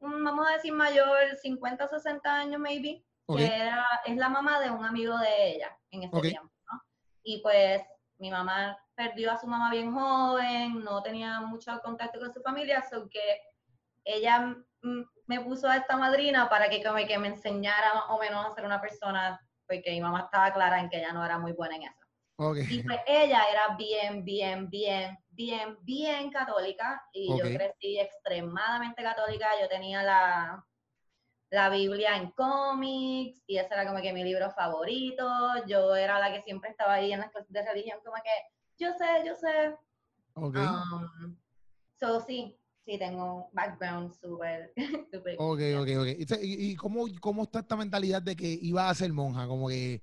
vamos 0.00 0.46
a 0.48 0.54
decir 0.54 0.72
mayor, 0.72 1.36
50, 1.40 1.86
60 1.86 2.34
años 2.34 2.60
maybe, 2.60 3.04
que 3.28 3.46
era, 3.46 3.86
es 4.04 4.16
la 4.16 4.28
mamá 4.28 4.58
de 4.58 4.70
un 4.70 4.84
amigo 4.84 5.16
de 5.18 5.52
ella 5.52 5.78
en 5.92 6.02
ese 6.02 6.20
tiempo, 6.20 6.52
¿no? 6.72 6.82
Y 7.22 7.40
pues 7.40 7.82
mi 8.18 8.30
mamá 8.30 8.76
perdió 8.96 9.30
a 9.30 9.38
su 9.38 9.46
mamá 9.46 9.70
bien 9.70 9.94
joven, 9.94 10.82
no 10.82 11.02
tenía 11.02 11.40
mucho 11.40 11.80
contacto 11.84 12.18
con 12.18 12.34
su 12.34 12.42
familia, 12.42 12.80
así 12.80 12.96
que 13.10 13.42
ella 14.04 14.56
me 15.26 15.40
puso 15.40 15.68
a 15.68 15.76
esta 15.76 15.96
madrina 15.96 16.48
para 16.48 16.68
que, 16.68 16.82
como 16.82 16.96
que 17.06 17.18
me 17.18 17.28
enseñara 17.28 17.94
más 17.94 18.04
o 18.08 18.18
menos 18.18 18.44
a 18.44 18.54
ser 18.54 18.64
una 18.64 18.80
persona, 18.80 19.40
porque 19.66 19.90
mi 19.90 20.00
mamá 20.00 20.22
estaba 20.22 20.52
clara 20.52 20.80
en 20.80 20.88
que 20.88 20.98
ella 20.98 21.12
no 21.12 21.24
era 21.24 21.38
muy 21.38 21.52
buena 21.52 21.76
en 21.76 21.82
eso. 21.84 22.02
Y 22.70 22.82
pues 22.82 23.00
ella 23.06 23.44
era 23.50 23.76
bien, 23.76 24.24
bien, 24.24 24.68
bien, 24.68 25.16
bien, 25.30 25.78
bien 25.82 26.30
católica 26.30 27.00
y 27.12 27.28
yo 27.28 27.44
crecí 27.44 28.00
extremadamente 28.00 29.02
católica. 29.02 29.48
Yo 29.60 29.68
tenía 29.68 30.02
la, 30.02 30.64
la 31.50 31.68
Biblia 31.68 32.16
en 32.16 32.30
cómics 32.32 33.42
y 33.46 33.58
ese 33.58 33.72
era 33.72 33.86
como 33.86 34.00
que 34.00 34.12
mi 34.12 34.24
libro 34.24 34.50
favorito. 34.50 35.28
Yo 35.66 35.94
era 35.94 36.18
la 36.18 36.32
que 36.32 36.42
siempre 36.42 36.70
estaba 36.70 36.94
ahí 36.94 37.12
en 37.12 37.20
las 37.20 37.30
clases 37.30 37.52
de 37.52 37.64
religión, 37.64 38.00
como 38.04 38.16
que 38.16 38.84
yo 38.84 38.92
sé, 38.94 39.06
yo 39.24 39.34
sé. 39.36 39.76
Ok. 40.34 40.56
Um, 40.56 41.36
so, 42.00 42.20
sí, 42.20 42.58
sí, 42.84 42.98
tengo 42.98 43.34
un 43.34 43.44
background 43.52 44.12
súper, 44.12 44.72
súper. 45.12 45.36
Ok, 45.38 45.60
ok, 45.80 45.88
ok. 46.00 46.06
¿Y, 46.42 46.76
cómo, 46.76 47.06
cómo 47.20 47.42
está 47.42 47.60
esta 47.60 47.76
mentalidad 47.76 48.22
de 48.22 48.36
que 48.36 48.58
iba 48.60 48.88
a 48.88 48.94
ser 48.94 49.12
monja? 49.12 49.46
Como 49.46 49.68
que 49.68 50.02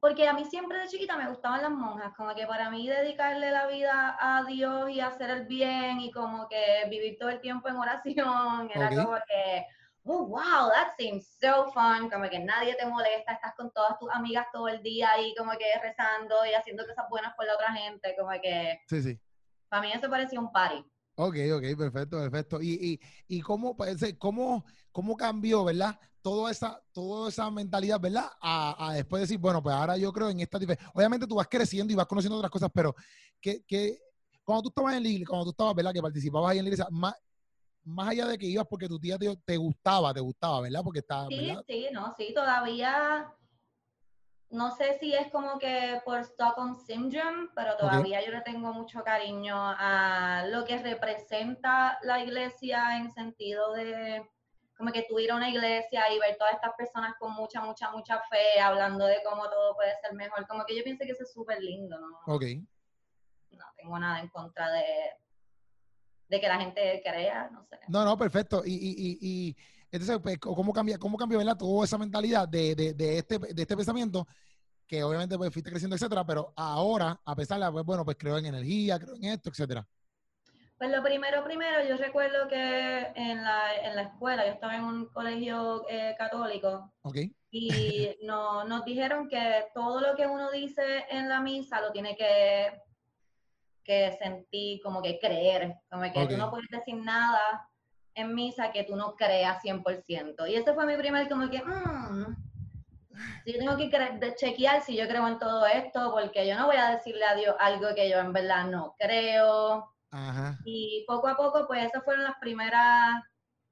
porque 0.00 0.26
a 0.26 0.32
mí 0.32 0.46
siempre 0.46 0.78
de 0.78 0.88
chiquita 0.88 1.18
me 1.18 1.28
gustaban 1.28 1.60
las 1.60 1.70
monjas, 1.70 2.14
como 2.16 2.34
que 2.34 2.46
para 2.46 2.70
mí 2.70 2.88
dedicarle 2.88 3.50
la 3.50 3.66
vida 3.66 4.16
a 4.18 4.42
Dios 4.44 4.88
y 4.90 4.98
hacer 4.98 5.28
el 5.28 5.46
bien 5.46 6.00
y 6.00 6.10
como 6.10 6.48
que 6.48 6.86
vivir 6.88 7.18
todo 7.18 7.28
el 7.28 7.40
tiempo 7.42 7.68
en 7.68 7.76
oración, 7.76 8.70
era 8.74 8.88
como 8.88 9.18
que, 9.28 9.66
oh, 10.04 10.24
wow, 10.24 10.70
that 10.72 10.96
seems 10.96 11.28
so 11.38 11.70
fun, 11.72 12.08
como 12.08 12.30
que 12.30 12.38
nadie 12.38 12.74
te 12.76 12.86
molesta, 12.86 13.32
estás 13.32 13.54
con 13.54 13.70
todas 13.72 13.98
tus 13.98 14.10
amigas 14.10 14.46
todo 14.50 14.68
el 14.68 14.82
día 14.82 15.10
ahí 15.10 15.34
como 15.36 15.52
que 15.52 15.66
rezando 15.82 16.46
y 16.46 16.54
haciendo 16.54 16.86
cosas 16.86 17.04
buenas 17.10 17.34
por 17.34 17.44
la 17.44 17.54
otra 17.54 17.70
gente, 17.74 18.16
como 18.18 18.30
que... 18.40 18.80
Sí, 18.88 19.02
sí. 19.02 19.20
Para 19.68 19.82
mí 19.82 19.92
eso 19.92 20.08
parecía 20.08 20.40
un 20.40 20.50
party. 20.50 20.82
Ok, 21.20 21.36
ok, 21.54 21.76
perfecto, 21.76 22.18
perfecto. 22.18 22.62
¿Y, 22.62 23.00
y, 23.28 23.36
y 23.36 23.40
cómo, 23.40 23.76
cómo, 24.18 24.64
cómo 24.90 25.16
cambió, 25.16 25.64
verdad? 25.64 25.98
Toda 26.22 26.50
esa, 26.50 26.82
toda 26.92 27.28
esa 27.28 27.50
mentalidad, 27.50 28.00
¿verdad? 28.00 28.26
A, 28.40 28.88
a, 28.88 28.94
después 28.94 29.22
decir, 29.22 29.38
bueno, 29.38 29.62
pues 29.62 29.74
ahora 29.74 29.96
yo 29.96 30.12
creo 30.12 30.30
en 30.30 30.40
esta 30.40 30.58
diferencia. 30.58 30.90
Obviamente 30.94 31.26
tú 31.26 31.34
vas 31.34 31.48
creciendo 31.48 31.92
y 31.92 31.96
vas 31.96 32.06
conociendo 32.06 32.36
otras 32.36 32.50
cosas, 32.50 32.70
pero 32.72 32.94
que, 33.40 33.62
que 33.64 33.98
cuando 34.44 34.62
tú 34.62 34.68
estabas 34.70 34.94
en 34.94 35.02
la 35.02 35.08
iglesia, 35.08 35.26
cuando 35.28 35.44
tú 35.44 35.50
estabas, 35.50 35.74
¿verdad? 35.74 35.92
Que 35.92 36.02
participabas 36.02 36.50
ahí 36.50 36.58
en 36.58 36.64
la 36.64 36.68
iglesia, 36.68 36.86
más, 36.90 37.14
más 37.84 38.08
allá 38.08 38.26
de 38.26 38.38
que 38.38 38.46
ibas 38.46 38.66
porque 38.68 38.88
tu 38.88 38.98
tía 38.98 39.18
te, 39.18 39.36
te 39.44 39.56
gustaba, 39.56 40.12
te 40.14 40.20
gustaba, 40.20 40.60
¿verdad? 40.60 40.80
Porque 40.82 41.00
estaba. 41.00 41.28
Sí, 41.28 41.52
sí, 41.66 41.86
no, 41.92 42.14
sí, 42.16 42.32
todavía 42.34 43.32
no 44.50 44.74
sé 44.76 44.98
si 44.98 45.14
es 45.14 45.30
como 45.30 45.58
que 45.58 46.00
por 46.04 46.20
Stockholm 46.20 46.76
Syndrome, 46.76 47.48
pero 47.54 47.76
todavía 47.76 48.24
yo 48.24 48.32
le 48.32 48.40
tengo 48.40 48.72
mucho 48.72 49.04
cariño 49.04 49.54
a 49.56 50.44
lo 50.48 50.64
que 50.64 50.78
representa 50.78 51.98
la 52.02 52.20
iglesia 52.20 52.96
en 52.96 53.12
sentido 53.12 53.72
de 53.72 54.28
como 54.76 54.92
que 54.92 55.06
tú 55.08 55.20
ir 55.20 55.30
a 55.30 55.36
una 55.36 55.50
iglesia 55.50 56.10
y 56.12 56.18
ver 56.18 56.36
todas 56.38 56.54
estas 56.54 56.74
personas 56.74 57.14
con 57.18 57.32
mucha, 57.34 57.60
mucha, 57.60 57.90
mucha 57.90 58.18
fe, 58.30 58.58
hablando 58.60 59.04
de 59.04 59.22
cómo 59.22 59.48
todo 59.50 59.74
puede 59.74 59.94
ser 60.00 60.14
mejor. 60.14 60.46
Como 60.48 60.64
que 60.64 60.74
yo 60.74 60.82
pienso 60.82 61.04
que 61.04 61.12
eso 61.12 61.22
es 61.22 61.32
súper 61.32 61.62
lindo, 61.62 62.00
¿no? 62.00 62.18
Ok. 62.26 62.44
No 63.50 63.66
tengo 63.76 63.98
nada 63.98 64.20
en 64.20 64.28
contra 64.28 64.70
de, 64.72 64.84
de 66.28 66.40
que 66.40 66.48
la 66.48 66.58
gente 66.58 67.02
crea, 67.04 67.50
no 67.52 67.62
sé. 67.64 67.78
No, 67.88 68.04
no, 68.04 68.16
perfecto. 68.16 68.62
Y, 68.64 68.72
y, 68.72 69.18
y, 69.20 69.56
entonces, 69.92 70.18
pues, 70.22 70.38
¿cómo 70.38 70.72
cambia, 70.72 70.98
cómo 70.98 71.16
cambió 71.16 71.38
¿verdad? 71.38 71.56
toda 71.56 71.84
esa 71.84 71.98
mentalidad 71.98 72.48
de, 72.48 72.74
de, 72.74 72.94
de, 72.94 73.18
este, 73.18 73.38
de 73.38 73.62
este 73.62 73.76
pensamiento? 73.76 74.26
Que 74.86 75.02
obviamente 75.02 75.36
pues, 75.36 75.52
fuiste 75.52 75.70
creciendo, 75.70 75.96
etcétera, 75.96 76.24
pero 76.24 76.52
ahora, 76.56 77.20
a 77.24 77.34
pesar 77.34 77.60
de, 77.60 77.70
pues, 77.72 77.84
bueno, 77.84 78.04
pues 78.04 78.16
creo 78.18 78.38
en 78.38 78.46
energía, 78.46 78.98
creo 78.98 79.16
en 79.16 79.24
esto, 79.24 79.50
etcétera. 79.50 79.86
Pues 80.78 80.90
lo 80.92 81.02
primero, 81.02 81.44
primero, 81.44 81.86
yo 81.86 81.96
recuerdo 81.98 82.48
que 82.48 83.12
en 83.14 83.44
la, 83.44 83.74
en 83.82 83.96
la 83.96 84.02
escuela, 84.02 84.46
yo 84.46 84.52
estaba 84.52 84.76
en 84.76 84.84
un 84.84 85.06
colegio 85.06 85.84
eh, 85.90 86.14
católico. 86.16 86.94
Okay. 87.02 87.34
Y 87.50 88.16
no, 88.22 88.64
nos 88.64 88.84
dijeron 88.84 89.28
que 89.28 89.66
todo 89.74 90.00
lo 90.00 90.16
que 90.16 90.26
uno 90.26 90.50
dice 90.50 91.04
en 91.10 91.28
la 91.28 91.40
misa 91.40 91.80
lo 91.82 91.92
tiene 91.92 92.16
que, 92.16 92.80
que 93.84 94.16
sentir, 94.22 94.80
como 94.82 95.02
que 95.02 95.18
creer. 95.18 95.76
Como 95.90 96.10
que 96.10 96.26
tú 96.26 96.36
no 96.38 96.50
puedes 96.50 96.68
decir 96.70 96.94
nada 96.96 97.69
en 98.20 98.34
misa 98.34 98.72
que 98.72 98.84
tú 98.84 98.96
no 98.96 99.14
creas 99.16 99.62
100%. 99.62 100.48
Y 100.48 100.56
ese 100.56 100.74
fue 100.74 100.86
mi 100.86 100.96
primer 100.96 101.28
como 101.28 101.48
que, 101.50 101.62
mmm, 101.62 102.34
yo 103.46 103.58
tengo 103.58 103.76
que 103.76 103.90
chequear 104.36 104.82
si 104.82 104.96
yo 104.96 105.06
creo 105.08 105.26
en 105.26 105.38
todo 105.38 105.66
esto, 105.66 106.10
porque 106.12 106.46
yo 106.46 106.56
no 106.56 106.66
voy 106.66 106.76
a 106.76 106.90
decirle 106.90 107.24
a 107.24 107.34
Dios 107.34 107.56
algo 107.58 107.94
que 107.94 108.08
yo 108.08 108.18
en 108.18 108.32
verdad 108.32 108.66
no 108.66 108.94
creo. 108.98 109.92
Y 110.64 111.04
poco 111.06 111.28
a 111.28 111.36
poco, 111.36 111.66
pues 111.66 111.84
esas 111.84 112.04
fueron 112.04 112.24
las 112.24 112.38
primeras, 112.40 113.22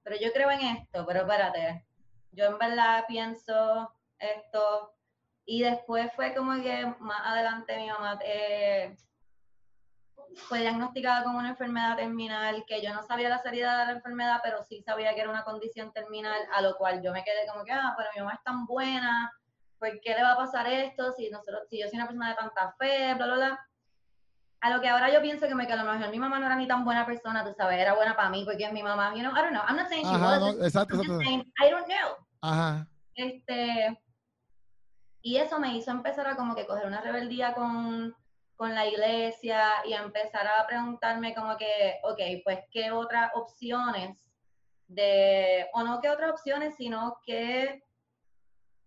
pero 0.02 0.16
yo 0.20 0.32
creo 0.32 0.50
en 0.50 0.61
esto, 0.61 1.04
pero 1.06 1.20
espérate, 1.20 1.84
yo 2.32 2.46
en 2.46 2.58
verdad 2.58 3.04
pienso 3.08 3.92
esto. 4.18 4.94
Y 5.44 5.62
después 5.62 6.12
fue 6.14 6.34
como 6.34 6.61
que 6.62 6.87
más 7.00 7.20
adelante 7.24 7.76
mi 7.76 7.88
mamá 7.88 8.18
eh, 8.22 8.96
fue 10.38 10.61
diagnosticada 10.61 11.24
con 11.24 11.37
una 11.37 11.51
enfermedad 11.51 11.96
terminal, 11.96 12.64
que 12.66 12.83
yo 12.83 12.92
no 12.94 13.03
sabía 13.03 13.29
la 13.29 13.38
seriedad 13.38 13.81
de 13.81 13.87
la 13.87 13.92
enfermedad, 13.92 14.40
pero 14.42 14.62
sí 14.62 14.83
sabía 14.83 15.14
que 15.14 15.20
era 15.20 15.31
una 15.31 15.44
condición 15.44 15.92
terminal, 15.92 16.40
a 16.53 16.62
lo 16.62 16.77
cual 16.77 17.03
yo 17.03 17.12
me 17.12 17.24
quedé 17.24 17.46
como 17.51 17.64
que, 17.64 17.72
ah, 17.72 17.94
pero 17.96 18.11
mi 18.14 18.20
mamá 18.20 18.35
es 18.35 18.42
tan 18.42 18.66
buena, 18.66 19.33
¿por 19.79 20.01
qué 20.01 20.14
le 20.14 20.22
va 20.22 20.33
a 20.33 20.37
pasar 20.37 20.66
esto 20.66 21.12
si, 21.12 21.31
nosotros, 21.31 21.62
si 21.68 21.81
yo 21.81 21.88
soy 21.88 21.98
una 21.98 22.07
persona 22.07 22.31
de 22.31 22.37
tanta 22.37 22.74
fe, 22.79 23.14
bla, 23.14 23.27
bla, 23.27 23.35
bla? 23.37 23.66
A 24.61 24.70
lo 24.70 24.81
que 24.81 24.88
ahora 24.88 25.12
yo 25.12 25.20
pienso 25.22 25.46
que 25.46 25.55
me 25.55 25.66
quedo, 25.66 25.81
a 25.81 25.85
lo 25.85 25.92
mejor 25.92 26.11
mi 26.11 26.18
mamá 26.18 26.38
no 26.38 26.46
era 26.46 26.57
ni 26.57 26.66
tan 26.66 26.85
buena 26.85 27.07
persona, 27.07 27.44
tú 27.44 27.53
sabes, 27.53 27.79
era 27.79 27.94
buena 27.94 28.16
para 28.16 28.31
mí 28.31 28.44
porque 28.44 28.64
es 28.64 28.72
mi 28.72 28.83
mamá, 28.83 29.14
you 29.14 29.20
know, 29.20 29.33
I 29.33 29.42
don't 29.42 29.51
know, 29.51 29.62
I'm 29.68 29.77
not 29.77 29.88
saying 29.88 30.05
she 30.05 30.14
Ajá, 30.14 30.40
was, 30.40 30.57
exacto, 30.64 30.96
exacto. 30.96 31.20
I 31.22 31.70
don't 31.70 31.87
know. 31.87 32.16
Ajá. 32.40 32.88
Este, 33.14 33.98
y 35.22 35.37
eso 35.37 35.59
me 35.61 35.77
hizo 35.77 35.90
empezar 35.90 36.27
a 36.27 36.37
como 36.37 36.55
que 36.55 36.66
coger 36.66 36.87
una 36.87 37.01
rebeldía 37.01 37.55
con, 37.55 38.14
con 38.59 38.75
la 38.75 38.87
iglesia 38.87 39.71
y 39.87 39.94
empezar 39.94 40.47
a 40.47 40.66
preguntarme 40.66 41.33
como 41.33 41.57
que, 41.57 42.01
ok, 42.03 42.42
pues 42.42 42.59
qué 42.73 42.90
otras 42.90 43.31
opciones 43.35 44.18
de, 44.88 45.66
o 45.73 45.85
no 45.85 46.01
qué 46.01 46.11
otras 46.11 46.33
opciones, 46.33 46.75
sino 46.77 47.21
que 47.25 47.83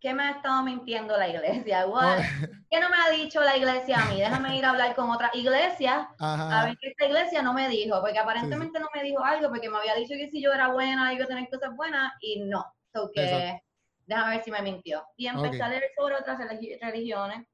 ¿qué 0.02 0.14
me 0.14 0.24
ha 0.24 0.32
estado 0.32 0.62
mintiendo 0.64 1.16
la 1.16 1.30
iglesia? 1.30 1.86
¿Qué 2.70 2.80
no 2.82 2.90
me 2.90 2.98
ha 2.98 3.10
dicho 3.12 3.42
la 3.42 3.56
iglesia 3.56 4.02
a 4.02 4.06
mí? 4.12 4.20
Déjame 4.20 4.58
ir 4.58 4.66
a 4.66 4.72
hablar 4.72 4.94
con 4.94 5.10
otra 5.10 5.30
iglesia 5.34 6.10
a 6.20 6.66
ver 6.66 6.78
qué 6.82 6.90
esta 6.90 7.06
iglesia 7.06 7.42
no 7.42 7.54
me 7.54 7.70
dijo, 7.70 8.02
porque 8.02 8.20
aparentemente 8.20 8.78
no 8.78 8.90
me 8.94 9.04
dijo 9.04 9.24
algo, 9.24 9.50
porque 9.50 9.70
me 9.70 9.78
había 9.78 9.96
dicho 9.96 10.16
que 10.16 10.30
si 10.30 10.42
yo 10.42 10.52
era 10.52 10.68
buena, 10.70 11.14
iba 11.14 11.24
a 11.24 11.28
tener 11.28 11.48
cosas 11.50 11.74
buenas, 11.76 12.12
y 12.20 12.42
no. 12.42 12.66
So 12.94 13.10
que, 13.14 13.62
déjame 14.06 14.36
ver 14.36 14.44
si 14.44 14.52
me 14.52 14.62
mintió. 14.62 15.06
Y 15.16 15.28
empecé 15.28 15.62
a 15.62 15.70
leer 15.70 15.84
sobre 15.96 16.16
otras 16.16 16.40
religiones. 16.82 17.48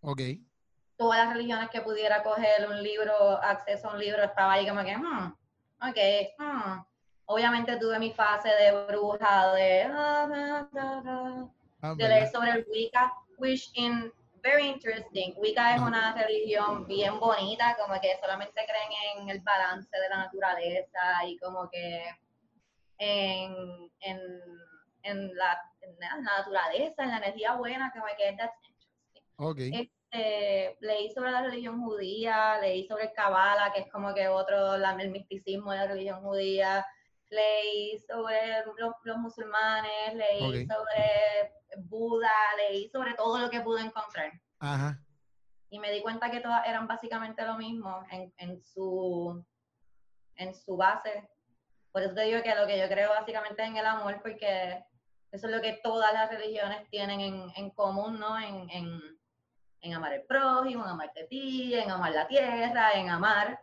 Ok. 0.00 0.22
Todas 0.96 1.18
las 1.18 1.34
religiones 1.34 1.70
que 1.70 1.80
pudiera 1.80 2.22
coger 2.22 2.68
un 2.68 2.82
libro, 2.82 3.42
acceso 3.42 3.88
a 3.88 3.94
un 3.94 3.98
libro, 3.98 4.22
estaba 4.22 4.52
ahí 4.52 4.68
como 4.68 4.82
que, 4.84 4.96
hmm, 4.96 5.34
ok, 5.80 5.98
hmm. 6.38 6.80
Obviamente 7.26 7.76
tuve 7.76 7.98
mi 7.98 8.12
fase 8.12 8.48
de 8.48 8.84
bruja, 8.86 9.54
de... 9.54 9.84
Ah, 11.84 11.94
de 11.96 12.08
leer 12.08 12.28
sobre 12.28 12.50
el 12.50 12.66
Wicca, 12.70 13.12
which 13.38 13.70
in 13.74 14.12
very 14.42 14.68
interesting. 14.68 15.34
Wicca 15.36 15.74
es 15.74 15.80
una 15.80 16.14
religión 16.14 16.86
bien 16.86 17.18
bonita, 17.18 17.76
como 17.76 18.00
que 18.00 18.16
solamente 18.20 18.60
creen 18.64 19.22
en 19.22 19.28
el 19.30 19.40
balance 19.40 19.88
de 19.90 20.08
la 20.08 20.16
naturaleza 20.18 21.26
y 21.26 21.38
como 21.38 21.68
que 21.70 22.04
en, 22.98 23.90
en, 24.00 24.20
en, 25.02 25.36
la, 25.36 25.60
en 25.80 25.96
la, 25.98 26.20
naturaleza, 26.20 27.02
en 27.02 27.10
la 27.10 27.16
energía 27.18 27.54
buena, 27.54 27.90
como 27.92 28.06
que 28.16 28.36
that's 28.36 28.54
interesting. 28.68 29.24
Ok. 29.36 29.90
Este, 30.12 30.76
leí 30.80 31.10
sobre 31.10 31.30
la 31.30 31.42
religión 31.42 31.82
judía, 31.82 32.58
leí 32.60 32.86
sobre 32.86 33.04
el 33.04 33.12
Kabbalah, 33.12 33.72
que 33.72 33.80
es 33.80 33.90
como 33.90 34.12
que 34.12 34.28
otro, 34.28 34.76
la, 34.76 34.92
el 35.00 35.10
misticismo 35.10 35.72
de 35.72 35.78
la 35.78 35.86
religión 35.86 36.20
judía, 36.20 36.86
leí 37.30 37.98
sobre 37.98 38.62
los, 38.78 38.94
los 39.04 39.16
musulmanes, 39.16 40.14
leí 40.14 40.66
sobre 40.66 41.54
Buda, 41.78 42.30
leí 42.58 42.90
sobre 42.90 43.14
todo 43.14 43.38
lo 43.38 43.48
que 43.48 43.60
pude 43.60 43.80
encontrar. 43.80 44.32
Ajá. 44.58 44.98
Y 45.70 45.78
me 45.78 45.90
di 45.90 46.02
cuenta 46.02 46.30
que 46.30 46.40
todas 46.40 46.66
eran 46.66 46.86
básicamente 46.86 47.42
lo 47.46 47.56
mismo 47.56 48.04
en, 48.10 48.34
en 48.36 48.62
su, 48.62 49.42
en 50.36 50.54
su 50.54 50.76
base. 50.76 51.30
Por 51.90 52.02
eso 52.02 52.14
te 52.14 52.24
digo 52.24 52.42
que 52.42 52.54
lo 52.54 52.66
que 52.66 52.78
yo 52.78 52.86
creo 52.88 53.08
básicamente 53.08 53.62
es 53.62 53.68
en 53.68 53.78
el 53.78 53.86
amor, 53.86 54.20
porque 54.20 54.84
eso 55.30 55.46
es 55.46 55.54
lo 55.54 55.62
que 55.62 55.80
todas 55.82 56.12
las 56.12 56.30
religiones 56.30 56.86
tienen 56.90 57.20
en, 57.22 57.50
en 57.56 57.70
común, 57.70 58.20
¿no? 58.20 58.38
En, 58.38 58.68
en, 58.68 59.21
en 59.82 59.94
amar 59.94 60.12
el 60.14 60.22
prójimo, 60.22 60.84
en 60.84 60.90
amarte 60.90 61.24
a 61.24 61.26
ti, 61.26 61.74
en 61.74 61.90
amar 61.90 62.12
la 62.12 62.26
tierra, 62.28 62.92
en 62.94 63.10
amar. 63.10 63.60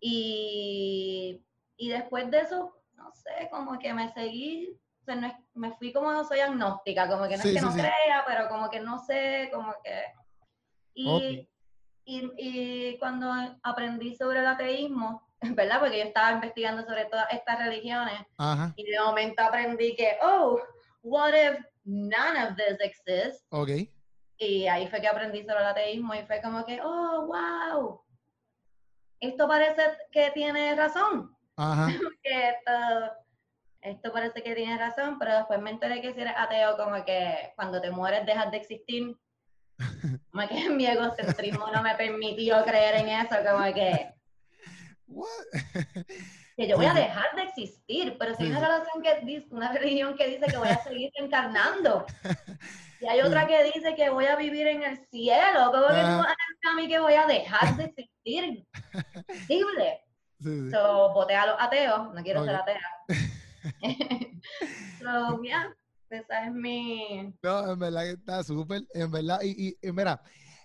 Y, 0.00 1.42
y 1.76 1.88
después 1.88 2.30
de 2.30 2.40
eso, 2.40 2.74
no 2.94 3.12
sé, 3.12 3.48
como 3.50 3.78
que 3.78 3.94
me 3.94 4.12
seguí, 4.12 4.76
o 5.00 5.04
sea, 5.04 5.14
no 5.14 5.26
es- 5.28 5.34
me 5.54 5.72
fui 5.76 5.92
como 5.92 6.22
soy 6.24 6.40
agnóstica, 6.40 7.08
como 7.08 7.28
que 7.28 7.36
no 7.36 7.42
Sí, 7.42 7.48
es 7.48 7.54
que 7.54 7.60
sí, 7.60 7.64
no 7.66 7.72
sí. 7.72 7.78
crea, 7.78 8.24
pero 8.26 8.48
como 8.48 8.68
que 8.70 8.80
no 8.80 8.98
sé, 8.98 9.48
como 9.52 9.72
que... 9.82 10.02
Y, 10.94 11.08
Ok. 11.08 11.48
y, 12.04 12.30
y 12.38 12.98
cuando 12.98 13.32
aprendí 13.62 14.14
sobre 14.16 14.40
el 14.40 14.46
ateísmo, 14.46 15.22
¿verdad? 15.42 15.80
Porque 15.80 15.98
yo 15.98 16.04
estaba 16.04 16.32
investigando 16.32 16.82
sobre 16.84 17.04
todas 17.06 17.26
estas 17.32 17.58
religiones 17.58 18.20
Ajá. 18.36 18.72
y 18.76 18.84
de 18.90 18.98
momento 19.00 19.42
aprendí 19.42 19.94
que, 19.94 20.16
oh, 20.22 20.58
what 21.02 21.34
if 21.34 21.58
none 21.84 22.42
of 22.42 22.56
this 22.56 22.78
exists? 22.80 23.44
Ok. 23.50 23.70
Y 24.38 24.66
ahí 24.66 24.86
fue 24.88 25.00
que 25.00 25.08
aprendí 25.08 25.42
sobre 25.42 25.60
el 25.60 25.66
ateísmo 25.66 26.14
y 26.14 26.22
fue 26.26 26.40
como 26.42 26.64
que, 26.64 26.80
oh, 26.82 27.26
wow, 27.26 28.00
esto 29.20 29.48
parece 29.48 29.82
que 30.12 30.30
tiene 30.32 30.74
razón, 30.74 31.34
Ajá. 31.56 31.86
que 32.22 32.48
esto, 32.50 32.72
esto 33.80 34.12
parece 34.12 34.42
que 34.42 34.54
tiene 34.54 34.76
razón, 34.76 35.18
pero 35.18 35.36
después 35.36 35.60
me 35.60 35.70
enteré 35.70 36.00
que 36.02 36.12
si 36.12 36.20
eres 36.20 36.34
ateo, 36.36 36.76
como 36.76 37.04
que 37.04 37.52
cuando 37.56 37.80
te 37.80 37.90
mueres 37.90 38.26
dejas 38.26 38.50
de 38.50 38.56
existir. 38.58 39.16
Como 40.32 40.48
que 40.48 40.70
mi 40.70 40.86
egocentrismo 40.86 41.66
no 41.70 41.82
me 41.82 41.94
permitió 41.96 42.64
creer 42.64 42.94
en 42.94 43.08
eso, 43.10 43.36
como 43.44 43.62
que, 43.74 44.16
What? 45.06 45.28
que 46.56 46.66
yo 46.66 46.76
voy 46.76 46.86
a 46.86 46.94
dejar 46.94 47.36
de 47.36 47.42
existir, 47.42 48.16
pero 48.18 48.34
si 48.34 48.44
hay 48.44 48.50
una 48.50 48.60
relación 48.60 49.02
que 49.02 49.26
dice, 49.26 49.46
una 49.50 49.72
religión 49.72 50.16
que 50.16 50.26
dice 50.26 50.46
que 50.46 50.56
voy 50.56 50.68
a 50.68 50.82
seguir 50.82 51.10
encarnando. 51.14 52.06
Y 52.98 53.06
hay 53.06 53.20
otra 53.20 53.46
que 53.46 53.62
dice 53.64 53.94
que 53.94 54.08
voy 54.08 54.24
a 54.24 54.36
vivir 54.36 54.66
en 54.66 54.82
el 54.82 54.96
cielo. 55.10 55.70
¿Cómo 55.70 55.88
que 55.88 56.00
tú 56.00 56.16
vas 56.16 56.34
a 56.66 56.74
mí 56.76 56.88
que 56.88 56.98
voy 56.98 57.12
a 57.12 57.26
dejar 57.26 57.76
de 57.76 57.84
existir? 57.84 58.66
Imposible. 58.74 60.00
Sí, 60.38 60.50
sí. 60.64 60.70
So, 60.70 61.14
voté 61.14 61.34
a 61.34 61.46
los 61.46 61.56
ateos. 61.58 62.14
No 62.14 62.22
quiero 62.22 62.44
ser 62.44 62.56
atea. 62.56 62.80
so, 64.98 65.42
yeah, 65.42 65.74
esa 66.10 66.44
es 66.44 66.52
mi... 66.52 67.34
No, 67.42 67.72
en 67.72 67.78
verdad 67.78 68.02
que 68.02 68.10
está 68.10 68.44
súper, 68.44 68.82
en 68.92 69.10
verdad. 69.10 69.40
Y, 69.42 69.68
y, 69.68 69.88
y 69.88 69.92
mira, 69.92 70.22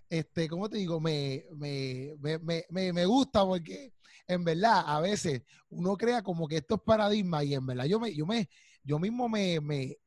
este, 0.10 0.50
¿cómo 0.50 0.70
te 0.70 0.78
digo? 0.78 1.00
Me, 1.00 1.46
me, 1.56 2.16
me, 2.20 2.66
me, 2.70 2.92
me 2.92 3.06
gusta 3.06 3.46
porque 3.46 3.94
en 4.34 4.44
verdad 4.44 4.84
a 4.86 5.00
veces 5.02 5.42
uno 5.70 5.96
crea 5.98 6.22
como 6.22 6.48
que 6.48 6.58
estos 6.58 6.82
paradigmas 6.82 7.44
y 7.44 7.54
en 7.54 7.66
verdad 7.66 7.86
yo 7.86 8.00
me, 8.00 8.14
yo 8.14 8.26
me, 8.26 8.50
yo 8.84 9.00
mismo 9.00 9.28
me, 9.30 9.60
me 9.60 9.98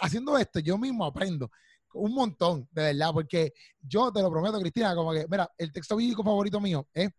haciendo 0.00 0.36
esto, 0.38 0.60
yo 0.60 0.78
mismo 0.78 1.04
aprendo 1.04 1.50
un 1.94 2.12
montón, 2.12 2.68
de 2.72 2.82
verdad, 2.82 3.12
porque 3.12 3.52
yo 3.80 4.12
te 4.12 4.20
lo 4.20 4.30
prometo, 4.30 4.60
Cristina, 4.60 4.94
como 4.94 5.12
que, 5.12 5.26
mira, 5.28 5.50
el 5.56 5.72
texto 5.72 5.96
bíblico 5.96 6.24
favorito 6.24 6.60
mío 6.60 6.88
es 6.92 7.10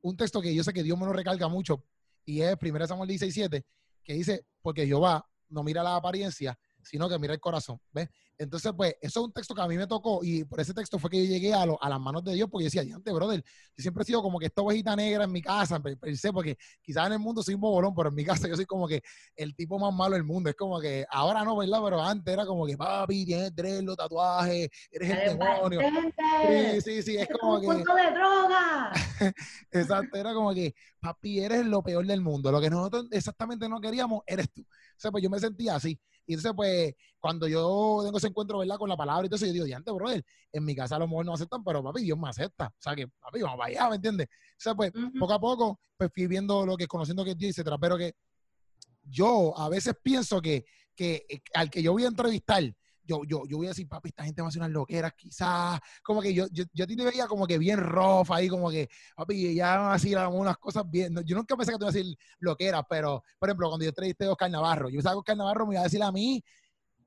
un 0.00 0.16
texto 0.16 0.40
que 0.40 0.54
yo 0.54 0.64
sé 0.64 0.72
que 0.72 0.82
Dios 0.82 0.98
me 0.98 1.06
lo 1.06 1.12
recalca 1.12 1.46
mucho 1.48 1.84
y 2.24 2.40
es 2.40 2.56
1 2.60 2.86
Samuel 2.86 3.08
16, 3.08 3.62
que 4.02 4.12
dice, 4.14 4.46
porque 4.62 4.86
Jehová 4.86 5.26
no 5.50 5.62
mira 5.62 5.82
la 5.82 5.96
apariencia, 5.96 6.58
sino 6.88 7.08
que 7.08 7.18
mira 7.18 7.34
el 7.34 7.40
corazón, 7.40 7.78
¿ves? 7.92 8.08
Entonces, 8.38 8.72
pues, 8.76 8.94
eso 9.00 9.20
es 9.20 9.26
un 9.26 9.32
texto 9.32 9.54
que 9.54 9.60
a 9.62 9.66
mí 9.66 9.76
me 9.76 9.86
tocó 9.86 10.20
y 10.22 10.44
por 10.44 10.60
ese 10.60 10.72
texto 10.72 10.98
fue 10.98 11.10
que 11.10 11.18
yo 11.26 11.28
llegué 11.28 11.52
a, 11.52 11.66
lo- 11.66 11.82
a 11.82 11.88
las 11.88 12.00
manos 12.00 12.22
de 12.24 12.34
Dios 12.34 12.48
porque 12.50 12.64
yo 12.64 12.70
decía, 12.70 12.94
antes, 12.94 13.12
brother, 13.12 13.42
yo 13.76 13.82
siempre 13.82 14.02
he 14.02 14.06
sido 14.06 14.22
como 14.22 14.38
que 14.38 14.46
esta 14.46 14.62
ovejita 14.62 14.94
negra 14.96 15.24
en 15.24 15.32
mi 15.32 15.42
casa, 15.42 15.80
pe- 15.80 15.96
pensé, 15.96 16.32
porque 16.32 16.56
quizás 16.80 17.06
en 17.08 17.14
el 17.14 17.18
mundo 17.18 17.42
soy 17.42 17.54
un 17.54 17.60
bobolón, 17.60 17.94
pero 17.94 18.08
en 18.08 18.14
mi 18.14 18.24
casa 18.24 18.46
yo 18.48 18.54
soy 18.56 18.64
como 18.64 18.86
que 18.88 19.02
el 19.36 19.54
tipo 19.56 19.78
más 19.78 19.92
malo 19.92 20.14
del 20.14 20.24
mundo. 20.24 20.48
Es 20.50 20.56
como 20.56 20.80
que, 20.80 21.04
ahora 21.10 21.44
no, 21.44 21.56
¿verdad? 21.56 21.80
Pero 21.84 22.00
antes 22.02 22.32
era 22.32 22.46
como 22.46 22.64
que, 22.64 22.76
papi, 22.76 23.26
tienes 23.26 23.82
los 23.82 23.96
tatuajes, 23.96 24.68
eres 24.90 25.10
el 25.10 25.24
demonio. 25.30 25.80
Sí, 26.46 26.80
sí, 26.80 27.02
sí, 27.02 27.16
es 27.16 27.28
¡Es 27.28 27.36
como 27.38 27.54
un 27.56 27.60
que, 27.60 27.66
punto 27.66 27.94
de 27.94 28.10
droga! 28.12 28.92
exacto, 29.72 30.16
era 30.16 30.32
como 30.34 30.54
que, 30.54 30.74
papi, 31.00 31.40
eres 31.40 31.66
lo 31.66 31.82
peor 31.82 32.06
del 32.06 32.20
mundo. 32.20 32.50
Lo 32.52 32.60
que 32.60 32.70
nosotros 32.70 33.06
exactamente 33.10 33.68
no 33.68 33.80
queríamos, 33.80 34.22
eres 34.26 34.50
tú. 34.52 34.62
O 34.62 35.00
sea, 35.00 35.10
pues 35.10 35.22
yo 35.22 35.30
me 35.30 35.38
sentía 35.38 35.76
así. 35.76 35.98
Y 36.28 36.34
entonces, 36.34 36.52
pues, 36.54 36.94
cuando 37.18 37.48
yo 37.48 38.02
tengo 38.04 38.18
ese 38.18 38.26
encuentro, 38.26 38.58
¿verdad? 38.58 38.76
Con 38.76 38.90
la 38.90 38.98
palabra 38.98 39.24
y 39.24 39.30
todo 39.30 39.36
eso, 39.36 39.46
yo 39.46 39.52
digo, 39.54 39.64
diante, 39.64 39.90
brother, 39.90 40.22
en 40.52 40.64
mi 40.64 40.76
casa 40.76 40.96
a 40.96 40.98
lo 40.98 41.08
mejor 41.08 41.24
no 41.24 41.32
aceptan, 41.32 41.64
pero 41.64 41.82
papi, 41.82 42.02
Dios 42.02 42.18
me 42.18 42.28
acepta. 42.28 42.66
O 42.66 42.80
sea, 42.80 42.94
que, 42.94 43.08
papi, 43.08 43.40
vamos 43.40 43.58
para 43.58 43.70
allá, 43.70 43.88
¿me 43.88 43.96
entiendes? 43.96 44.28
O 44.30 44.58
sea, 44.58 44.74
pues, 44.74 44.92
poco 45.18 45.32
a 45.32 45.40
poco, 45.40 45.80
pues 45.96 46.10
fui 46.14 46.26
viendo 46.26 46.66
lo 46.66 46.76
que, 46.76 46.86
conociendo 46.86 47.24
que 47.24 47.30
es 47.30 47.38
Dios, 47.38 47.50
etcétera. 47.52 47.78
Pero 47.78 47.96
que 47.96 48.14
yo 49.04 49.58
a 49.58 49.70
veces 49.70 49.94
pienso 50.02 50.42
que, 50.42 50.66
que 50.94 51.24
eh, 51.30 51.40
al 51.54 51.70
que 51.70 51.82
yo 51.82 51.92
voy 51.92 52.04
a 52.04 52.08
entrevistar, 52.08 52.62
yo, 53.08 53.22
yo, 53.24 53.42
yo 53.46 53.56
voy 53.56 53.66
a 53.66 53.70
decir, 53.70 53.88
papi, 53.88 54.10
esta 54.10 54.22
gente 54.22 54.42
va 54.42 54.48
a 54.48 54.50
hacer 54.50 54.60
unas 54.60 54.70
loqueras, 54.70 55.12
quizás. 55.16 55.80
Como 56.02 56.20
que 56.20 56.34
yo, 56.34 56.46
yo, 56.52 56.64
yo 56.72 56.84
a 56.84 56.86
ti 56.86 56.94
te 56.94 57.04
veía 57.04 57.26
como 57.26 57.46
que 57.46 57.56
bien 57.58 57.78
rough 57.78 58.30
ahí, 58.30 58.48
como 58.48 58.70
que, 58.70 58.88
papi, 59.16 59.54
ya 59.54 59.78
van 59.78 59.90
a 59.90 59.92
decir 59.94 60.18
unas 60.18 60.58
cosas 60.58 60.84
bien. 60.88 61.14
yo 61.24 61.36
nunca 61.36 61.56
pensé 61.56 61.72
que 61.72 61.78
te 61.78 61.84
iba 61.84 61.90
a 61.90 61.92
decir 61.92 62.18
loqueras, 62.38 62.82
pero, 62.88 63.24
por 63.38 63.48
ejemplo, 63.48 63.68
cuando 63.68 63.84
yo 63.84 63.88
entrevisté 63.88 64.26
a 64.26 64.32
Oscar 64.32 64.50
Navarro, 64.50 64.90
yo 64.90 64.96
pensaba 64.96 65.14
que 65.14 65.18
Oscar 65.20 65.36
Navarro 65.36 65.66
me 65.66 65.74
iba 65.74 65.80
a 65.80 65.84
decir 65.84 66.02
a 66.02 66.12
mí, 66.12 66.44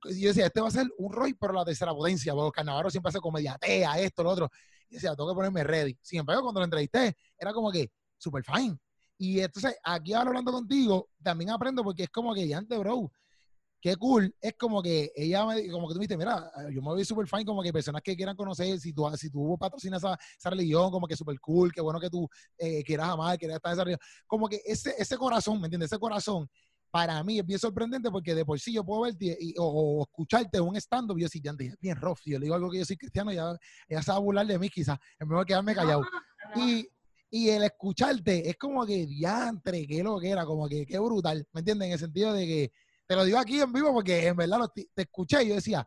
yo 0.04 0.30
decía, 0.30 0.48
este 0.48 0.60
va 0.60 0.68
a 0.68 0.72
ser 0.72 0.88
un 0.98 1.14
Roy, 1.14 1.36
pero 1.36 1.54
la 1.54 1.64
tercera 1.64 1.94
potencia, 1.94 2.34
porque 2.34 2.48
Oscar 2.48 2.66
Navarro 2.66 2.90
siempre 2.90 3.10
hace 3.10 3.20
comediatea, 3.20 4.00
esto, 4.00 4.24
lo 4.24 4.32
otro. 4.32 4.50
Y 4.90 4.96
decía, 4.96 5.16
tengo 5.16 5.30
que 5.30 5.36
ponerme 5.36 5.64
ready. 5.64 5.98
Sin 6.02 6.20
embargo, 6.20 6.42
cuando 6.42 6.60
lo 6.60 6.66
entrevisté, 6.66 7.16
era 7.38 7.54
como 7.54 7.72
que, 7.72 7.92
super 8.18 8.44
fine. 8.44 8.78
Y 9.20 9.40
entonces, 9.40 9.76
aquí 9.84 10.14
ahora 10.14 10.30
hablando 10.30 10.52
contigo, 10.52 11.10
también 11.22 11.52
aprendo 11.52 11.84
porque 11.84 12.04
es 12.04 12.10
como 12.10 12.34
que, 12.34 12.48
ya 12.48 12.58
antes, 12.58 12.78
bro, 12.80 13.12
qué 13.82 13.96
cool. 13.96 14.34
Es 14.40 14.54
como 14.54 14.82
que 14.82 15.12
ella, 15.16 15.46
me, 15.46 15.68
como 15.70 15.88
que 15.88 15.94
tú 15.94 16.00
me 16.00 16.08
dijiste, 16.08 16.18
mira, 16.18 16.52
yo 16.72 16.82
me 16.82 16.90
voy 16.90 17.04
super 17.04 17.28
fine, 17.28 17.44
como 17.44 17.64
que 17.64 17.74
personas 17.74 18.02
que 18.02 18.16
quieran 18.16 18.36
conocer, 18.36 18.80
si 18.80 18.94
tú, 18.94 19.10
si 19.18 19.30
tú 19.30 19.58
patrocinas 19.60 20.04
esa, 20.04 20.18
esa 20.38 20.50
religión, 20.52 20.92
como 20.92 21.08
que 21.08 21.16
super 21.16 21.38
cool, 21.40 21.72
qué 21.74 21.82
bueno 21.82 22.00
que 22.00 22.10
tú 22.10 22.30
eh, 22.58 22.84
quieras 22.84 23.10
amar, 23.10 23.38
quieras 23.38 23.58
estar 23.58 23.72
en 23.72 23.74
esa 23.74 23.84
religión. 23.84 24.08
Como 24.28 24.48
que 24.48 24.62
ese, 24.64 24.94
ese 24.98 25.18
corazón, 25.18 25.60
¿me 25.60 25.68
entiendes? 25.68 25.92
Ese 25.92 26.00
corazón, 26.00 26.48
para 26.92 27.24
mí 27.24 27.40
es 27.40 27.46
bien 27.46 27.58
sorprendente 27.58 28.12
porque 28.12 28.36
de 28.36 28.46
por 28.46 28.60
sí 28.60 28.74
yo 28.74 28.84
puedo 28.84 29.02
verte 29.02 29.38
y, 29.40 29.56
o, 29.58 29.66
o 29.66 30.04
escucharte 30.04 30.60
un 30.60 30.76
stand-up 30.76 31.18
y 31.18 31.22
yo 31.22 31.26
decir, 31.26 31.42
ya 31.42 31.52
antes, 31.52 31.74
es 31.74 31.80
bien 31.80 31.96
rough. 31.96 32.20
Yo 32.26 32.38
le 32.38 32.46
digo 32.46 32.56
algo 32.56 32.70
que 32.70 32.80
yo 32.80 32.86
soy 32.86 32.98
cristiano, 32.98 33.32
ya, 33.32 33.56
ella 33.88 34.04
se 34.04 34.12
va 34.12 34.18
a 34.18 34.20
burlar 34.22 34.46
de 34.46 34.60
mí 34.60 34.70
quizás, 34.70 35.00
es 35.18 35.28
mejor 35.28 35.46
quedarme 35.46 35.74
callado. 35.74 36.02
No. 36.02 36.68
Y, 36.68 36.88
y 37.34 37.50
el 37.50 37.64
escucharte 37.64 38.50
es 38.50 38.58
como 38.58 38.86
que 38.86 39.08
diantre, 39.08 39.88
qué 39.88 40.04
lo 40.04 40.20
que 40.20 40.30
era, 40.30 40.46
como 40.46 40.68
que 40.68 40.86
qué 40.86 41.00
brutal, 41.00 41.48
¿me 41.54 41.60
entiendes? 41.62 41.86
En 41.88 41.94
el 41.94 42.00
sentido 42.00 42.34
de 42.34 42.46
que 42.46 42.72
te 43.12 43.18
lo 43.18 43.26
digo 43.26 43.40
aquí 43.40 43.60
en 43.60 43.74
vivo 43.74 43.92
porque 43.94 44.26
en 44.28 44.38
verdad 44.38 44.58
lo, 44.60 44.70
te 44.70 44.88
escuché 44.96 45.44
y 45.44 45.50
yo 45.50 45.56
decía, 45.56 45.86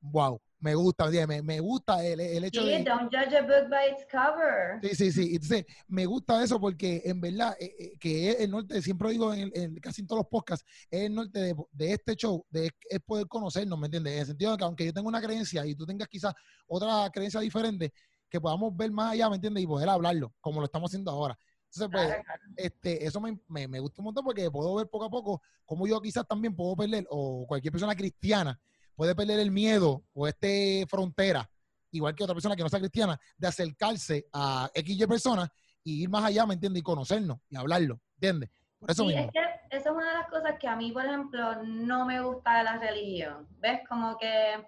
wow, 0.00 0.40
me 0.60 0.74
gusta, 0.74 1.06
¿me 1.42 1.60
gusta 1.60 2.02
el, 2.06 2.18
el 2.20 2.44
hecho 2.44 2.62
Sí, 2.62 2.66
de... 2.66 2.86
don't 2.86 3.10
judge 3.12 3.34
a 3.34 3.42
book 3.42 3.68
by 3.68 3.90
its 3.90 4.06
cover. 4.10 4.80
Sí, 4.80 4.94
sí, 4.96 5.12
sí. 5.12 5.30
Entonces, 5.34 5.64
me 5.86 6.06
gusta 6.06 6.42
eso 6.42 6.58
porque 6.58 7.02
en 7.04 7.20
verdad, 7.20 7.54
eh, 7.60 7.72
eh, 7.78 7.92
que 8.00 8.30
es 8.30 8.40
el 8.40 8.50
norte, 8.50 8.82
siempre 8.82 9.10
digo 9.10 9.32
en, 9.32 9.40
el- 9.42 9.52
en 9.54 9.74
casi 9.76 10.00
en 10.00 10.08
todos 10.08 10.20
los 10.22 10.28
podcasts, 10.28 10.66
es 10.90 11.02
el 11.02 11.14
norte 11.14 11.38
de, 11.38 11.54
de 11.72 11.92
este 11.92 12.16
show, 12.16 12.44
de, 12.50 12.70
es 12.88 13.00
poder 13.00 13.28
conocernos, 13.28 13.78
¿me 13.78 13.86
entiendes? 13.86 14.14
En 14.14 14.20
el 14.20 14.26
sentido 14.26 14.52
de 14.52 14.56
que 14.58 14.64
aunque 14.64 14.86
yo 14.86 14.92
tenga 14.92 15.08
una 15.08 15.20
creencia 15.22 15.64
y 15.66 15.74
tú 15.76 15.86
tengas 15.86 16.08
quizás 16.08 16.34
otra 16.66 17.08
creencia 17.12 17.38
diferente, 17.40 17.92
que 18.28 18.40
podamos 18.40 18.74
ver 18.76 18.90
más 18.90 19.12
allá, 19.12 19.28
¿me 19.28 19.36
entiendes? 19.36 19.62
Y 19.62 19.66
poder 19.68 19.88
hablarlo, 19.88 20.34
como 20.40 20.58
lo 20.60 20.64
estamos 20.66 20.90
haciendo 20.90 21.10
ahora. 21.12 21.38
Entonces, 21.74 21.88
pues, 21.90 22.06
Claro, 22.06 22.22
claro. 22.24 22.42
este, 22.56 23.06
eso 23.06 23.20
me, 23.20 23.38
me, 23.48 23.66
me 23.68 23.80
gusta 23.80 24.00
un 24.02 24.04
montón 24.06 24.24
porque 24.24 24.50
puedo 24.50 24.74
ver 24.74 24.88
poco 24.88 25.04
a 25.06 25.10
poco 25.10 25.42
cómo 25.64 25.86
yo 25.86 26.00
quizás 26.00 26.26
también 26.26 26.54
puedo 26.54 26.76
perder, 26.76 27.06
o 27.08 27.46
cualquier 27.46 27.72
persona 27.72 27.94
cristiana 27.96 28.58
puede 28.94 29.14
perder 29.14 29.40
el 29.40 29.50
miedo 29.50 30.04
o 30.12 30.28
este 30.28 30.84
frontera, 30.88 31.48
igual 31.90 32.14
que 32.14 32.24
otra 32.24 32.34
persona 32.34 32.54
que 32.54 32.62
no 32.62 32.68
sea 32.68 32.78
cristiana, 32.78 33.18
de 33.38 33.48
acercarse 33.48 34.26
a 34.32 34.70
XY 34.74 35.06
personas 35.06 35.48
y 35.82 36.02
ir 36.02 36.10
más 36.10 36.24
allá, 36.24 36.44
¿me 36.46 36.54
entiendes? 36.54 36.80
Y 36.80 36.84
conocernos 36.84 37.38
y 37.48 37.56
hablarlo, 37.56 38.00
¿entiendes? 38.14 38.50
Por 38.78 38.90
eso 38.90 39.02
Sí, 39.04 39.08
mismo. 39.08 39.22
es 39.26 39.32
que 39.32 39.76
esa 39.76 39.88
es 39.90 39.96
una 39.96 40.08
de 40.08 40.14
las 40.18 40.28
cosas 40.28 40.58
que 40.60 40.68
a 40.68 40.76
mí, 40.76 40.92
por 40.92 41.04
ejemplo, 41.06 41.62
no 41.62 42.04
me 42.04 42.20
gusta 42.20 42.58
de 42.58 42.64
la 42.64 42.76
religión. 42.78 43.46
¿Ves? 43.60 43.80
Como 43.88 44.18
que 44.18 44.62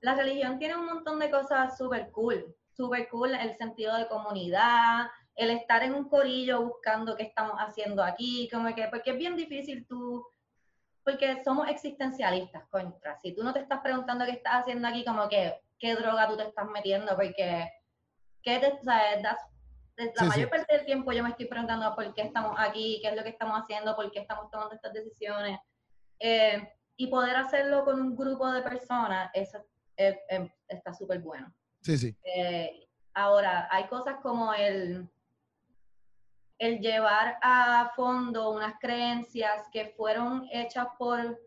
la 0.00 0.14
religión 0.14 0.58
tiene 0.58 0.76
un 0.76 0.86
montón 0.86 1.18
de 1.18 1.30
cosas 1.30 1.76
súper 1.76 2.10
cool, 2.12 2.56
súper 2.70 3.08
cool, 3.10 3.34
el 3.34 3.56
sentido 3.58 3.94
de 3.96 4.06
comunidad, 4.08 5.08
el 5.38 5.50
estar 5.50 5.84
en 5.84 5.94
un 5.94 6.08
corillo 6.08 6.62
buscando 6.62 7.16
qué 7.16 7.22
estamos 7.22 7.54
haciendo 7.58 8.02
aquí, 8.02 8.48
como 8.52 8.74
que, 8.74 8.88
porque 8.88 9.12
es 9.12 9.18
bien 9.18 9.36
difícil 9.36 9.86
tú, 9.86 10.26
porque 11.04 11.42
somos 11.44 11.68
existencialistas, 11.68 12.64
contra. 12.70 13.16
Si 13.20 13.36
tú 13.36 13.44
no 13.44 13.52
te 13.52 13.60
estás 13.60 13.80
preguntando 13.80 14.24
qué 14.24 14.32
estás 14.32 14.54
haciendo 14.62 14.88
aquí, 14.88 15.04
como 15.04 15.28
que, 15.28 15.54
qué 15.78 15.94
droga 15.94 16.26
tú 16.26 16.36
te 16.36 16.42
estás 16.42 16.66
metiendo, 16.68 17.14
porque, 17.14 17.70
¿qué 18.42 18.58
te, 18.58 18.72
o 18.72 18.82
sea, 18.82 19.38
la 19.96 20.24
mayor 20.24 20.50
parte 20.50 20.76
del 20.76 20.84
tiempo 20.84 21.12
yo 21.12 21.22
me 21.22 21.30
estoy 21.30 21.46
preguntando 21.46 21.94
por 21.94 22.12
qué 22.14 22.22
estamos 22.22 22.56
aquí, 22.58 22.98
qué 23.00 23.10
es 23.10 23.16
lo 23.16 23.22
que 23.22 23.30
estamos 23.30 23.60
haciendo, 23.60 23.94
por 23.94 24.10
qué 24.10 24.18
estamos 24.18 24.50
tomando 24.50 24.74
estas 24.74 24.92
decisiones. 24.92 25.60
Eh, 26.18 26.68
y 26.96 27.06
poder 27.06 27.36
hacerlo 27.36 27.84
con 27.84 28.00
un 28.00 28.16
grupo 28.16 28.50
de 28.50 28.62
personas, 28.62 29.30
eso 29.34 29.64
está 29.96 30.92
súper 30.92 31.20
bueno. 31.20 31.54
Sí, 31.80 31.96
sí. 31.96 32.16
Eh, 32.24 32.88
ahora, 33.14 33.68
hay 33.70 33.86
cosas 33.86 34.16
como 34.20 34.52
el, 34.52 35.08
el 36.58 36.80
llevar 36.80 37.38
a 37.40 37.92
fondo 37.94 38.50
unas 38.50 38.74
creencias 38.80 39.68
que 39.72 39.94
fueron 39.96 40.48
hechas 40.52 40.88
por, 40.98 41.38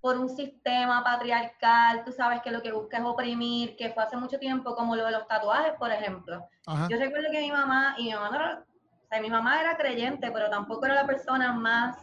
por 0.00 0.18
un 0.18 0.28
sistema 0.30 1.04
patriarcal, 1.04 2.02
tú 2.04 2.12
sabes 2.12 2.40
que 2.42 2.50
lo 2.50 2.62
que 2.62 2.72
busca 2.72 2.98
es 2.98 3.04
oprimir, 3.04 3.76
que 3.76 3.92
fue 3.92 4.02
hace 4.02 4.16
mucho 4.16 4.38
tiempo, 4.38 4.74
como 4.74 4.96
lo 4.96 5.04
de 5.04 5.12
los 5.12 5.26
tatuajes, 5.26 5.74
por 5.78 5.90
ejemplo. 5.90 6.46
Yo 6.88 6.98
recuerdo 6.98 7.30
que 7.30 7.40
mi 7.40 7.50
mamá, 7.50 7.94
y 7.98 8.04
mi 8.04 8.14
mamá 8.14 8.36
era, 8.36 8.64
o 9.04 9.08
sea, 9.08 9.20
mi 9.20 9.28
mamá 9.28 9.60
era 9.60 9.76
creyente, 9.76 10.30
pero 10.32 10.48
tampoco 10.48 10.86
era 10.86 10.94
la 10.94 11.06
persona 11.06 11.52
más 11.52 11.98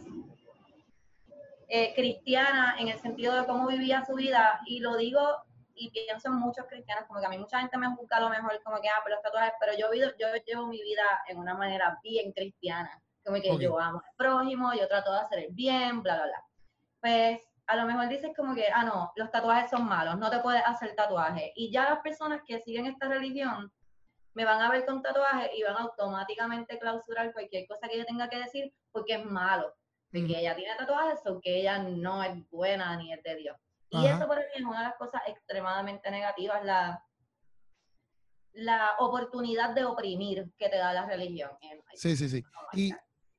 eh, 1.68 1.92
cristiana 1.94 2.76
en 2.78 2.88
el 2.88 2.98
sentido 3.00 3.34
de 3.34 3.46
cómo 3.46 3.66
vivía 3.66 4.04
su 4.04 4.14
vida, 4.14 4.60
y 4.66 4.78
lo 4.78 4.96
digo 4.96 5.20
y 5.80 5.90
pienso 5.90 6.28
en 6.28 6.34
muchos 6.34 6.66
cristianos, 6.66 7.06
como 7.08 7.20
que 7.20 7.26
a 7.26 7.30
mí 7.30 7.38
mucha 7.38 7.58
gente 7.58 7.78
me 7.78 7.88
busca 7.96 8.18
a 8.18 8.20
lo 8.20 8.28
mejor 8.28 8.62
como 8.62 8.80
que, 8.80 8.88
ah, 8.88 9.00
pero 9.02 9.16
los 9.16 9.22
tatuajes, 9.22 9.54
pero 9.58 9.72
yo, 9.78 9.90
vivo, 9.90 10.10
yo 10.18 10.26
llevo 10.46 10.66
mi 10.66 10.80
vida 10.82 11.02
en 11.26 11.38
una 11.38 11.54
manera 11.54 11.98
bien 12.02 12.32
cristiana, 12.32 13.02
como 13.24 13.40
que 13.40 13.56
yo 13.58 13.78
amo 13.78 14.02
al 14.04 14.14
prójimo, 14.16 14.74
yo 14.74 14.86
trato 14.88 15.10
de 15.12 15.20
hacer 15.20 15.38
el 15.38 15.52
bien, 15.52 16.02
bla, 16.02 16.16
bla, 16.16 16.26
bla. 16.26 16.44
Pues 17.00 17.40
a 17.66 17.76
lo 17.76 17.86
mejor 17.86 18.08
dices 18.08 18.32
como 18.36 18.54
que, 18.54 18.68
ah, 18.68 18.84
no, 18.84 19.10
los 19.16 19.30
tatuajes 19.30 19.70
son 19.70 19.86
malos, 19.86 20.18
no 20.18 20.28
te 20.28 20.40
puedes 20.40 20.62
hacer 20.66 20.94
tatuaje. 20.94 21.52
Y 21.56 21.72
ya 21.72 21.88
las 21.88 22.00
personas 22.00 22.42
que 22.46 22.60
siguen 22.60 22.86
esta 22.86 23.08
religión 23.08 23.72
me 24.34 24.44
van 24.44 24.60
a 24.60 24.70
ver 24.70 24.84
con 24.84 25.00
tatuajes 25.00 25.50
y 25.56 25.62
van 25.62 25.76
a 25.76 25.80
automáticamente 25.80 26.78
clausurar 26.78 27.32
cualquier 27.32 27.66
cosa 27.66 27.88
que 27.88 27.98
yo 27.98 28.04
tenga 28.04 28.28
que 28.28 28.38
decir 28.38 28.74
porque 28.92 29.14
es 29.14 29.24
malo. 29.24 29.72
De 30.12 30.26
que 30.26 30.40
ella 30.40 30.56
tiene 30.56 30.74
tatuajes 30.76 31.20
o 31.26 31.40
que 31.40 31.60
ella 31.60 31.78
no 31.78 32.22
es 32.22 32.32
buena 32.50 32.96
ni 32.96 33.12
es 33.12 33.22
de 33.22 33.36
Dios. 33.36 33.56
Y 33.90 34.06
eso 34.06 34.28
para 34.28 34.40
mí 34.40 34.46
es 34.54 34.62
una 34.62 34.78
de 34.78 34.84
las 34.84 34.96
cosas 34.96 35.22
extremadamente 35.26 36.10
negativas, 36.10 36.64
la, 36.64 37.04
la 38.52 38.90
oportunidad 38.98 39.74
de 39.74 39.84
oprimir 39.84 40.52
que 40.56 40.68
te 40.68 40.76
da 40.76 40.92
la 40.92 41.06
religión. 41.06 41.50
Sí, 41.94 42.16
sí, 42.16 42.28
sí. 42.28 42.44
Y, 42.72 42.92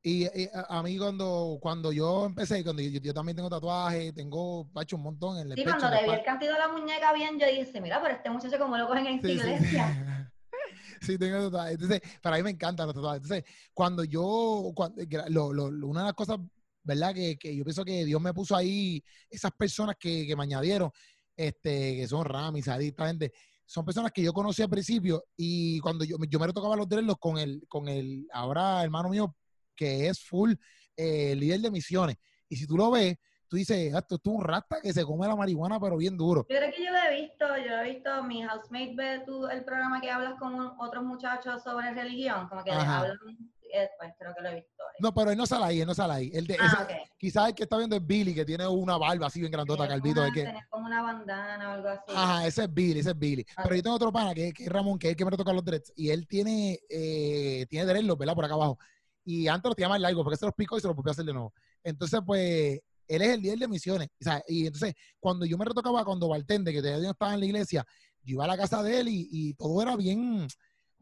y, 0.03 0.49
a 0.67 0.81
mí 0.83 0.97
cuando, 0.97 1.57
cuando 1.61 1.91
yo 1.91 2.25
empecé, 2.25 2.63
cuando 2.63 2.81
yo, 2.81 3.13
también 3.13 3.35
tengo 3.35 3.49
tatuajes, 3.49 4.13
tengo 4.13 4.67
hecho 4.81 4.95
un 4.97 5.03
montón 5.03 5.37
en 5.37 5.51
el 5.51 5.57
Sí, 5.57 5.63
cuando 5.63 5.89
te 5.89 6.03
vi 6.03 6.09
el 6.09 6.23
cantido 6.23 6.53
de 6.53 6.59
la 6.59 6.67
muñeca 6.67 7.13
bien, 7.13 7.39
yo 7.39 7.47
dije, 7.47 7.79
mira, 7.79 8.01
pero 8.01 8.15
este 8.15 8.29
muchacho 8.29 8.57
como 8.57 8.77
lo 8.77 8.87
cogen 8.87 9.07
en 9.07 9.21
sí, 9.21 9.31
iglesia. 9.31 10.27
Sí. 11.01 11.17
tengo 11.17 11.45
tatuajes. 11.45 11.73
Entonces, 11.73 12.01
para 12.21 12.37
mí 12.37 12.43
me 12.43 12.51
encantan 12.51 12.85
los 12.85 12.95
tatuajes. 12.95 13.23
Entonces, 13.23 13.45
cuando 13.73 14.03
yo, 14.03 14.71
cuando, 14.75 15.01
lo, 15.29 15.51
lo, 15.51 15.87
una 15.87 16.01
de 16.01 16.05
las 16.07 16.13
cosas 16.13 16.37
¿verdad? 16.83 17.13
Que, 17.13 17.37
que, 17.37 17.55
yo 17.55 17.63
pienso 17.63 17.85
que 17.85 18.05
Dios 18.05 18.21
me 18.21 18.33
puso 18.33 18.55
ahí, 18.55 19.03
esas 19.29 19.51
personas 19.51 19.95
que, 19.99 20.25
que 20.25 20.35
me 20.35 20.43
añadieron, 20.43 20.91
este, 21.35 21.95
que 21.95 22.07
son 22.07 22.25
Rami, 22.25 22.61
Sadita, 22.61 23.07
gente, 23.07 23.31
son 23.65 23.85
personas 23.85 24.11
que 24.11 24.21
yo 24.21 24.33
conocí 24.33 24.61
al 24.61 24.69
principio 24.69 25.23
y 25.37 25.79
cuando 25.79 26.03
yo, 26.03 26.17
yo 26.27 26.39
me 26.39 26.47
retocaba 26.47 26.75
los 26.75 26.89
dreadlocks 26.89 27.19
con 27.19 27.37
el, 27.37 27.63
con 27.69 27.87
el, 27.87 28.27
ahora 28.33 28.83
hermano 28.83 29.09
mío, 29.09 29.35
que 29.75 30.07
es 30.07 30.19
full 30.19 30.53
eh, 30.97 31.35
líder 31.35 31.61
de 31.61 31.71
misiones. 31.71 32.17
Y 32.49 32.57
si 32.57 32.67
tú 32.67 32.75
lo 32.75 32.91
ves, 32.91 33.15
tú 33.47 33.55
dices, 33.55 33.93
esto 33.93 34.15
es 34.15 34.21
un 34.25 34.43
rata 34.43 34.81
que 34.81 34.91
se 34.91 35.05
come 35.05 35.27
la 35.27 35.35
marihuana, 35.35 35.79
pero 35.79 35.97
bien 35.97 36.17
duro. 36.17 36.45
Yo 36.49 36.57
creo 36.57 36.71
que 36.71 36.83
yo 36.83 36.91
lo 36.91 36.97
he 36.97 37.21
visto, 37.21 37.45
yo 37.57 37.79
he 37.79 37.93
visto, 37.93 38.23
mi 38.23 38.43
housemate 38.43 38.93
ve 38.95 39.23
tú 39.25 39.47
el 39.47 39.63
programa 39.63 40.01
que 40.01 40.11
hablas 40.11 40.37
con 40.37 40.53
otros 40.79 41.03
muchachos 41.03 41.63
sobre 41.63 41.93
religión, 41.93 42.49
como 42.49 42.63
que 42.63 42.71
hablan 42.71 43.17
pues 43.97 44.13
creo 44.17 44.33
que 44.35 44.41
lo 44.41 44.49
he 44.49 44.55
visto. 44.55 44.83
No, 44.99 45.13
pero 45.13 45.31
él 45.31 45.37
no 45.37 45.45
sale 45.45 45.65
ahí, 45.65 45.81
él 45.81 45.87
no 45.87 45.93
sale 45.93 46.13
ahí. 46.13 46.31
El 46.33 46.47
de, 46.47 46.57
ah, 46.59 46.87
Quizás 47.17 47.49
el 47.49 47.55
que 47.55 47.63
está 47.63 47.77
viendo 47.77 47.95
es 47.95 48.05
Billy, 48.05 48.33
que 48.33 48.45
tiene 48.45 48.67
una 48.67 48.97
barba 48.97 49.27
así 49.27 49.39
bien 49.39 49.51
grandota, 49.51 49.87
calvito. 49.87 50.21
que... 50.33 50.51
como 50.69 50.85
una 50.85 51.01
bandana 51.01 51.69
o 51.69 51.73
algo 51.73 51.89
así. 51.89 52.03
Ajá, 52.15 52.47
ese 52.47 52.63
es 52.63 52.73
Billy, 52.73 52.99
ese 52.99 53.11
es 53.11 53.17
Billy. 53.17 53.45
Pero 53.63 53.75
yo 53.75 53.83
tengo 53.83 53.95
otro 53.95 54.11
pana, 54.11 54.33
que, 54.33 54.53
que, 54.53 54.63
es 54.63 54.69
Ramón, 54.69 54.99
que 54.99 55.07
es 55.07 55.11
el 55.11 55.17
que 55.17 55.25
me 55.25 55.31
toca 55.31 55.53
los 55.53 55.63
dreads, 55.63 55.93
y 55.95 56.09
él 56.09 56.27
tiene, 56.27 56.79
eh, 56.89 57.65
tiene 57.69 57.85
dreadlocks, 57.85 58.19
¿verdad? 58.19 58.35
Por 58.35 58.45
acá 58.45 58.53
abajo. 58.55 58.77
Y 59.23 59.47
antes 59.47 59.69
lo 59.69 59.75
tenía 59.75 59.89
más 59.89 60.01
largo, 60.01 60.23
porque 60.23 60.37
se 60.37 60.45
los 60.45 60.55
picó 60.55 60.77
y 60.77 60.81
se 60.81 60.87
los 60.87 60.95
volvió 60.95 61.11
a 61.11 61.13
hacer 61.13 61.25
de 61.25 61.33
nuevo. 61.33 61.53
Entonces, 61.83 62.19
pues, 62.25 62.79
él 63.07 63.21
es 63.21 63.29
el 63.29 63.41
líder 63.41 63.59
de 63.59 63.67
misiones. 63.67 64.07
O 64.19 64.23
sea, 64.23 64.41
y 64.47 64.67
entonces, 64.67 64.93
cuando 65.19 65.45
yo 65.45 65.57
me 65.57 65.65
retocaba, 65.65 66.03
cuando 66.05 66.27
Valtende, 66.27 66.71
que 66.71 66.81
todavía 66.81 67.03
no 67.03 67.11
estaba 67.11 67.33
en 67.33 67.39
la 67.39 67.45
iglesia, 67.45 67.85
yo 68.23 68.33
iba 68.33 68.45
a 68.45 68.47
la 68.47 68.57
casa 68.57 68.81
de 68.83 68.99
él 68.99 69.07
y, 69.09 69.27
y 69.31 69.53
todo 69.55 69.81
era 69.81 69.95
bien 69.95 70.47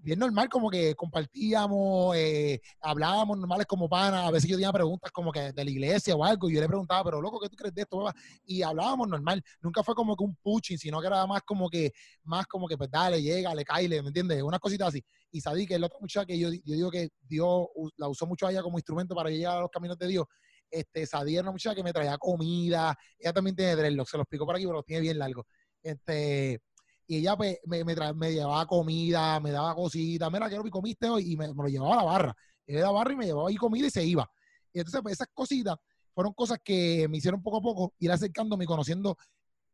bien 0.02 0.20
normal, 0.20 0.50
como 0.50 0.70
que 0.70 0.96
compartíamos, 0.96 2.16
eh, 2.16 2.62
hablábamos 2.82 3.38
normales 3.38 3.68
como 3.68 3.90
panas, 3.90 4.28
a 4.28 4.32
veces 4.32 4.50
yo 4.50 4.56
tenía 4.56 4.72
preguntas 4.72 5.12
como 5.12 5.32
que 5.32 5.52
de 5.52 5.64
la 5.66 5.70
iglesia 5.70 6.16
o 6.16 6.24
algo, 6.24 6.50
y 6.50 6.56
yo 6.56 6.62
le 6.62 6.68
preguntaba, 6.68 7.04
pero 7.04 7.22
loco, 7.22 7.40
¿qué 7.40 7.50
tú 7.50 7.56
crees 7.56 7.74
de 7.74 7.82
esto? 7.82 8.12
Y 8.46 8.62
hablábamos 8.62 9.08
normal, 9.08 9.44
nunca 9.62 9.84
fue 9.84 9.96
como 9.96 10.16
que 10.16 10.24
un 10.24 10.36
puching, 10.36 10.78
sino 10.78 11.02
que 11.02 11.08
era 11.08 11.26
más 11.28 11.42
como 11.44 11.70
que, 11.70 11.92
más 12.24 12.48
como 12.48 12.68
que, 12.68 12.78
pues 12.78 12.90
dale, 12.90 13.22
llega, 13.22 13.54
le 13.54 13.64
cae, 13.64 13.88
¿me 13.90 13.98
entiendes? 13.98 14.42
Una 14.42 14.60
cosita 14.60 14.88
así. 14.88 15.04
Y 15.32 15.42
sabí 15.42 15.68
que 15.68 15.76
el 15.76 15.84
otro 15.84 16.00
muchacha 16.00 16.26
que 16.26 16.38
yo, 16.38 16.50
yo 16.52 16.76
digo 16.76 16.90
que 16.90 17.10
Dios 17.22 17.68
la 17.98 18.08
usó 18.08 18.26
mucho 18.26 18.48
a 18.48 18.52
ella 18.52 18.62
como 18.62 18.78
instrumento 18.78 19.14
para 19.16 19.30
llegar 19.30 19.58
a 19.58 19.62
los 19.62 19.70
caminos 19.70 19.98
de 19.98 20.08
Dios, 20.08 20.26
este, 20.72 21.06
Sadie 21.06 21.36
era 21.36 21.44
una 21.44 21.52
muchacha 21.52 21.76
que 21.76 21.84
me 21.84 21.94
traía 21.94 22.18
comida, 22.18 22.96
ella 23.18 23.34
también 23.34 23.56
tiene 23.56 23.76
dreadlocks, 23.76 24.12
se 24.12 24.18
lo 24.18 24.24
explico 24.24 24.46
por 24.46 24.56
aquí, 24.56 24.66
pero 24.66 24.78
lo 24.78 24.84
tiene 24.84 25.02
bien 25.02 25.18
largo. 25.18 25.46
Este, 25.82 26.62
y 27.10 27.18
ella 27.18 27.36
pues, 27.36 27.58
me, 27.66 27.84
me, 27.84 27.96
me, 28.14 28.32
llevaba 28.32 28.68
comida, 28.68 29.40
me 29.40 29.50
daba 29.50 29.74
cositas, 29.74 30.32
mira, 30.32 30.48
quiero 30.48 30.64
que 30.64 30.70
comiste 30.70 31.10
hoy, 31.10 31.34
y 31.34 31.36
me, 31.36 31.48
lo 31.48 31.66
llevaba 31.66 31.94
a 31.94 31.98
la 31.98 32.04
barra. 32.04 32.36
Era 32.68 32.82
la 32.82 32.92
barra 32.92 33.14
y 33.14 33.16
me 33.16 33.26
llevaba 33.26 33.50
ahí 33.50 33.56
comida 33.56 33.88
y 33.88 33.90
se 33.90 34.06
iba. 34.06 34.30
Y 34.72 34.78
entonces, 34.78 35.02
pues 35.02 35.14
esas 35.14 35.28
cositas 35.34 35.76
fueron 36.14 36.34
cosas 36.34 36.60
que 36.64 37.08
me 37.10 37.18
hicieron 37.18 37.42
poco 37.42 37.58
a 37.58 37.62
poco 37.62 37.94
ir 37.98 38.12
acercándome 38.12 38.66
y 38.66 38.68
conociendo 38.68 39.18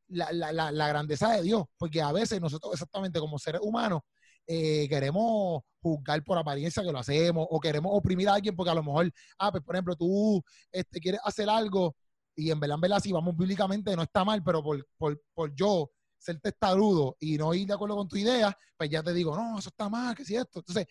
la, 0.08 0.32
la, 0.32 0.72
la, 0.72 0.88
grandeza 0.88 1.34
de 1.34 1.42
Dios, 1.42 1.66
porque 1.78 2.02
a 2.02 2.14
veces 2.14 2.40
nosotros 2.40 2.72
exactamente 2.72 3.20
como 3.20 3.38
seres 3.38 3.60
humanos 3.62 4.00
eh, 4.48 4.88
queremos 4.88 5.62
juzgar 5.82 6.24
por 6.24 6.38
apariencia 6.38 6.84
que 6.84 6.92
lo 6.94 7.00
hacemos 7.00 7.46
o 7.50 7.60
queremos 7.60 7.92
oprimir 7.94 8.30
a 8.30 8.36
alguien 8.36 8.56
porque 8.56 8.72
a 8.72 8.76
lo 8.76 8.84
mejor, 8.84 9.12
ah, 9.40 9.52
pues 9.52 9.62
por 9.62 9.76
ejemplo, 9.76 9.98
tú 9.98 10.42
este, 10.72 11.02
quieres 11.02 11.20
hacer 11.26 11.50
algo 11.50 11.98
y 12.34 12.50
en 12.50 12.62
verdad, 12.62 12.76
en 12.76 12.82
verdad, 12.82 13.00
si 13.02 13.12
vamos 13.12 13.36
bíblicamente 13.36 13.94
no 13.94 14.04
está 14.04 14.24
mal, 14.24 14.42
pero 14.42 14.64
por, 14.64 14.88
por, 14.98 15.22
por 15.34 15.54
yo 15.54 15.90
ser 16.26 16.40
testarudo 16.40 17.16
y 17.20 17.38
no 17.38 17.54
ir 17.54 17.68
de 17.68 17.74
acuerdo 17.74 17.96
con 17.96 18.08
tu 18.08 18.18
idea, 18.18 18.58
pues 18.76 18.90
ya 18.90 19.04
te 19.04 19.14
digo, 19.14 19.36
no, 19.36 19.60
eso 19.60 19.70
está 19.70 19.88
mal, 19.88 20.16
que 20.16 20.26
si 20.26 20.36
esto. 20.36 20.60
Entonces, 20.60 20.88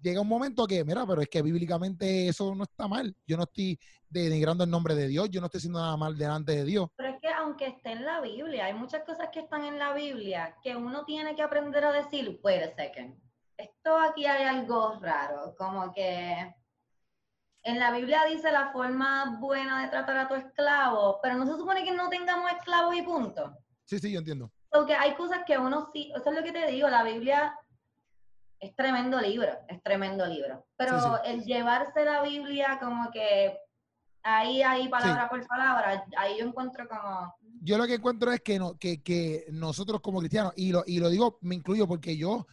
llega 0.00 0.20
un 0.20 0.28
momento 0.28 0.66
que, 0.66 0.84
mira, 0.84 1.06
pero 1.06 1.20
es 1.20 1.28
que 1.28 1.42
bíblicamente 1.42 2.28
eso 2.28 2.54
no 2.54 2.64
está 2.64 2.88
mal. 2.88 3.14
Yo 3.26 3.36
no 3.36 3.42
estoy 3.42 3.78
denigrando 4.08 4.64
el 4.64 4.70
nombre 4.70 4.94
de 4.94 5.08
Dios, 5.08 5.28
yo 5.30 5.40
no 5.40 5.46
estoy 5.46 5.58
haciendo 5.58 5.80
nada 5.80 5.96
mal 5.96 6.16
delante 6.16 6.52
de 6.52 6.64
Dios. 6.64 6.88
Pero 6.96 7.10
es 7.10 7.20
que 7.20 7.28
aunque 7.28 7.66
esté 7.66 7.92
en 7.92 8.04
la 8.04 8.20
Biblia, 8.20 8.66
hay 8.66 8.74
muchas 8.74 9.04
cosas 9.04 9.28
que 9.32 9.40
están 9.40 9.64
en 9.64 9.78
la 9.78 9.92
Biblia 9.92 10.56
que 10.62 10.74
uno 10.74 11.04
tiene 11.04 11.34
que 11.36 11.42
aprender 11.42 11.84
a 11.84 11.92
decir, 11.92 12.40
wait 12.42 12.62
a 12.62 12.74
second, 12.74 13.14
esto 13.58 13.98
aquí 13.98 14.24
hay 14.26 14.44
algo 14.44 14.98
raro, 15.00 15.54
como 15.56 15.92
que 15.92 16.54
en 17.62 17.78
la 17.80 17.90
Biblia 17.90 18.24
dice 18.24 18.52
la 18.52 18.70
forma 18.72 19.38
buena 19.40 19.82
de 19.82 19.88
tratar 19.88 20.16
a 20.18 20.28
tu 20.28 20.34
esclavo, 20.34 21.18
pero 21.22 21.34
no 21.34 21.46
se 21.46 21.56
supone 21.56 21.84
que 21.84 21.92
no 21.92 22.08
tengamos 22.08 22.50
esclavos 22.52 22.94
y 22.94 23.02
punto. 23.02 23.58
Sí, 23.86 23.98
sí, 23.98 24.12
yo 24.12 24.18
entiendo. 24.18 24.52
Porque 24.70 24.94
hay 24.94 25.14
cosas 25.14 25.40
que 25.46 25.56
uno 25.56 25.88
sí, 25.92 26.12
eso 26.14 26.30
es 26.30 26.36
lo 26.36 26.42
que 26.42 26.52
te 26.52 26.70
digo, 26.70 26.88
la 26.88 27.02
Biblia 27.02 27.58
es 28.60 28.74
tremendo 28.74 29.20
libro, 29.20 29.52
es 29.68 29.82
tremendo 29.82 30.26
libro. 30.26 30.66
Pero 30.76 31.22
el 31.24 31.44
llevarse 31.44 32.04
la 32.04 32.22
Biblia 32.22 32.78
como 32.82 33.10
que 33.10 33.58
ahí, 34.22 34.62
ahí, 34.62 34.88
palabra 34.88 35.28
por 35.28 35.46
palabra, 35.46 36.04
ahí 36.16 36.38
yo 36.38 36.46
encuentro 36.46 36.88
como... 36.88 37.34
Yo 37.62 37.78
lo 37.78 37.86
que 37.86 37.94
encuentro 37.94 38.32
es 38.32 38.40
que, 38.40 38.58
no, 38.58 38.76
que, 38.76 39.02
que 39.02 39.46
nosotros 39.50 40.00
como 40.00 40.18
cristianos, 40.18 40.52
y 40.56 40.72
lo, 40.72 40.82
y 40.86 40.98
lo 40.98 41.08
digo, 41.08 41.38
me 41.42 41.54
incluyo 41.54 41.86
porque 41.86 42.16
yo 42.16 42.46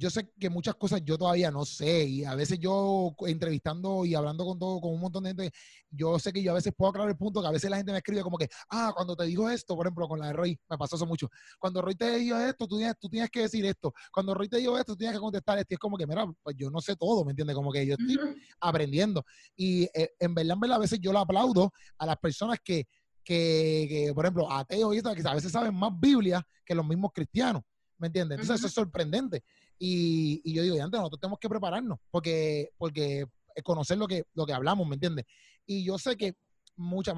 yo 0.00 0.08
sé 0.08 0.32
que 0.40 0.48
muchas 0.48 0.76
cosas 0.76 1.02
yo 1.04 1.18
todavía 1.18 1.50
no 1.50 1.66
sé 1.66 2.04
y 2.04 2.24
a 2.24 2.34
veces 2.34 2.58
yo 2.58 3.14
entrevistando 3.26 4.06
y 4.06 4.14
hablando 4.14 4.46
con 4.46 4.58
todo, 4.58 4.80
con 4.80 4.94
un 4.94 5.00
montón 5.00 5.24
de 5.24 5.30
gente, 5.30 5.50
yo 5.90 6.18
sé 6.18 6.32
que 6.32 6.42
yo 6.42 6.52
a 6.52 6.54
veces 6.54 6.72
puedo 6.74 6.88
aclarar 6.88 7.10
el 7.10 7.18
punto 7.18 7.42
que 7.42 7.48
a 7.48 7.50
veces 7.50 7.68
la 7.68 7.76
gente 7.76 7.92
me 7.92 7.98
escribe 7.98 8.22
como 8.22 8.38
que, 8.38 8.48
ah, 8.70 8.92
cuando 8.96 9.14
te 9.14 9.24
digo 9.24 9.50
esto, 9.50 9.76
por 9.76 9.86
ejemplo, 9.86 10.08
con 10.08 10.18
la 10.18 10.28
de 10.28 10.32
Roy, 10.32 10.58
me 10.70 10.78
pasó 10.78 10.96
eso 10.96 11.04
mucho. 11.04 11.28
Cuando 11.58 11.82
Roy 11.82 11.94
te 11.96 12.16
dijo 12.16 12.38
esto, 12.38 12.66
tú 12.66 12.78
tienes, 12.78 12.94
tú 12.98 13.10
tienes 13.10 13.28
que 13.28 13.42
decir 13.42 13.66
esto. 13.66 13.92
Cuando 14.10 14.32
Roy 14.32 14.48
te 14.48 14.56
dijo 14.56 14.78
esto, 14.78 14.94
tú 14.94 14.96
tienes 14.96 15.16
que 15.16 15.20
contestar 15.20 15.58
esto. 15.58 15.74
Y 15.74 15.74
es 15.74 15.78
como 15.78 15.98
que, 15.98 16.06
mira, 16.06 16.26
pues 16.42 16.56
yo 16.56 16.70
no 16.70 16.80
sé 16.80 16.96
todo, 16.96 17.22
¿me 17.22 17.32
entiendes? 17.32 17.54
Como 17.54 17.70
que 17.70 17.86
yo 17.86 17.96
estoy 17.98 18.18
aprendiendo. 18.58 19.22
Y 19.54 19.82
eh, 19.92 20.12
en 20.18 20.34
verdad, 20.34 20.54
en 20.54 20.60
verdad, 20.60 20.76
a 20.76 20.80
veces 20.80 20.98
yo 20.98 21.12
le 21.12 21.18
aplaudo 21.18 21.70
a 21.98 22.06
las 22.06 22.16
personas 22.16 22.58
que 22.64 22.86
que, 23.22 24.10
por 24.14 24.24
ejemplo, 24.24 24.50
ateos 24.50 24.94
y 24.94 24.98
esto, 24.98 25.14
que 25.14 25.28
a 25.28 25.34
veces 25.34 25.52
saben 25.52 25.74
más 25.74 25.92
Biblia 26.00 26.44
que 26.64 26.74
los 26.74 26.84
mismos 26.84 27.12
cristianos, 27.14 27.62
¿me 27.98 28.06
entiendes? 28.06 28.40
Entonces 28.40 28.58
eso 28.58 28.66
es 28.66 28.72
sorprendente. 28.72 29.44
Y, 29.82 30.42
y 30.44 30.52
yo 30.52 30.62
digo, 30.62 30.76
y 30.76 30.80
antes 30.80 31.00
nosotros 31.00 31.20
tenemos 31.20 31.38
que 31.38 31.48
prepararnos, 31.48 31.98
porque, 32.10 32.70
porque 32.76 33.24
conocer 33.64 33.96
lo 33.98 34.06
que, 34.06 34.24
lo 34.34 34.44
que 34.44 34.52
hablamos, 34.52 34.86
¿me 34.86 34.94
entiendes? 34.94 35.24
Y 35.66 35.84
yo 35.84 35.98
sé 35.98 36.16
que 36.16 36.36
muchas, 36.76 37.14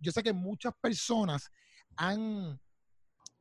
yo 0.00 0.12
sé 0.12 0.22
que 0.22 0.32
muchas 0.32 0.74
personas 0.80 1.50
han, 1.96 2.60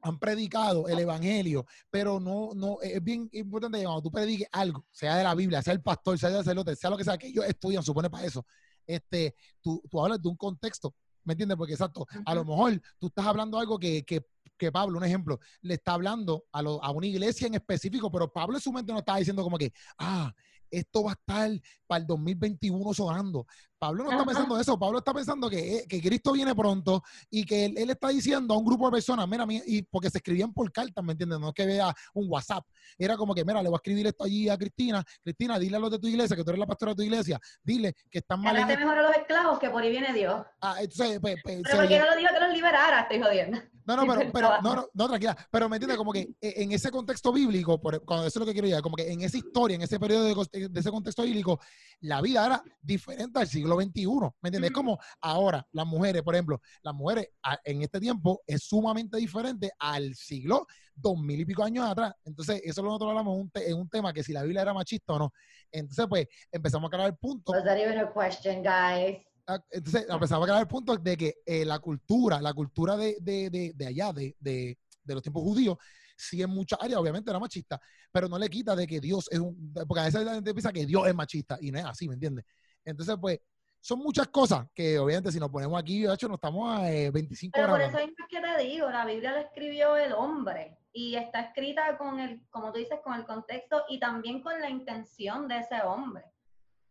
han 0.02 0.20
predicado 0.20 0.88
el 0.88 1.00
evangelio, 1.00 1.66
pero 1.90 2.20
no, 2.20 2.52
no, 2.56 2.78
es 2.82 3.04
bien 3.04 3.30
importante 3.34 3.80
que 3.80 3.84
cuando 3.84 4.02
tú 4.02 4.12
prediques 4.12 4.48
algo, 4.52 4.86
sea 4.90 5.18
de 5.18 5.24
la 5.24 5.36
Biblia, 5.36 5.62
sea 5.62 5.74
el 5.74 5.82
pastor, 5.82 6.18
sea 6.18 6.30
el 6.30 6.36
sacerdote, 6.36 6.76
sea 6.76 6.90
lo 6.90 6.98
que 6.98 7.04
sea, 7.04 7.18
que 7.18 7.28
ellos 7.28 7.46
estudian, 7.46 7.84
supone 7.84 8.10
para 8.10 8.26
eso, 8.26 8.46
este, 8.86 9.36
tú, 9.62 9.82
tú 9.90 10.02
hablas 10.02 10.22
de 10.22 10.30
un 10.30 10.38
contexto, 10.38 10.96
¿me 11.24 11.34
entiendes? 11.34 11.58
Porque 11.58 11.74
exacto, 11.74 12.06
a 12.26 12.36
lo 12.36 12.46
mejor 12.46 12.82
tú 13.00 13.08
estás 13.08 13.26
hablando 13.26 13.60
algo 13.60 13.78
que, 13.78 14.04
que, 14.04 14.26
que 14.62 14.72
Pablo, 14.72 15.00
un 15.00 15.04
ejemplo, 15.04 15.40
le 15.62 15.74
está 15.74 15.94
hablando 15.94 16.46
a, 16.52 16.62
lo, 16.62 16.84
a 16.84 16.92
una 16.92 17.08
iglesia 17.08 17.48
en 17.48 17.56
específico, 17.56 18.12
pero 18.12 18.32
Pablo 18.32 18.58
en 18.58 18.62
su 18.62 18.72
mente 18.72 18.92
no 18.94 19.00
está 19.00 19.16
diciendo 19.16 19.42
como 19.42 19.58
que, 19.58 19.74
ah, 19.98 20.32
esto 20.70 21.04
va 21.04 21.12
a 21.12 21.14
estar 21.14 21.50
para 21.86 22.02
el 22.02 22.08
2021 22.08 22.94
sonando. 22.94 23.46
Pablo 23.78 24.04
no 24.04 24.12
está 24.12 24.24
pensando 24.24 24.60
eso, 24.60 24.78
Pablo 24.78 25.00
está 25.00 25.12
pensando 25.12 25.50
que, 25.50 25.78
eh, 25.78 25.86
que 25.90 26.00
Cristo 26.00 26.34
viene 26.34 26.54
pronto 26.54 27.02
y 27.32 27.44
que 27.44 27.66
él, 27.66 27.90
está 27.90 28.10
diciendo 28.10 28.54
a 28.54 28.58
un 28.58 28.64
grupo 28.64 28.86
de 28.86 28.92
personas, 28.92 29.28
mira, 29.28 29.44
y 29.66 29.82
porque 29.82 30.10
se 30.12 30.20
escribían 30.20 30.54
por 30.54 30.72
cartas, 30.72 31.04
¿me 31.04 31.14
entiendes? 31.14 31.40
No 31.40 31.50
es 31.50 31.54
que 31.56 31.66
vea 31.66 31.94
un 32.14 32.28
WhatsApp, 32.30 32.64
era 32.96 33.18
como 33.18 33.34
que, 33.34 33.44
mira, 33.44 33.62
le 33.62 33.70
voy 33.70 33.78
a 33.78 33.82
escribir 33.82 34.06
esto 34.06 34.24
allí 34.24 34.48
a 34.50 34.58
Cristina, 34.58 35.04
Cristina, 35.24 35.58
dile 35.58 35.78
a 35.78 35.80
los 35.80 35.90
de 35.90 35.98
tu 35.98 36.08
iglesia, 36.08 36.36
que 36.36 36.44
tú 36.44 36.52
eres 36.52 36.60
la 36.60 36.68
pastora 36.68 36.92
de 36.92 36.98
tu 36.98 37.02
iglesia, 37.02 37.40
dile 37.64 37.96
que 38.10 38.20
están 38.20 38.40
mal. 38.40 38.54
Mejor 38.68 39.00
a 39.00 39.02
los 39.02 39.16
esclavos, 39.16 39.58
que 39.58 39.72
por 39.72 39.82
ahí 39.82 39.90
viene 39.90 40.14
Dios. 40.14 40.46
Ah, 40.62 40.76
entonces, 40.80 41.20
pues, 41.20 41.38
pues, 41.44 41.62
pero 41.64 41.78
porque 41.78 42.00
no 42.00 42.06
lo 42.06 42.16
dijo 42.16 42.30
que 42.32 42.40
los 42.40 42.54
liberara, 42.54 43.02
estoy 43.02 43.20
jodiendo. 43.20 43.58
No, 43.86 43.96
no, 43.96 44.06
pero, 44.06 44.32
pero 44.32 44.62
no, 44.62 44.76
no, 44.76 44.88
no, 44.94 45.08
tranquila. 45.08 45.38
Pero 45.52 45.70
me 45.70 45.78
entiendes, 45.78 45.98
como 45.98 46.12
que 46.12 46.20
eh, 46.42 46.54
en 46.58 46.72
ese 46.72 46.92
contexto 46.92 47.32
bíblico, 47.32 47.80
por, 47.80 48.04
cuando 48.06 48.26
eso 48.28 48.40
es 48.40 48.42
lo 48.42 48.46
que 48.46 48.54
quiero 48.54 48.68
decir, 48.68 48.82
como 48.82 48.96
que 48.96 49.12
en 49.12 49.22
esa 49.22 49.38
historia, 49.38 49.76
en 49.76 49.82
ese 49.82 50.00
periodo 50.00 50.24
de, 50.26 50.70
de, 50.70 50.80
ese 50.80 50.92
contexto 50.92 51.24
bíblico, 51.24 51.60
la 52.02 52.22
vida 52.22 52.46
era 52.46 52.64
diferente 52.82 53.40
al 53.40 53.48
siglo 53.48 53.76
XXI. 53.80 54.06
¿Me 54.42 54.50
entiendes? 54.50 54.70
Es 54.70 54.76
como 54.76 55.00
ahora, 55.22 55.66
las 55.72 55.86
mujeres, 55.86 56.22
por 56.24 56.36
ejemplo, 56.36 56.62
las 56.84 56.94
mujeres 56.94 57.30
en 57.64 57.82
este 57.82 58.00
tiempo 58.00 58.42
es 58.46 58.64
sumamente 58.64 59.18
diferente 59.18 59.72
al 59.80 60.16
siglo 60.16 60.66
dos 60.94 61.18
mil 61.18 61.40
y 61.40 61.46
pico 61.46 61.64
años 61.64 61.90
atrás. 61.90 62.14
Entonces, 62.26 62.62
eso 62.64 62.82
nosotros 62.82 63.10
hablamos 63.10 63.48
en 63.56 63.78
un, 63.78 63.90
tema 63.90 64.14
que 64.14 64.24
si 64.24 64.34
la 64.34 64.44
Biblia 64.44 64.62
era 64.62 64.74
machista 64.74 65.14
o 65.14 65.20
no. 65.20 65.34
Entonces, 65.72 66.06
pues, 66.08 66.28
empezamos 66.52 66.88
a 66.88 66.92
crear 66.92 67.08
el 67.10 67.18
punto. 67.18 67.52
Was 67.52 67.64
that 67.64 67.78
even 67.78 68.00
a 68.00 68.12
question, 68.12 68.64
guys? 68.64 69.18
Ah, 69.48 69.60
entonces 69.70 70.06
empezamos 70.08 70.44
a 70.44 70.48
crear 70.48 70.62
el 70.62 70.68
punto 70.68 70.96
de 70.98 71.18
que 71.18 71.36
eh, 71.46 71.66
la 71.66 71.80
cultura, 71.80 72.42
la 72.42 72.54
cultura 72.54 72.96
de, 72.98 73.74
allá, 73.88 74.14
de, 74.14 74.78
los 75.06 75.22
tiempos 75.22 75.44
judíos, 75.44 75.78
sí 76.16 76.42
en 76.42 76.50
muchas 76.50 76.80
áreas, 76.82 77.00
obviamente 77.00 77.30
era 77.30 77.40
machista, 77.40 77.80
pero 78.12 78.28
no 78.28 78.38
le 78.38 78.50
quita 78.50 78.76
de 78.76 78.86
que 78.86 79.00
Dios 79.00 79.28
es 79.32 79.40
un, 79.40 79.74
porque 79.88 80.02
a 80.02 80.06
veces 80.06 80.24
la 80.24 80.36
gente 80.36 80.54
piensa 80.54 80.72
que 80.72 80.86
Dios 80.86 81.08
es 81.08 81.16
machista 81.16 81.58
y 81.60 81.72
no 81.72 81.80
es 81.80 81.86
así, 81.86 82.08
¿me 82.08 82.14
entiendes? 82.14 82.46
Entonces, 82.86 83.16
pues, 83.20 83.40
son 83.80 84.00
muchas 84.00 84.28
cosas 84.28 84.68
que 84.76 85.00
obviamente 85.00 85.32
si 85.32 85.40
nos 85.40 85.50
ponemos 85.50 85.80
aquí, 85.80 86.04
de 86.04 86.14
hecho, 86.14 86.28
nos 86.28 86.36
estamos 86.36 86.80
a 86.80 86.84
25 87.12 87.52
Pero 87.54 87.68
por 87.68 87.82
eso 87.82 87.98
es 87.98 88.12
que 88.30 88.40
te 88.40 88.64
digo, 88.64 88.90
la 88.90 89.06
Biblia 89.06 89.32
la 89.32 89.42
escribió 89.42 89.98
el 89.98 90.14
hombre 90.14 90.78
y 90.94 91.16
está 91.16 91.42
escrita 91.42 91.98
con 91.98 92.20
el, 92.20 92.46
como 92.50 92.72
tú 92.72 92.78
dices, 92.78 93.00
con 93.04 93.16
el 93.16 93.26
contexto 93.26 93.86
y 93.90 94.00
también 94.00 94.42
con 94.42 94.60
la 94.60 94.70
intención 94.70 95.48
de 95.48 95.60
ese 95.60 95.82
hombre. 95.82 96.26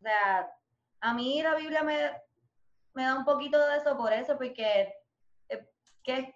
O 0.01 0.03
sea, 0.03 0.51
a 1.01 1.15
mí 1.15 1.43
la 1.43 1.55
Biblia 1.55 1.83
me, 1.83 2.11
me 2.95 3.05
da 3.05 3.17
un 3.17 3.25
poquito 3.25 3.59
de 3.67 3.77
eso 3.77 3.97
por 3.97 4.13
eso, 4.13 4.37
porque 4.37 4.95
eh, 5.49 5.71
¿qué, 6.03 6.35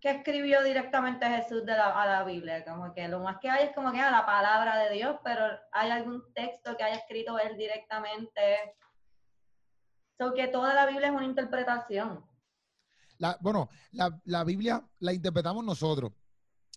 escribió 0.00 0.62
directamente 0.62 1.26
Jesús 1.26 1.64
de 1.64 1.72
la, 1.72 2.00
a 2.00 2.06
la 2.06 2.24
Biblia? 2.24 2.64
Como 2.64 2.92
que 2.92 3.08
lo 3.08 3.20
más 3.20 3.38
que 3.40 3.48
hay 3.48 3.66
es 3.66 3.74
como 3.74 3.90
que 3.90 4.00
a 4.00 4.10
la 4.10 4.26
palabra 4.26 4.78
de 4.78 4.94
Dios, 4.94 5.16
pero 5.24 5.44
hay 5.72 5.90
algún 5.90 6.32
texto 6.34 6.76
que 6.76 6.84
haya 6.84 6.96
escrito 6.96 7.38
él 7.38 7.56
directamente. 7.56 8.76
So 10.18 10.34
que 10.34 10.48
toda 10.48 10.74
la 10.74 10.86
Biblia 10.86 11.08
es 11.08 11.14
una 11.14 11.24
interpretación. 11.24 12.24
Bueno, 13.40 13.70
la, 13.92 14.10
la 14.24 14.44
Biblia 14.44 14.84
la 14.98 15.12
interpretamos 15.12 15.64
nosotros 15.64 16.12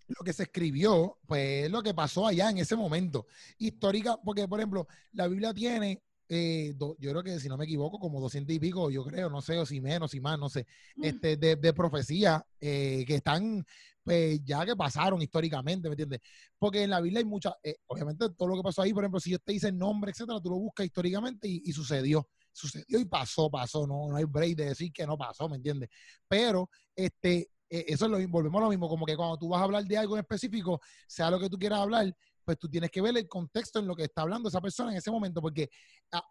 lo 0.08 0.24
que 0.24 0.34
se 0.34 0.44
escribió, 0.44 1.20
pues 1.28 1.66
es 1.66 1.72
lo 1.72 1.84
que 1.84 1.94
pasó 1.94 2.28
allá 2.28 2.50
en 2.50 2.60
ese 2.60 2.76
momento. 2.76 3.28
Histórica, 3.58 4.18
porque 4.18 4.48
por 4.48 4.60
ejemplo, 4.60 4.88
la 5.12 5.28
Biblia 5.28 5.54
tiene 5.54 6.02
eh, 6.30 6.76
yo 6.78 6.96
creo 6.98 7.24
que 7.24 7.40
si 7.40 7.48
no 7.48 7.58
me 7.58 7.63
equivoco, 7.66 8.00
como 8.00 8.20
doscientos 8.20 8.54
y 8.54 8.60
pico, 8.60 8.90
yo 8.90 9.04
creo, 9.06 9.30
no 9.30 9.42
sé, 9.42 9.58
o 9.58 9.66
si 9.66 9.80
menos, 9.80 10.12
si 10.12 10.20
más, 10.20 10.38
no 10.38 10.50
sé, 10.50 10.66
mm. 10.98 11.04
este, 11.04 11.38
de, 11.38 11.56
de 11.56 11.74
profecía 11.74 12.46
eh, 12.60 13.06
que 13.08 13.16
están, 13.16 13.66
pues 14.04 14.44
ya 14.44 14.66
que 14.66 14.76
pasaron 14.76 15.22
históricamente, 15.22 15.88
¿me 15.88 15.94
entiendes? 15.94 16.20
Porque 16.60 16.84
en 16.84 16.90
la 16.90 17.00
Biblia 17.00 17.20
hay 17.20 17.26
muchas, 17.26 17.54
eh, 17.63 17.78
obviamente 17.88 18.30
todo 18.32 18.50
lo 18.50 18.56
que 18.58 18.63
pasó 18.63 18.82
ahí, 18.82 18.94
por 18.94 19.04
ejemplo, 19.04 19.20
si 19.20 19.32
yo 19.32 19.40
te 19.40 19.54
dice 19.54 19.70
el 19.70 19.78
nombre, 19.78 20.12
etcétera, 20.12 20.42
tú 20.42 20.50
lo 20.50 20.58
buscas 20.58 20.86
históricamente 20.86 21.48
y, 21.48 21.72
sucedió, 21.72 22.28
sucedió 22.52 23.00
y 23.00 23.06
pasó, 23.06 23.50
pasó, 23.50 23.88
no, 23.88 24.10
no 24.10 24.16
hay 24.18 24.26
break 24.26 24.58
de 24.58 24.66
decir 24.66 24.92
que 24.92 25.08
no 25.08 25.18
pasó, 25.18 25.48
¿me 25.48 25.56
entiendes? 25.56 25.90
Pero, 26.28 26.70
este, 26.94 27.50
eso 27.70 28.06
es 28.06 28.12
lo 28.12 28.28
volvemos 28.28 28.60
a 28.60 28.66
lo 28.66 28.70
mismo, 28.70 28.90
como 28.90 29.06
que 29.06 29.16
cuando 29.16 29.38
tú 29.38 29.50
vas 29.50 29.62
a 29.62 29.63
hablar 29.63 29.86
de 29.86 29.98
algo 29.98 30.16
en 30.16 30.22
específico, 30.22 30.82
sea 31.08 31.32
lo 31.32 31.40
que 31.40 31.50
tú 31.50 31.58
quieras 31.58 31.80
hablar, 31.80 32.13
pues 32.48 32.58
tú 32.58 32.70
tienes 32.70 32.90
que 32.90 33.02
ver 33.02 33.18
el 33.18 33.28
contexto 33.28 33.80
en 33.80 33.88
lo 33.88 33.94
que 33.94 34.06
está 34.06 34.22
hablando 34.22 34.48
esa 34.48 34.62
persona 34.62 34.92
en 34.92 34.98
ese 35.00 35.12
momento, 35.12 35.42
porque 35.42 35.70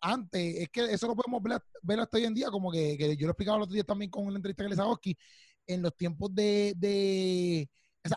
antes, 0.01 0.63
es 0.63 0.71
que 0.71 0.85
eso 0.85 1.09
lo 1.09 1.15
podemos 1.15 1.43
ver, 1.83 2.01
hasta 2.01 2.17
hoy 2.17 2.25
en 2.25 2.33
día, 2.33 2.49
como 2.49 2.73
que, 2.73 2.97
yo 3.19 3.27
lo 3.27 3.33
explicaba 3.33 3.59
el 3.59 3.65
otro 3.65 3.75
día 3.75 3.85
también 3.85 4.11
con 4.11 4.25
una 4.25 4.37
entrevista 4.37 4.65
que 4.65 4.71
les 4.71 4.79
hago 4.79 4.99
en 5.67 5.83
los 5.83 5.95
tiempos 5.95 6.35
de, 6.35 6.73
de 6.79 7.69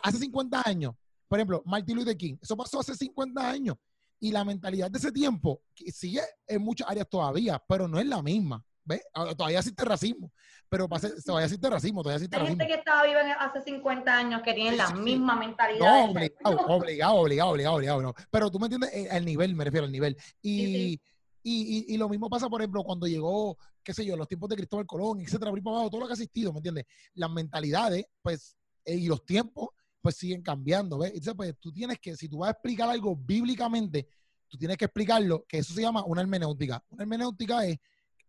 hace 0.02 0.16
50 0.16 0.62
años, 0.64 0.94
por 1.28 1.38
ejemplo, 1.38 1.62
Martin 1.66 1.94
Luther 1.94 2.16
King, 2.16 2.36
eso 2.40 2.56
pasó 2.56 2.80
hace 2.80 2.94
50 2.94 3.50
años, 3.50 3.76
y 4.18 4.32
la 4.32 4.46
mentalidad 4.46 4.90
de 4.90 4.96
ese 4.96 5.12
tiempo 5.12 5.60
sigue 5.92 6.22
en 6.46 6.62
muchas 6.62 6.88
áreas 6.88 7.06
todavía, 7.06 7.62
pero 7.68 7.86
no 7.86 8.00
es 8.00 8.06
la 8.06 8.22
misma. 8.22 8.64
¿Ves? 8.84 9.02
Ah, 9.14 9.34
todavía 9.34 9.58
existe 9.58 9.84
racismo, 9.84 10.32
pero 10.68 10.88
todavía 11.24 11.46
existe 11.46 11.70
racismo, 11.70 12.02
todavía 12.02 12.16
existe 12.16 12.36
Hay 12.36 12.46
gente 12.46 12.66
que 12.66 12.74
estaba 12.74 13.04
viva 13.04 13.20
hace 13.38 13.62
50 13.62 14.16
años 14.16 14.42
que 14.42 14.54
tienen 14.54 14.76
la 14.76 14.90
misma 14.90 15.36
mentalidad. 15.36 16.06
No, 16.06 16.10
obligado, 16.10 17.16
obligado, 17.16 17.50
obligado, 17.50 17.76
obligado, 17.76 18.14
Pero 18.30 18.50
tú 18.50 18.58
me 18.58 18.66
entiendes, 18.66 18.90
el 18.92 19.24
nivel, 19.24 19.54
me 19.54 19.64
refiero 19.64 19.86
al 19.86 19.92
nivel. 19.92 20.16
Y, 20.42 21.00
Y, 21.42 21.96
lo 21.96 22.08
mismo 22.08 22.28
pasa, 22.28 22.48
por 22.48 22.60
ejemplo, 22.60 22.82
cuando 22.84 23.06
llegó, 23.06 23.56
qué 23.82 23.94
sé 23.94 24.04
yo, 24.04 24.16
los 24.16 24.28
tiempos 24.28 24.48
de 24.50 24.56
Cristóbal 24.56 24.86
Colón, 24.86 25.20
etcétera, 25.20 25.52
todo 25.62 26.00
lo 26.00 26.06
que 26.06 26.12
ha 26.12 26.14
existido, 26.14 26.52
¿me 26.52 26.58
entiendes? 26.58 26.84
Las 27.14 27.30
mentalidades, 27.30 28.06
pues, 28.22 28.56
eh, 28.84 28.96
y 28.96 29.06
los 29.06 29.24
tiempos, 29.24 29.68
pues 30.00 30.16
siguen 30.16 30.42
cambiando, 30.42 30.98
¿ves? 30.98 31.10
Entonces, 31.10 31.34
pues 31.34 31.54
tú 31.58 31.72
tienes 31.72 31.98
que, 31.98 32.16
si 32.16 32.28
tú 32.28 32.38
vas 32.38 32.48
a 32.48 32.52
explicar 32.52 32.88
algo 32.88 33.16
bíblicamente, 33.16 34.08
tú 34.48 34.58
tienes 34.58 34.76
que 34.76 34.86
explicarlo, 34.86 35.44
que 35.46 35.58
eso 35.58 35.72
se 35.72 35.82
llama 35.82 36.04
una 36.04 36.20
hermenéutica. 36.22 36.82
Una 36.90 37.04
hermenéutica 37.04 37.64
es 37.64 37.78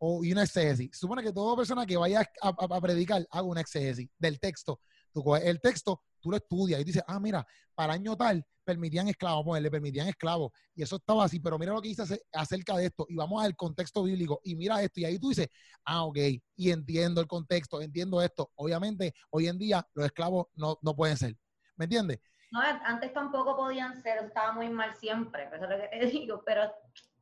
o, 0.04 0.24
y 0.24 0.32
una 0.32 0.44
exégesis. 0.44 0.90
Supone 0.98 1.22
que 1.22 1.32
toda 1.32 1.56
persona 1.56 1.86
que 1.86 1.96
vaya 1.96 2.28
a, 2.42 2.82
predicar 2.82 3.26
haga 3.30 3.44
una 3.44 3.62
exégesis 3.62 4.10
del 4.18 4.40
texto. 4.40 4.82
Tú 5.14 5.24
coges 5.24 5.46
el 5.46 5.62
texto, 5.62 6.02
tú 6.20 6.32
lo 6.32 6.38
estudias 6.38 6.82
y 6.82 6.84
dices, 6.84 7.04
ah, 7.06 7.20
mira, 7.20 7.46
para 7.76 7.94
año 7.94 8.18
tal 8.18 8.44
permitían 8.64 9.08
esclavos, 9.10 9.44
pues 9.46 9.62
le 9.62 9.70
permitían 9.70 10.08
esclavos. 10.08 10.52
Y 10.74 10.82
eso 10.82 10.96
estaba 10.96 11.26
así, 11.26 11.40
pero 11.40 11.60
mira 11.60 11.74
lo 11.74 11.82
que 11.82 11.90
dice 11.90 12.20
acerca 12.34 12.78
de 12.78 12.88
esto. 12.88 13.06
Y 13.10 13.16
vamos 13.16 13.44
al 13.44 13.56
contexto 13.56 14.04
bíblico 14.04 14.42
y 14.44 14.56
mira 14.56 14.82
esto. 14.82 15.02
Y 15.02 15.06
ahí 15.06 15.20
tú 15.20 15.30
dices, 15.30 15.50
ah, 15.86 16.04
ok, 16.06 16.18
y 16.56 16.72
entiendo 16.72 17.22
el 17.22 17.28
contexto, 17.28 17.80
entiendo 17.80 18.24
esto. 18.24 18.52
Obviamente, 18.56 19.14
hoy 19.30 19.48
en 19.48 19.60
día 19.60 19.88
los 19.94 20.06
esclavos 20.06 20.48
no, 20.56 20.80
no 20.82 20.96
pueden 20.96 21.18
ser. 21.18 21.38
¿Me 21.76 21.86
entiendes? 21.86 22.20
No, 22.52 22.60
antes 22.60 23.14
tampoco 23.14 23.56
podían 23.56 24.02
ser, 24.02 24.26
estaba 24.26 24.52
muy 24.52 24.70
mal 24.70 24.96
siempre, 24.96 25.44
eso 25.54 25.64
es 25.66 25.70
lo 25.70 25.78
que 25.78 25.88
te 25.88 26.06
digo, 26.08 26.44
pero 26.44 26.74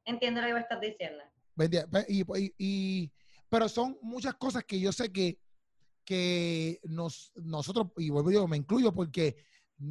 entiendo 0.06 0.39
lo 0.42 0.48
que 0.48 0.54
me 0.54 0.60
estás 0.62 0.80
diciendo. 0.80 1.24
Y, 2.08 3.12
pero 3.50 3.67
son 3.69 3.98
muchas 4.02 4.36
cosas 4.36 4.63
que 4.63 4.80
yo 4.80 4.91
sé 4.91 5.12
que, 5.12 5.39
que 6.06 6.80
nos, 6.84 7.32
nosotros, 7.36 7.88
y 7.98 8.10
vuelvo 8.10 8.32
yo, 8.32 8.48
me 8.48 8.58
incluyo 8.58 8.93
porque 8.93 9.36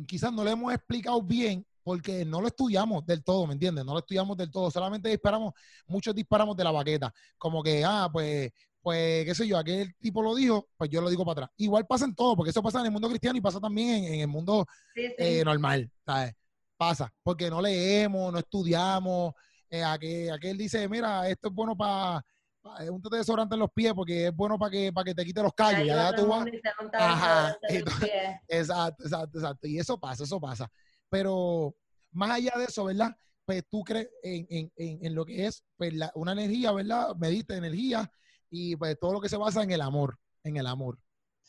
quizás 0.07 0.33
no 0.33 0.45
le 0.45 0.53
hemos 0.53 0.73
explicado 0.73 1.23
bien 1.23 1.67
porque 1.83 2.25
no 2.27 2.43
lo 2.43 2.49
estudiamos 2.49 3.07
del 3.07 3.25
todo, 3.25 3.47
¿me 3.47 3.55
entiendes? 3.55 3.83
No 3.83 3.95
lo 3.95 4.01
estudiamos 4.01 4.37
del 4.37 4.51
todo, 4.51 4.71
solamente 4.71 5.09
disparamos, 5.09 5.55
muchos 5.87 6.15
disparamos 6.15 6.55
de 6.55 6.65
la 6.65 6.71
baqueta, 6.71 7.15
como 7.39 7.63
que, 7.63 7.83
ah, 7.83 8.11
pues, 8.13 8.53
pues, 8.83 9.25
qué 9.25 9.35
sé 9.35 9.47
yo, 9.47 9.57
aquel 9.57 9.95
tipo 9.97 10.23
lo 10.23 10.35
dijo, 10.35 10.69
pues 10.77 10.91
yo 10.91 11.01
lo 11.01 11.09
digo 11.09 11.25
para 11.25 11.33
atrás. 11.33 11.51
Igual 11.57 11.87
pasa 11.87 12.05
en 12.05 12.15
todo, 12.15 12.37
porque 12.37 12.51
eso 12.51 12.63
pasa 12.63 12.81
en 12.81 12.87
el 12.87 12.93
mundo 12.93 13.09
cristiano 13.09 13.39
y 13.39 13.41
pasa 13.41 13.59
también 13.59 14.05
en, 14.05 14.21
el 14.21 14.29
mundo 14.29 14.67
eh, 14.95 15.43
normal, 15.45 15.91
¿sabes? 16.05 16.35
Pasa, 16.77 17.13
porque 17.23 17.49
no 17.49 17.63
leemos, 17.63 18.33
no 18.33 18.39
estudiamos, 18.39 19.33
eh, 19.71 19.85
aquel, 19.85 20.33
aquel, 20.33 20.57
dice, 20.57 20.89
mira, 20.89 21.29
esto 21.29 21.49
es 21.49 21.55
bueno 21.55 21.77
para 21.77 22.25
pa, 22.61 22.79
un 22.91 23.01
desodorante 23.01 23.55
en 23.55 23.61
los 23.61 23.73
pies 23.73 23.93
porque 23.95 24.27
es 24.27 24.35
bueno 24.35 24.59
para 24.59 24.71
que, 24.71 24.93
para 24.93 25.05
que 25.05 25.15
te 25.15 25.25
quite 25.25 25.43
los 25.43 25.55
callos. 25.55 25.87
Y 25.87 25.91
allá 25.91 26.15
tú 26.15 26.27
vas. 26.27 26.47
exacto, 28.49 29.05
exacto, 29.05 29.39
exacto. 29.39 29.67
Y 29.67 29.79
eso 29.79 29.99
pasa, 29.99 30.25
eso 30.25 30.41
pasa. 30.41 30.71
Pero 31.09 31.75
más 32.13 32.31
allá 32.31 32.53
de 32.57 32.65
eso, 32.65 32.85
¿verdad? 32.85 33.17
Pues 33.45 33.65
tú 33.71 33.83
crees 33.83 34.11
en, 34.23 34.47
en, 34.51 34.73
en, 34.77 35.15
lo 35.15 35.25
que 35.25 35.47
es 35.47 35.65
pues, 35.77 35.95
la, 35.95 36.11
una 36.15 36.33
energía, 36.33 36.73
¿verdad? 36.73 37.15
Medita 37.17 37.57
energía 37.57 38.11
y 38.51 38.77
pues 38.77 38.99
todo 38.99 39.15
lo 39.15 39.21
que 39.21 39.29
se 39.29 39.37
basa 39.37 39.63
en 39.63 39.71
el 39.71 39.81
amor, 39.81 40.19
en 40.45 40.57
el 40.57 40.67
amor. 40.67 40.99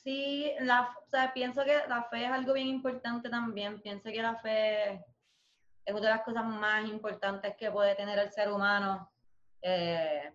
Sí, 0.04 0.50
la, 0.62 0.96
o 1.06 1.10
sea, 1.10 1.34
pienso 1.34 1.64
que 1.66 1.78
la 1.90 2.04
fe 2.04 2.26
es 2.26 2.32
algo 2.32 2.54
bien 2.54 2.68
importante 2.68 3.30
también. 3.30 3.82
Pienso 3.82 4.10
que 4.10 4.22
la 4.22 4.36
fe 4.36 5.04
es 5.90 5.96
una 5.96 6.10
de 6.10 6.16
las 6.16 6.24
cosas 6.24 6.46
más 6.46 6.88
importantes 6.88 7.56
que 7.58 7.72
puede 7.72 7.96
tener 7.96 8.20
el 8.20 8.32
ser 8.32 8.52
humano. 8.52 9.12
Eh, 9.62 10.34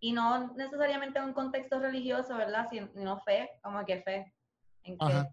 y 0.00 0.12
no 0.12 0.52
necesariamente 0.54 1.18
en 1.18 1.26
un 1.26 1.32
contexto 1.32 1.78
religioso, 1.78 2.36
¿verdad? 2.36 2.68
Sino 2.70 3.20
fe, 3.20 3.50
como 3.62 3.84
que 3.84 4.02
fe. 4.02 4.34
En, 4.82 4.98
que, 4.98 5.28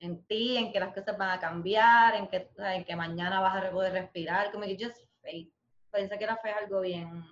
en 0.00 0.24
ti, 0.26 0.56
en 0.56 0.72
que 0.72 0.80
las 0.80 0.94
cosas 0.94 1.16
van 1.16 1.30
a 1.30 1.40
cambiar, 1.40 2.14
en 2.14 2.28
que, 2.28 2.50
en 2.58 2.84
que 2.84 2.96
mañana 2.96 3.40
vas 3.40 3.64
a 3.64 3.70
poder 3.70 3.92
respirar, 3.92 4.50
como 4.52 4.64
que 4.64 4.78
just 4.82 4.96
faith. 5.22 5.52
Pienso 5.92 6.18
que 6.18 6.26
la 6.26 6.36
fe 6.36 6.50
es 6.50 6.56
algo 6.56 6.80
bien, 6.80 7.22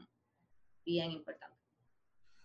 bien 0.84 1.10
importante. 1.12 1.56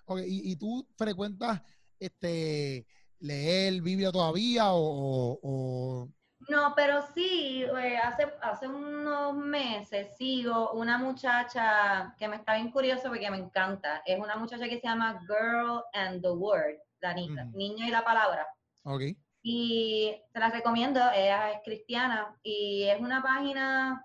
Okay, 0.06 0.26
¿y, 0.28 0.52
y 0.52 0.56
tú 0.56 0.88
frecuentas 0.96 1.62
este 2.00 2.86
leer 3.20 3.82
Biblia 3.82 4.12
todavía 4.12 4.66
o, 4.70 6.10
No, 6.50 6.74
pero 6.76 7.02
sí, 7.14 7.64
eh, 7.64 7.98
hace, 7.98 8.34
hace 8.42 8.68
unos 8.68 9.36
meses 9.36 10.16
sigo 10.18 10.72
una 10.72 10.98
muchacha 10.98 12.16
que 12.18 12.28
me 12.28 12.38
está 12.38 12.56
bien 12.56 12.72
curioso 12.72 13.10
porque 13.10 13.30
me 13.30 13.38
encanta. 13.38 14.02
Es 14.06 14.18
una 14.18 14.38
muchacha 14.38 14.70
que 14.70 14.80
se 14.80 14.88
llama 14.88 15.20
Girl 15.28 15.84
and 15.94 16.22
the 16.22 16.30
Word, 16.30 16.78
la 17.02 17.14
niña, 17.14 17.46
niña 17.54 17.88
y 17.88 17.92
la 17.92 18.04
palabra. 18.04 18.48
Ok. 18.84 19.02
Y 19.44 20.16
se 20.32 20.40
la 20.40 20.50
recomiendo, 20.50 21.00
ella 21.14 21.52
es 21.52 21.60
cristiana 21.64 22.34
y 22.44 22.84
es 22.84 23.00
una 23.00 23.22
página 23.22 24.04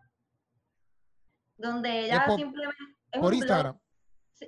donde 1.57 2.07
ella 2.07 2.26
simplemente... 2.36 3.20
por 3.20 3.34
Instagram. 3.34 3.78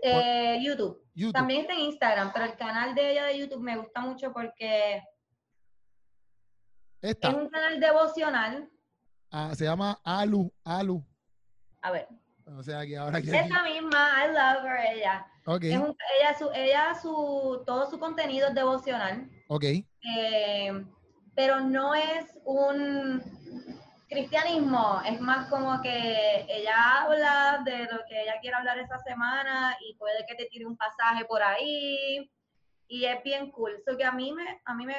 Eh, 0.02 0.58
YouTube. 0.62 1.00
También 1.32 1.60
está 1.62 1.74
en 1.74 1.80
Instagram, 1.80 2.32
pero 2.32 2.44
el 2.46 2.56
canal 2.56 2.94
de 2.94 3.12
ella 3.12 3.24
de 3.26 3.38
YouTube 3.38 3.62
me 3.62 3.76
gusta 3.76 4.00
mucho 4.00 4.32
porque 4.32 5.00
es 7.10 7.34
un 7.34 7.48
canal 7.50 7.80
devocional. 7.80 8.70
Ah, 9.30 9.52
se 9.54 9.64
llama 9.64 10.00
Alu, 10.04 10.52
Alu. 10.64 11.04
A 11.82 11.90
ver. 11.90 12.08
O 12.46 12.62
sea 12.62 12.86
que 12.86 12.96
ahora 12.96 13.18
Esa 13.18 13.62
misma, 13.64 14.24
I 14.24 14.28
love 14.28 14.64
her, 14.64 14.96
ella. 14.96 15.26
Okay. 15.46 15.72
ella, 15.72 16.38
su, 16.38 16.50
ella, 16.54 16.94
su, 16.94 17.62
todo 17.66 17.90
su 17.90 17.98
contenido 17.98 18.48
es 18.48 18.54
devocional. 18.54 19.28
Ok. 19.48 19.64
Eh, 19.64 20.86
pero 21.34 21.60
no 21.60 21.94
es 21.94 22.38
un 22.44 23.22
cristianismo 24.08 25.02
es 25.04 25.20
más 25.20 25.48
como 25.48 25.80
que 25.82 26.46
ella 26.48 27.02
habla 27.02 27.62
de 27.64 27.84
lo 27.84 28.04
que 28.08 28.22
ella 28.22 28.38
quiere 28.40 28.56
hablar 28.56 28.78
esa 28.78 28.98
semana 28.98 29.76
y 29.80 29.96
puede 29.96 30.24
que 30.26 30.36
te 30.36 30.44
tire 30.46 30.66
un 30.66 30.76
pasaje 30.76 31.24
por 31.24 31.42
ahí 31.42 32.30
y 32.86 33.04
es 33.04 33.22
bien 33.24 33.50
cool. 33.50 33.72
Eso 33.72 33.96
que 33.96 34.04
a 34.04 34.12
mí 34.12 34.32
me, 34.32 34.60
a 34.64 34.74
mí 34.74 34.86
me, 34.86 34.94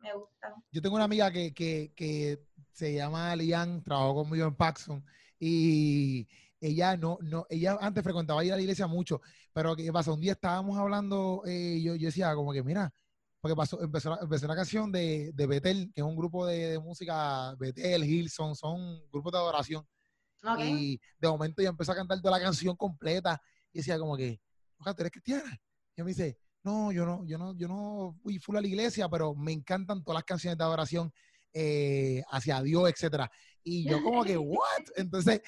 me 0.00 0.14
gusta. 0.14 0.54
Yo 0.70 0.82
tengo 0.82 0.96
una 0.96 1.04
amiga 1.04 1.30
que, 1.30 1.52
que, 1.52 1.92
que 1.94 2.44
se 2.72 2.94
llama 2.94 3.34
Lian, 3.36 3.82
trabajó 3.82 4.14
conmigo 4.14 4.46
en 4.46 4.54
Paxson 4.54 5.04
y 5.38 6.28
ella 6.60 6.96
no, 6.96 7.18
no, 7.22 7.46
ella 7.48 7.78
antes 7.80 8.02
frecuentaba 8.02 8.44
ir 8.44 8.52
a 8.52 8.56
la 8.56 8.62
iglesia 8.62 8.86
mucho, 8.86 9.20
pero 9.52 9.76
¿qué 9.76 9.92
pasa? 9.92 10.12
Un 10.12 10.20
día 10.20 10.32
estábamos 10.32 10.76
hablando, 10.78 11.42
eh, 11.46 11.80
yo, 11.82 11.94
yo 11.94 12.06
decía 12.06 12.34
como 12.34 12.52
que, 12.52 12.62
mira, 12.62 12.92
porque 13.40 13.54
pasó, 13.54 13.80
empezó, 13.82 14.20
empezó 14.20 14.46
una 14.46 14.56
canción 14.56 14.90
de, 14.90 15.30
de 15.32 15.46
Betel, 15.46 15.92
que 15.94 16.00
es 16.00 16.06
un 16.06 16.16
grupo 16.16 16.46
de, 16.46 16.78
música, 16.78 17.54
Betel, 17.56 18.04
Hilson, 18.04 18.56
son 18.56 19.00
grupos 19.10 19.32
de 19.32 19.38
adoración. 19.38 19.86
Y 20.60 21.00
de 21.18 21.28
momento 21.28 21.62
ya 21.62 21.68
empezó 21.68 21.92
a 21.92 21.96
cantar 21.96 22.20
toda 22.20 22.38
la 22.38 22.44
canción 22.44 22.76
completa 22.76 23.40
y 23.72 23.78
decía 23.78 23.98
como 23.98 24.16
que, 24.16 24.40
ojalá, 24.78 24.94
¿tú 24.94 25.02
eres 25.02 25.12
cristiana? 25.12 25.60
Y 25.96 26.02
me 26.02 26.08
dice, 26.08 26.38
no, 26.62 26.92
yo 26.92 27.06
no, 27.06 27.24
yo 27.26 27.38
no, 27.38 27.56
yo 27.56 27.68
no 27.68 28.16
fui 28.22 28.38
full 28.38 28.56
a 28.56 28.60
la 28.60 28.66
iglesia, 28.66 29.08
pero 29.08 29.34
me 29.34 29.52
encantan 29.52 30.02
todas 30.02 30.18
las 30.18 30.24
canciones 30.24 30.58
de 30.58 30.64
adoración 30.64 31.12
eh, 31.52 32.22
hacia 32.30 32.62
Dios, 32.62 32.90
etcétera. 32.90 33.30
Y 33.62 33.88
yo 33.88 34.02
como 34.02 34.24
que, 34.24 34.36
¿what? 34.38 34.84
Entonces, 34.96 35.40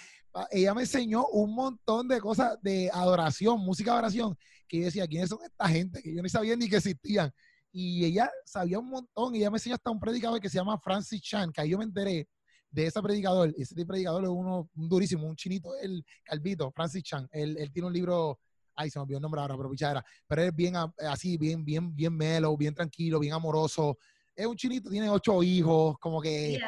ella 0.51 0.75
me 0.75 0.83
enseñó 0.83 1.27
un 1.29 1.55
montón 1.55 2.09
de 2.09 2.21
cosas 2.21 2.57
de 2.63 2.91
adoración, 2.93 3.61
música 3.61 3.91
de 3.91 3.99
adoración, 3.99 4.37
que 4.69 4.79
yo 4.79 4.85
decía, 4.85 5.07
¿quiénes 5.07 5.29
son 5.29 5.41
esta 5.45 5.69
gente? 5.69 6.03
Que 6.03 6.15
yo 6.15 6.23
ni 6.23 6.29
sabía 6.29 6.57
ni 6.57 6.69
que 6.69 6.77
existían 6.77 7.33
y 7.73 8.05
ella 8.05 8.31
sabía 8.45 8.79
un 8.79 8.89
montón, 8.89 9.35
y 9.35 9.39
ella 9.39 9.51
me 9.51 9.57
enseñó 9.57 9.77
hasta 9.77 9.91
un 9.91 10.01
predicador 10.01 10.41
que 10.41 10.49
se 10.49 10.59
llama 10.59 10.79
Francis 10.79 11.21
Chan, 11.23 11.53
que 11.53 11.61
ahí 11.61 11.71
yo 11.71 11.79
me 11.79 11.85
enteré 11.85 12.29
de 12.71 12.87
ese 12.87 13.01
predicador, 13.03 13.53
ese 13.57 13.75
predicador 13.87 14.25
es 14.25 14.31
uno 14.31 14.69
un 14.75 14.89
durísimo, 14.89 15.27
un 15.27 15.37
chinito, 15.37 15.71
el 15.81 16.05
calvito, 16.25 16.71
Francis 16.73 17.03
Chan, 17.03 17.29
él, 17.33 17.57
él 17.59 17.73
tiene 17.73 17.89
un 17.89 17.93
libro, 17.93 18.39
ay, 18.81 18.91
se 18.91 18.99
me 18.99 19.05
olvidó 19.05 19.19
el 19.19 19.23
nombre 19.23 19.41
ahora, 19.41 19.57
pero 19.57 19.71
pichadera, 19.71 20.05
pero 20.27 20.43
es 20.43 20.55
bien 20.55 20.75
así, 20.77 21.37
bien, 21.37 21.65
bien, 21.65 21.95
bien 21.95 22.17
mellow, 22.17 22.57
bien 22.57 22.75
tranquilo, 22.75 23.19
bien 23.19 23.35
amoroso, 23.35 23.99
es 24.35 24.47
un 24.47 24.57
chinito, 24.57 24.91
tiene 24.91 25.09
ocho 25.11 25.43
hijos, 25.43 25.99
como 25.99 26.21
que, 26.21 26.59
sí, 26.59 26.61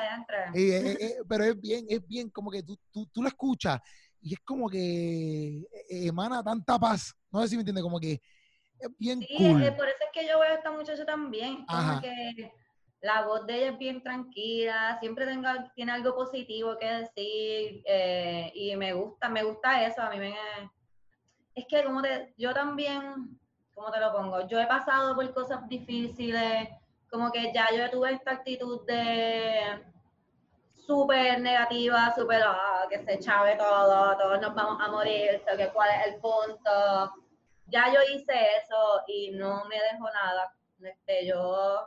eh, 0.54 0.76
eh, 0.76 0.96
eh, 1.00 1.14
pero 1.28 1.44
es 1.44 1.60
bien, 1.60 1.86
es 1.88 2.06
bien, 2.06 2.30
como 2.30 2.50
que 2.50 2.62
tú, 2.62 2.78
tú, 2.90 3.06
tú 3.06 3.22
lo 3.22 3.28
escuchas 3.28 3.80
y 4.20 4.34
es 4.34 4.40
como 4.40 4.68
que 4.68 5.62
emana 5.88 6.42
tanta 6.42 6.78
paz, 6.78 7.14
no 7.30 7.40
sé 7.42 7.48
si 7.48 7.56
me 7.56 7.62
entiende, 7.62 7.82
como 7.82 7.98
que 7.98 8.20
es 8.82 8.90
bien 8.98 9.20
sí, 9.20 9.34
cool. 9.36 9.74
por 9.76 9.88
eso 9.88 9.98
es 10.00 10.10
que 10.12 10.26
yo 10.26 10.40
veo 10.40 10.50
a 10.50 10.54
esta 10.54 10.72
muchacha 10.72 11.06
también. 11.06 11.64
Como 11.66 12.00
que 12.00 12.52
la 13.00 13.22
voz 13.26 13.46
de 13.46 13.56
ella 13.56 13.70
es 13.70 13.78
bien 13.78 14.02
tranquila, 14.02 14.96
siempre 15.00 15.26
tenga, 15.26 15.72
tiene 15.74 15.92
algo 15.92 16.14
positivo 16.14 16.76
que 16.78 16.86
decir 16.86 17.82
eh, 17.86 18.50
y 18.54 18.74
me 18.76 18.92
gusta, 18.92 19.28
me 19.28 19.42
gusta 19.42 19.84
eso. 19.86 20.02
A 20.02 20.10
mí 20.10 20.18
me. 20.18 20.34
Es 21.54 21.66
que, 21.66 21.84
como 21.84 22.02
te. 22.02 22.34
Yo 22.36 22.52
también. 22.52 23.38
¿Cómo 23.74 23.90
te 23.90 24.00
lo 24.00 24.12
pongo? 24.12 24.46
Yo 24.46 24.60
he 24.60 24.66
pasado 24.66 25.14
por 25.14 25.32
cosas 25.32 25.66
difíciles, 25.66 26.68
como 27.10 27.32
que 27.32 27.52
ya 27.54 27.68
yo 27.74 27.90
tuve 27.90 28.12
esta 28.12 28.32
actitud 28.32 28.84
de 28.86 29.82
súper 30.74 31.40
negativa, 31.40 32.14
súper 32.14 32.42
ah, 32.44 32.86
que 32.90 32.98
se 32.98 33.18
chave 33.18 33.56
todo, 33.56 34.16
todos 34.18 34.40
nos 34.42 34.54
vamos 34.54 34.78
a 34.78 34.90
morir, 34.90 35.42
que 35.56 35.68
cuál 35.70 35.88
es 35.88 36.06
el 36.08 36.20
punto 36.20 36.70
ya 37.72 37.92
yo 37.92 38.00
hice 38.14 38.34
eso 38.56 39.02
y 39.06 39.30
no 39.30 39.64
me 39.64 39.76
dejó 39.80 40.04
nada. 40.10 40.54
Este, 40.82 41.26
yo 41.26 41.86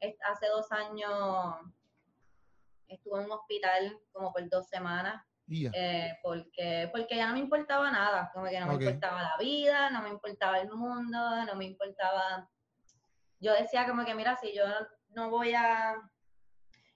hace 0.00 0.46
dos 0.48 0.70
años 0.72 1.56
estuve 2.86 3.20
en 3.20 3.24
un 3.24 3.32
hospital 3.32 3.98
como 4.12 4.32
por 4.32 4.48
dos 4.50 4.68
semanas. 4.68 5.24
Eh, 5.74 6.18
porque, 6.22 6.88
porque 6.92 7.16
ya 7.16 7.26
no 7.26 7.34
me 7.34 7.40
importaba 7.40 7.90
nada, 7.90 8.30
como 8.32 8.46
que 8.46 8.58
no 8.58 8.66
me 8.66 8.74
importaba 8.74 9.22
la 9.22 9.36
vida, 9.38 9.90
no 9.90 10.02
me 10.02 10.08
importaba 10.08 10.58
el 10.58 10.70
mundo, 10.70 11.44
no 11.44 11.54
me 11.56 11.64
importaba... 11.64 12.48
Yo 13.38 13.52
decía 13.54 13.86
como 13.86 14.04
que, 14.04 14.14
mira, 14.14 14.36
si 14.36 14.54
yo 14.54 14.64
no 15.10 15.30
voy 15.30 15.54
a... 15.54 15.96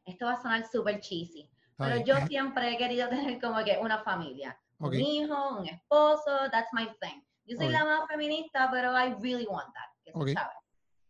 Esto 0.05 0.27
va 0.27 0.35
a 0.35 0.43
sonar 0.43 0.65
súper 0.67 1.01
cheesy, 1.01 1.51
pero 1.77 1.97
yo 2.05 2.17
siempre 2.27 2.73
he 2.73 2.79
querido 2.79 3.09
tener 3.09 3.41
como 3.41 3.63
que 3.65 3.79
una 3.79 4.03
familia, 4.05 4.59
un 4.79 4.95
hijo, 4.95 5.59
un 5.59 5.67
esposo, 5.67 6.49
that's 6.51 6.73
my 6.73 6.87
thing. 7.01 7.23
Yo 7.45 7.57
soy 7.57 7.69
la 7.69 7.85
más 7.85 8.09
feminista, 8.09 8.69
pero 8.71 8.93
I 8.93 9.15
really 9.21 9.47
want 9.47 9.73
that, 9.75 9.91
que. 10.05 10.35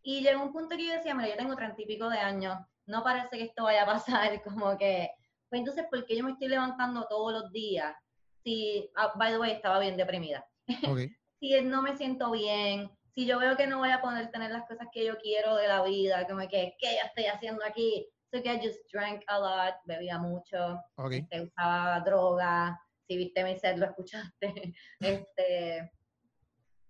Y 0.03 0.21
llegó 0.21 0.41
un 0.41 0.53
punto 0.53 0.77
que 0.77 0.85
yo 0.87 0.93
decía, 0.93 1.13
mira, 1.13 1.29
yo 1.29 1.35
tengo 1.35 1.55
treinta 1.55 1.81
y 1.81 1.85
pico 1.85 2.09
de 2.09 2.19
años, 2.19 2.57
no 2.85 3.03
parece 3.03 3.37
que 3.37 3.43
esto 3.43 3.63
vaya 3.63 3.83
a 3.83 3.85
pasar, 3.85 4.41
como 4.43 4.77
que, 4.77 5.11
pues 5.49 5.59
entonces, 5.59 5.85
¿por 5.89 6.05
qué 6.05 6.17
yo 6.17 6.23
me 6.23 6.31
estoy 6.31 6.49
levantando 6.49 7.07
todos 7.07 7.31
los 7.33 7.51
días? 7.51 7.95
Si, 8.43 8.89
ah, 8.95 9.13
by 9.15 9.31
the 9.31 9.39
way, 9.39 9.51
estaba 9.51 9.79
bien 9.79 9.97
deprimida. 9.97 10.45
Okay. 10.91 11.15
si 11.39 11.61
no 11.61 11.81
me 11.81 11.95
siento 11.95 12.31
bien, 12.31 12.91
si 13.15 13.25
yo 13.25 13.39
veo 13.39 13.55
que 13.55 13.67
no 13.67 13.77
voy 13.77 13.91
a 13.91 14.01
poder 14.01 14.29
tener 14.31 14.51
las 14.51 14.67
cosas 14.67 14.87
que 14.91 15.05
yo 15.05 15.17
quiero 15.17 15.55
de 15.55 15.67
la 15.67 15.81
vida, 15.83 16.27
como 16.27 16.41
que, 16.47 16.75
¿qué 16.77 16.95
ya 16.95 17.07
estoy 17.07 17.25
haciendo 17.25 17.63
aquí? 17.63 18.07
So 18.31 18.43
que 18.43 18.53
I 18.53 18.59
just 18.61 18.79
drank 18.91 19.23
a 19.27 19.39
lot, 19.39 19.75
bebía 19.85 20.17
mucho, 20.17 20.81
okay. 20.95 21.19
este, 21.19 21.41
usaba 21.41 22.01
droga, 22.01 22.79
si 23.07 23.15
viste 23.15 23.43
mi 23.43 23.57
set 23.57 23.77
lo 23.77 23.85
escuchaste, 23.85 24.75
este, 24.99 25.91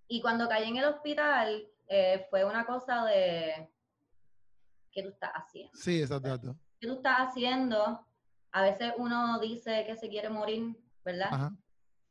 y 0.07 0.21
cuando 0.21 0.49
caí 0.49 0.67
en 0.67 0.77
el 0.77 0.85
hospital, 0.85 1.67
eh, 1.87 2.25
fue 2.29 2.43
una 2.43 2.65
cosa 2.65 3.05
de, 3.05 3.69
¿qué 4.91 5.03
tú 5.03 5.09
estás 5.09 5.31
haciendo? 5.33 5.71
Sí, 5.75 6.01
exacto. 6.01 6.55
¿Qué 6.79 6.87
tú 6.87 6.95
estás 6.95 7.29
haciendo? 7.29 8.06
A 8.57 8.63
veces 8.63 8.91
uno 8.97 9.39
dice 9.39 9.85
que 9.85 9.95
se 9.95 10.09
quiere 10.09 10.29
morir, 10.29 10.75
¿verdad? 11.05 11.51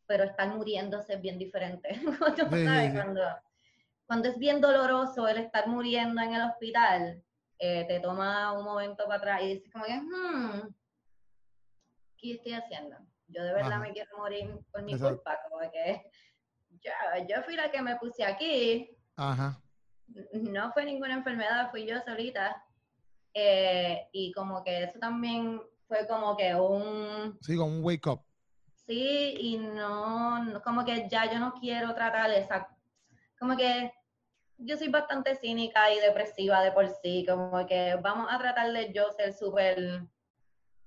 Pero 0.06 0.22
estar 0.22 0.48
muriéndose 0.54 1.14
es 1.14 1.20
bien 1.20 1.38
diferente. 1.38 1.88
Cuando, 2.94 3.20
cuando 4.06 4.28
es 4.28 4.38
bien 4.38 4.60
doloroso 4.60 5.26
el 5.26 5.38
estar 5.38 5.66
muriendo 5.66 6.22
en 6.22 6.34
el 6.34 6.48
hospital, 6.48 7.20
eh, 7.58 7.84
te 7.88 7.98
toma 7.98 8.52
un 8.52 8.64
momento 8.64 9.06
para 9.06 9.16
atrás 9.16 9.42
y 9.42 9.54
dices 9.54 9.72
como 9.72 9.86
que, 9.86 9.96
hmm, 9.96 10.72
¿qué 12.16 12.34
estoy 12.34 12.52
haciendo? 12.52 12.96
Yo 13.26 13.42
de 13.42 13.52
verdad 13.52 13.80
me 13.80 13.90
quiero 13.92 14.16
morir 14.16 14.56
por 14.70 14.84
mi 14.84 14.96
culpa, 14.96 15.40
como 15.50 15.68
que 15.72 16.00
yo, 17.26 17.42
fui 17.42 17.56
la 17.56 17.72
que 17.72 17.82
me 17.82 17.96
puse 17.96 18.22
aquí. 18.22 18.96
Ajá. 19.16 19.60
No 20.32 20.70
fue 20.70 20.84
ninguna 20.84 21.14
enfermedad, 21.14 21.72
fui 21.72 21.88
yo 21.88 22.00
solita. 22.02 22.62
Eh, 23.34 24.08
y 24.12 24.30
como 24.30 24.62
que 24.62 24.84
eso 24.84 25.00
también 25.00 25.60
fue 25.86 26.06
como 26.06 26.36
que 26.36 26.54
un... 26.54 27.38
Sí, 27.40 27.56
como 27.56 27.76
un 27.76 27.84
wake 27.84 28.06
up. 28.06 28.22
Sí, 28.86 29.34
y 29.38 29.58
no, 29.58 30.60
como 30.64 30.84
que 30.84 31.08
ya 31.08 31.30
yo 31.30 31.38
no 31.38 31.54
quiero 31.54 31.94
tratar 31.94 32.30
esa... 32.30 32.68
Como 33.38 33.56
que 33.56 33.92
yo 34.58 34.76
soy 34.76 34.88
bastante 34.88 35.34
cínica 35.34 35.92
y 35.92 35.98
depresiva 36.00 36.62
de 36.62 36.72
por 36.72 36.88
sí, 36.88 37.24
como 37.28 37.66
que 37.66 37.96
vamos 37.96 38.28
a 38.30 38.38
tratar 38.38 38.72
de 38.72 38.92
yo 38.92 39.10
ser 39.12 39.32
súper, 39.32 40.02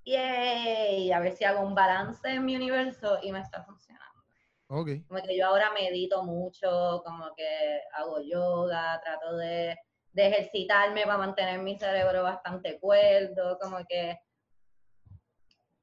yay, 0.05 1.11
a 1.11 1.19
ver 1.19 1.33
si 1.33 1.43
hago 1.43 1.61
un 1.61 1.75
balance 1.75 2.27
en 2.27 2.45
mi 2.45 2.55
universo 2.55 3.19
y 3.21 3.31
me 3.31 3.39
está 3.39 3.63
funcionando. 3.63 4.23
Ok. 4.67 4.89
Como 5.07 5.21
que 5.21 5.37
yo 5.37 5.47
ahora 5.47 5.71
medito 5.73 6.23
mucho, 6.23 7.01
como 7.05 7.33
que 7.35 7.81
hago 7.93 8.21
yoga, 8.21 8.99
trato 9.03 9.35
de, 9.37 9.77
de 10.13 10.27
ejercitarme 10.27 11.03
para 11.03 11.17
mantener 11.17 11.59
mi 11.59 11.77
cerebro 11.77 12.23
bastante 12.23 12.79
cuerdo, 12.79 13.57
como 13.59 13.77
que 13.87 14.19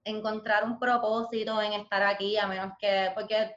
encontrar 0.06 0.64
un 0.64 0.78
propósito 0.78 1.60
en 1.60 1.72
estar 1.74 2.02
aquí, 2.02 2.38
a 2.38 2.46
menos 2.46 2.72
que, 2.78 3.10
porque 3.14 3.56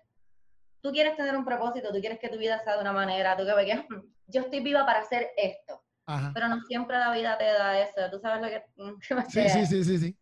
tú 0.82 0.92
quieres 0.92 1.16
tener 1.16 1.38
un 1.38 1.46
propósito, 1.46 1.94
tú 1.94 2.00
quieres 2.00 2.20
que 2.20 2.28
tu 2.30 2.38
vida 2.38 2.60
sea 2.64 2.76
de 2.76 2.82
una 2.82 2.92
manera, 2.92 3.38
tú 3.38 3.46
que 3.46 3.54
ves 3.54 3.86
yo 4.28 4.42
estoy 4.42 4.60
viva 4.60 4.86
para 4.86 5.00
hacer 5.00 5.30
esto, 5.38 5.82
Ajá. 6.08 6.32
pero 6.34 6.48
no 6.48 6.60
siempre 6.62 6.98
la 6.98 7.12
vida 7.12 7.38
te 7.38 7.46
da 7.46 7.80
eso, 7.80 8.10
tú 8.12 8.20
sabes 8.20 8.42
lo 8.42 8.48
que... 8.48 8.64
Sí, 9.30 9.48
sí, 9.48 9.66
sí, 9.66 9.84
sí, 9.84 9.98
sí. 10.00 10.18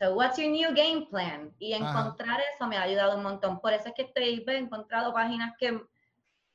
So, 0.00 0.14
what's 0.14 0.36
your 0.36 0.50
new 0.50 0.74
game 0.74 1.06
plan? 1.10 1.54
Y 1.58 1.72
Ajá. 1.72 2.00
encontrar 2.00 2.40
eso 2.54 2.66
me 2.66 2.76
ha 2.76 2.82
ayudado 2.82 3.16
un 3.16 3.22
montón. 3.22 3.60
Por 3.60 3.72
eso 3.72 3.88
es 3.88 3.94
que 3.94 4.02
estoy, 4.02 4.44
he 4.46 4.56
encontrado 4.58 5.14
páginas 5.14 5.54
que, 5.58 5.80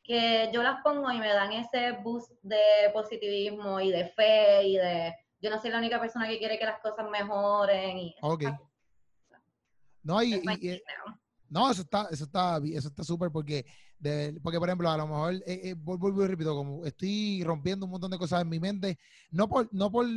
que 0.04 0.52
yo 0.54 0.62
las 0.62 0.84
pongo 0.84 1.10
y 1.12 1.18
me 1.18 1.34
dan 1.34 1.52
ese 1.54 1.94
boost 2.04 2.32
de 2.44 2.92
positivismo 2.94 3.80
y 3.80 3.89
de 3.89 4.10
fe 4.10 4.64
y 4.68 4.78
de 4.78 5.16
yo 5.39 5.50
no 5.50 5.60
soy 5.60 5.72
la 5.72 5.80
única 5.80 6.00
persona 6.00 6.28
que 6.28 6.38
quiere 6.38 6.60
que 6.60 6.66
las 6.66 6.80
cosas 6.82 7.10
mejoren. 7.10 7.98
Y. 7.98 8.16
No, 10.04 10.22
y, 10.24 10.32
now. 10.41 11.16
no, 11.49 11.72
eso 11.72 11.82
está, 11.84 12.08
eso 12.12 12.24
está, 12.24 12.58
eso 12.64 12.88
está 12.88 13.04
súper 13.04 13.30
porque, 13.32 13.66
de- 13.99 14.39
porque 14.41 14.60
por 14.60 14.68
ejemplo, 14.70 14.89
a 14.89 14.97
lo 14.97 15.08
mejor, 15.08 15.34
eh, 15.36 15.41
eh, 15.45 15.76
vuel- 15.76 15.99
vuelvo 15.99 16.24
y 16.24 16.28
repito, 16.28 16.56
como 16.56 16.86
estoy 16.86 17.43
rompiendo 17.43 17.86
un 17.86 17.91
montón 17.91 18.12
de 18.12 18.18
cosas 18.18 18.41
en 18.41 18.49
mi 18.49 18.60
mente, 18.60 18.97
no 19.32 19.47
por, 19.47 19.70
no 19.74 19.91
por, 19.91 20.08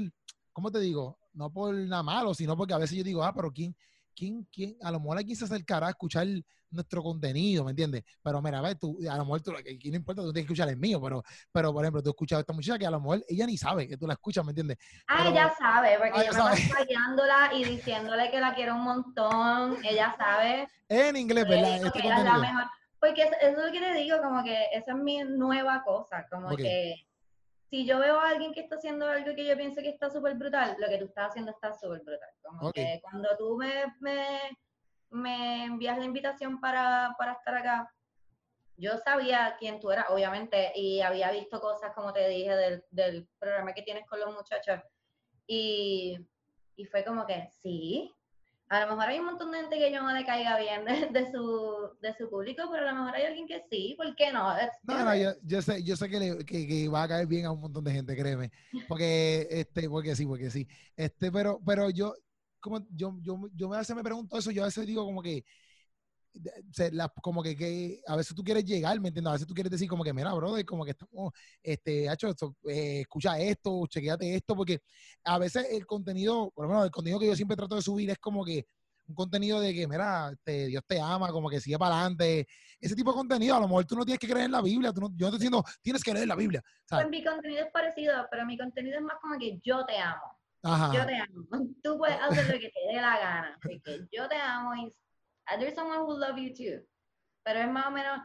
¿cómo 0.52 0.70
te 0.70 0.80
digo? 0.80 1.18
No 1.32 1.50
por 1.52 1.74
nada 1.74 2.02
malo, 2.02 2.34
sino 2.34 2.56
porque 2.56 2.74
a 2.74 2.78
veces 2.78 2.96
yo 2.96 3.04
digo, 3.04 3.22
ah, 3.24 3.34
pero 3.34 3.52
¿quién, 3.52 3.76
quién, 4.14 4.46
quién, 4.52 4.76
a 4.82 4.90
lo 4.90 5.00
mejor 5.00 5.18
alguien 5.18 5.36
se 5.36 5.44
acercará 5.44 5.88
a 5.88 5.90
escuchar 5.90 6.26
nuestro 6.74 7.02
contenido, 7.02 7.64
¿me 7.64 7.70
entiendes? 7.70 8.04
Pero 8.22 8.42
mira, 8.42 8.58
a 8.58 8.62
ver, 8.62 8.76
tú, 8.78 8.98
a 9.08 9.16
lo 9.16 9.24
mejor 9.24 9.40
tú, 9.42 9.52
aquí 9.56 9.90
no 9.90 9.96
importa, 9.96 10.22
tú 10.22 10.32
tienes 10.32 10.46
que 10.48 10.52
escuchar 10.52 10.68
el 10.68 10.76
mío, 10.76 11.00
pero, 11.02 11.22
pero 11.52 11.72
por 11.72 11.84
ejemplo, 11.84 12.02
tú 12.02 12.10
has 12.10 12.14
escuchado 12.14 12.38
a 12.38 12.42
esta 12.42 12.52
muchacha 12.52 12.78
que 12.78 12.86
a 12.86 12.90
lo 12.90 13.00
mejor 13.00 13.24
ella 13.28 13.46
ni 13.46 13.56
sabe 13.56 13.88
que 13.88 13.96
tú 13.96 14.06
la 14.06 14.14
escuchas, 14.14 14.44
¿me 14.44 14.50
entiendes? 14.50 14.76
Ah, 15.06 15.16
pero- 15.18 15.30
ella 15.30 15.54
sabe, 15.58 15.98
porque 15.98 16.12
Ah, 16.14 16.24
yo 16.24 16.32
me 16.32 16.56
fallándola 16.74 17.50
y 17.54 17.64
diciéndole 17.64 18.30
que 18.30 18.40
la 18.40 18.54
quiero 18.54 18.74
un 18.74 18.82
montón. 18.84 19.84
Ella 19.84 20.14
sabe. 20.18 20.68
En 20.88 21.16
inglés, 21.16 21.48
¿verdad? 21.48 21.76
Este 21.76 21.90
que 22.00 22.06
ella 22.06 22.18
es 22.18 22.24
la 22.24 22.30
contenido. 22.32 22.54
mejor. 22.54 22.70
Porque 23.00 23.22
eso 23.22 23.34
eso 23.40 23.58
es 23.60 23.66
lo 23.66 23.72
que 23.72 23.80
te 23.80 23.94
digo, 23.94 24.16
como 24.22 24.42
que 24.42 24.64
esa 24.72 24.92
es 24.92 24.96
mi 24.98 25.18
nueva 25.24 25.82
cosa, 25.84 26.26
como 26.30 26.56
que 26.56 26.94
si 27.68 27.84
yo 27.84 27.98
veo 27.98 28.18
a 28.18 28.28
alguien 28.30 28.52
que 28.54 28.60
está 28.60 28.76
haciendo 28.76 29.06
algo 29.06 29.34
que 29.34 29.44
yo 29.44 29.56
pienso 29.56 29.82
que 29.82 29.88
está 29.90 30.08
súper 30.08 30.34
brutal, 30.36 30.76
lo 30.78 30.86
que 30.88 30.98
tú 30.98 31.04
estás 31.06 31.28
haciendo 31.30 31.50
está 31.50 31.74
súper 31.74 32.00
brutal. 32.02 32.28
Como 32.42 32.72
que 32.72 33.00
cuando 33.02 33.28
tú 33.36 33.56
me, 33.58 33.84
me, 34.00 34.28
me 35.14 35.64
envías 35.64 35.96
la 35.98 36.04
invitación 36.04 36.60
para, 36.60 37.14
para 37.18 37.32
estar 37.32 37.54
acá, 37.56 37.90
yo 38.76 38.98
sabía 38.98 39.56
quién 39.58 39.78
tú 39.80 39.90
eras, 39.92 40.06
obviamente, 40.10 40.72
y 40.74 41.00
había 41.00 41.30
visto 41.30 41.60
cosas, 41.60 41.92
como 41.94 42.12
te 42.12 42.28
dije, 42.28 42.54
del, 42.56 42.84
del 42.90 43.28
programa 43.38 43.72
que 43.72 43.82
tienes 43.82 44.04
con 44.06 44.18
los 44.18 44.34
muchachos. 44.34 44.80
Y, 45.46 46.18
y 46.76 46.84
fue 46.86 47.04
como 47.04 47.24
que, 47.26 47.46
sí, 47.62 48.12
a 48.68 48.80
lo 48.80 48.88
mejor 48.88 49.10
hay 49.10 49.20
un 49.20 49.26
montón 49.26 49.52
de 49.52 49.60
gente 49.60 49.78
que 49.78 49.92
yo 49.92 50.02
no 50.02 50.12
le 50.12 50.24
caiga 50.24 50.58
bien 50.58 50.84
de, 50.84 51.06
de 51.08 51.30
su, 51.30 51.96
de 52.00 52.14
su 52.14 52.28
público, 52.28 52.62
pero 52.72 52.88
a 52.88 52.92
lo 52.92 52.98
mejor 52.98 53.14
hay 53.14 53.26
alguien 53.26 53.46
que 53.46 53.60
sí, 53.70 53.94
¿por 53.96 54.16
qué 54.16 54.32
no? 54.32 54.52
No, 54.82 55.04
no, 55.04 55.14
yo, 55.14 55.30
yo 55.44 55.62
sé, 55.62 55.82
yo 55.84 55.94
sé 55.96 56.08
que, 56.08 56.18
le- 56.18 56.44
que, 56.44 56.66
que 56.66 56.88
va 56.88 57.04
a 57.04 57.08
caer 57.08 57.26
bien 57.28 57.46
a 57.46 57.52
un 57.52 57.60
montón 57.60 57.84
de 57.84 57.92
gente, 57.92 58.16
créeme. 58.16 58.50
Porque, 58.88 59.46
este, 59.50 59.88
porque 59.88 60.16
sí, 60.16 60.26
porque 60.26 60.50
sí. 60.50 60.66
Este, 60.96 61.30
pero, 61.30 61.60
pero 61.64 61.90
yo, 61.90 62.14
como 62.64 62.80
yo, 62.96 63.14
yo, 63.20 63.38
yo 63.54 63.72
a 63.74 63.78
veces 63.78 63.94
me 63.94 64.02
pregunto 64.02 64.38
eso, 64.38 64.50
yo 64.50 64.62
a 64.62 64.66
veces 64.66 64.86
digo 64.86 65.04
como 65.04 65.20
que, 65.22 65.44
como 67.22 67.42
que, 67.42 67.54
que 67.54 68.00
a 68.06 68.16
veces 68.16 68.34
tú 68.34 68.42
quieres 68.42 68.64
llegar, 68.64 68.98
¿me 69.00 69.08
entiendes? 69.08 69.28
A 69.28 69.32
veces 69.34 69.46
tú 69.46 69.52
quieres 69.52 69.70
decir 69.70 69.86
como 69.86 70.02
que, 70.02 70.14
mira, 70.14 70.32
brother, 70.32 70.64
como 70.64 70.82
que 70.84 70.92
estamos, 70.92 71.32
este, 71.62 72.10
hecho 72.10 72.28
esto, 72.28 72.56
eh, 72.66 73.00
escucha 73.02 73.38
esto, 73.38 73.86
chequeate 73.86 74.34
esto, 74.34 74.56
porque 74.56 74.80
a 75.24 75.38
veces 75.38 75.66
el 75.70 75.84
contenido, 75.86 76.50
por 76.54 76.64
lo 76.64 76.70
menos 76.70 76.84
el 76.86 76.90
contenido 76.90 77.20
que 77.20 77.26
yo 77.26 77.36
siempre 77.36 77.56
trato 77.56 77.76
de 77.76 77.82
subir 77.82 78.08
es 78.10 78.18
como 78.18 78.44
que 78.44 78.66
un 79.06 79.14
contenido 79.14 79.60
de 79.60 79.74
que, 79.74 79.86
mira, 79.86 80.32
te- 80.42 80.66
Dios 80.68 80.82
te 80.86 80.98
ama, 80.98 81.28
como 81.28 81.50
que 81.50 81.60
sigue 81.60 81.78
para 81.78 81.96
adelante, 82.00 82.46
ese 82.80 82.96
tipo 82.96 83.10
de 83.12 83.16
contenido, 83.18 83.54
a 83.56 83.60
lo 83.60 83.68
mejor 83.68 83.84
tú 83.84 83.94
no 83.94 84.04
tienes 84.06 84.18
que 84.18 84.26
creer 84.26 84.46
en 84.46 84.52
la 84.52 84.62
Biblia, 84.62 84.92
tú 84.94 85.02
no- 85.02 85.10
yo 85.10 85.26
no 85.26 85.26
estoy 85.26 85.38
diciendo, 85.40 85.62
tienes 85.82 86.02
que 86.02 86.14
leer 86.14 86.26
la 86.26 86.34
Biblia, 86.36 86.62
¿sabes? 86.86 87.06
Pues 87.06 87.10
mi 87.10 87.22
contenido 87.22 87.64
es 87.66 87.70
parecido, 87.70 88.14
pero 88.30 88.46
mi 88.46 88.56
contenido 88.56 88.96
es 88.96 89.02
más 89.04 89.18
como 89.20 89.38
que 89.38 89.60
yo 89.62 89.84
te 89.84 89.98
amo. 89.98 90.38
Ajá. 90.64 90.92
Yo 90.94 91.06
te 91.06 91.16
amo. 91.16 91.46
Tú 91.82 91.98
puedes 91.98 92.16
hacer 92.20 92.46
lo 92.46 92.52
que 92.60 92.70
te 92.70 92.80
dé 92.92 93.00
la 93.00 93.18
gana. 93.18 93.58
Porque 93.62 94.06
yo 94.10 94.28
te 94.28 94.36
amo 94.36 94.74
y 94.74 94.92
and 95.46 95.60
there's 95.60 95.74
someone 95.74 96.00
who 96.00 96.18
love 96.18 96.36
you 96.38 96.52
too. 96.54 96.82
Pero 97.44 97.60
es 97.60 97.70
más 97.70 97.86
o 97.86 97.90
menos, 97.90 98.18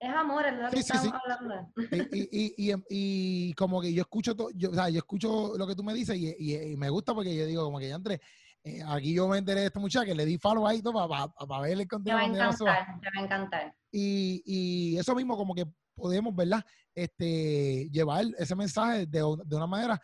es 0.00 0.10
amor, 0.10 0.46
es 0.46 0.54
lo 0.58 0.70
que 0.70 0.76
Sí, 0.76 0.82
sí, 0.82 0.92
estamos 0.94 1.22
sí. 1.26 1.32
hablando. 1.36 1.72
y, 2.12 2.18
y, 2.18 2.28
y, 2.58 2.72
y, 2.72 2.74
y 2.90 3.52
como 3.54 3.80
que 3.80 3.92
yo 3.92 4.02
escucho 4.02 4.34
yo, 4.54 4.70
o 4.70 4.74
sea, 4.74 4.90
yo 4.90 4.98
escucho 4.98 5.56
lo 5.56 5.66
que 5.66 5.74
tú 5.74 5.82
me 5.82 5.94
dices 5.94 6.16
y, 6.16 6.76
me 6.76 6.90
gusta 6.90 7.14
porque 7.14 7.34
yo 7.34 7.46
digo 7.46 7.64
como 7.64 7.78
que 7.78 7.88
ya 7.88 7.96
entré, 7.96 8.20
eh, 8.62 8.82
aquí 8.86 9.14
yo 9.14 9.26
me 9.26 9.38
enteré 9.38 9.60
de 9.60 9.66
esta 9.66 9.80
muchacha 9.80 10.04
que 10.04 10.14
le 10.14 10.26
di 10.26 10.38
follow 10.38 10.66
ahí 10.66 10.82
todo 10.82 11.08
para 11.08 11.62
ver 11.62 11.72
el 11.72 11.78
Te 11.78 11.88
contenido 11.88 12.18
va 12.18 12.22
a 12.22 12.26
encantar, 12.26 13.00
te 13.00 13.08
va 13.16 13.20
a 13.20 13.24
encantar. 13.24 13.74
Y, 13.90 14.42
y 14.44 14.98
eso 14.98 15.14
mismo 15.14 15.36
como 15.36 15.54
que 15.54 15.64
podemos, 15.94 16.36
¿verdad? 16.36 16.64
Este, 16.94 17.88
llevar 17.90 18.26
ese 18.38 18.54
mensaje 18.54 19.06
de, 19.06 19.20
de 19.44 19.56
una 19.56 19.66
manera 19.66 20.00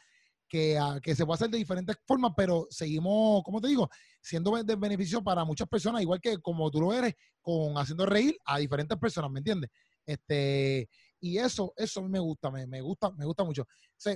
que, 0.54 0.78
ah, 0.78 1.00
que 1.02 1.16
se 1.16 1.26
puede 1.26 1.34
hacer 1.34 1.50
de 1.50 1.58
diferentes 1.58 1.96
formas, 2.06 2.30
pero 2.36 2.68
seguimos, 2.70 3.42
como 3.42 3.60
te 3.60 3.66
digo, 3.66 3.90
siendo 4.22 4.54
de 4.62 4.76
beneficio 4.76 5.20
para 5.20 5.44
muchas 5.44 5.66
personas, 5.66 6.00
igual 6.00 6.20
que 6.20 6.38
como 6.38 6.70
tú 6.70 6.80
lo 6.80 6.92
eres, 6.92 7.12
con 7.42 7.76
haciendo 7.76 8.06
reír 8.06 8.36
a 8.44 8.58
diferentes 8.58 8.96
personas, 8.96 9.32
¿me 9.32 9.40
entiendes? 9.40 9.68
Este, 10.06 10.88
y 11.18 11.38
eso, 11.38 11.72
eso 11.76 11.98
a 11.98 12.02
mí 12.04 12.08
me 12.08 12.20
gusta, 12.20 12.52
me, 12.52 12.80
gusta, 12.82 13.10
me 13.10 13.24
gusta 13.24 13.42
mucho. 13.42 13.62
O 13.62 14.10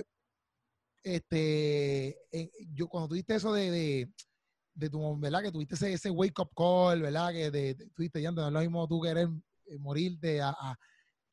este, 1.03 2.07
eh, 2.31 2.49
yo 2.73 2.87
cuando 2.87 3.09
tuviste 3.09 3.35
eso 3.35 3.51
de, 3.51 3.69
de, 3.69 4.13
de 4.75 4.89
tu, 4.89 5.19
¿verdad? 5.19 5.41
Que 5.43 5.51
tuviste 5.51 5.93
ese, 5.93 6.09
wake 6.09 6.39
up 6.41 6.51
call, 6.55 7.01
¿verdad? 7.01 7.33
Que 7.33 7.51
de, 7.51 7.75
tuviste 7.93 8.21
ya, 8.21 8.31
no 8.31 8.47
es 8.47 8.53
lo 8.53 8.59
mismo 8.61 8.87
tú 8.87 9.01
querer 9.01 9.27
eh, 9.65 9.77
morirte 9.77 10.41
a- 10.41 10.55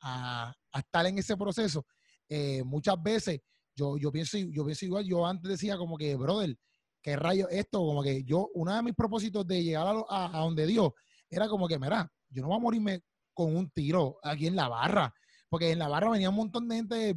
a 0.01 0.53
estar 0.79 1.05
en 1.05 1.17
ese 1.17 1.37
proceso. 1.37 1.85
Eh, 2.27 2.61
muchas 2.63 3.01
veces 3.01 3.39
yo, 3.77 3.97
yo 3.97 4.11
pienso, 4.11 4.37
yo 4.37 4.65
pienso 4.65 4.85
igual, 4.85 5.05
yo 5.05 5.25
antes 5.25 5.49
decía 5.49 5.77
como 5.77 5.97
que, 5.97 6.15
brother, 6.15 6.57
¿qué 7.01 7.15
rayo 7.15 7.47
esto? 7.49 7.79
Como 7.79 8.01
que 8.03 8.23
yo, 8.23 8.49
uno 8.55 8.75
de 8.75 8.81
mis 8.81 8.95
propósitos 8.95 9.45
de 9.45 9.63
llegar 9.63 9.87
a, 9.87 10.03
a, 10.09 10.37
a 10.37 10.39
donde 10.41 10.65
Dios 10.65 10.91
era 11.29 11.47
como 11.47 11.67
que, 11.67 11.77
mira, 11.77 12.11
yo 12.29 12.41
no 12.41 12.49
voy 12.49 12.57
a 12.57 12.61
morirme 12.61 13.01
con 13.33 13.55
un 13.55 13.69
tiro 13.69 14.17
aquí 14.23 14.47
en 14.47 14.55
la 14.55 14.67
barra, 14.67 15.13
porque 15.47 15.71
en 15.71 15.79
la 15.79 15.87
barra 15.87 16.09
venía 16.09 16.29
un 16.29 16.35
montón 16.35 16.67
de 16.67 16.75
gente 16.75 17.15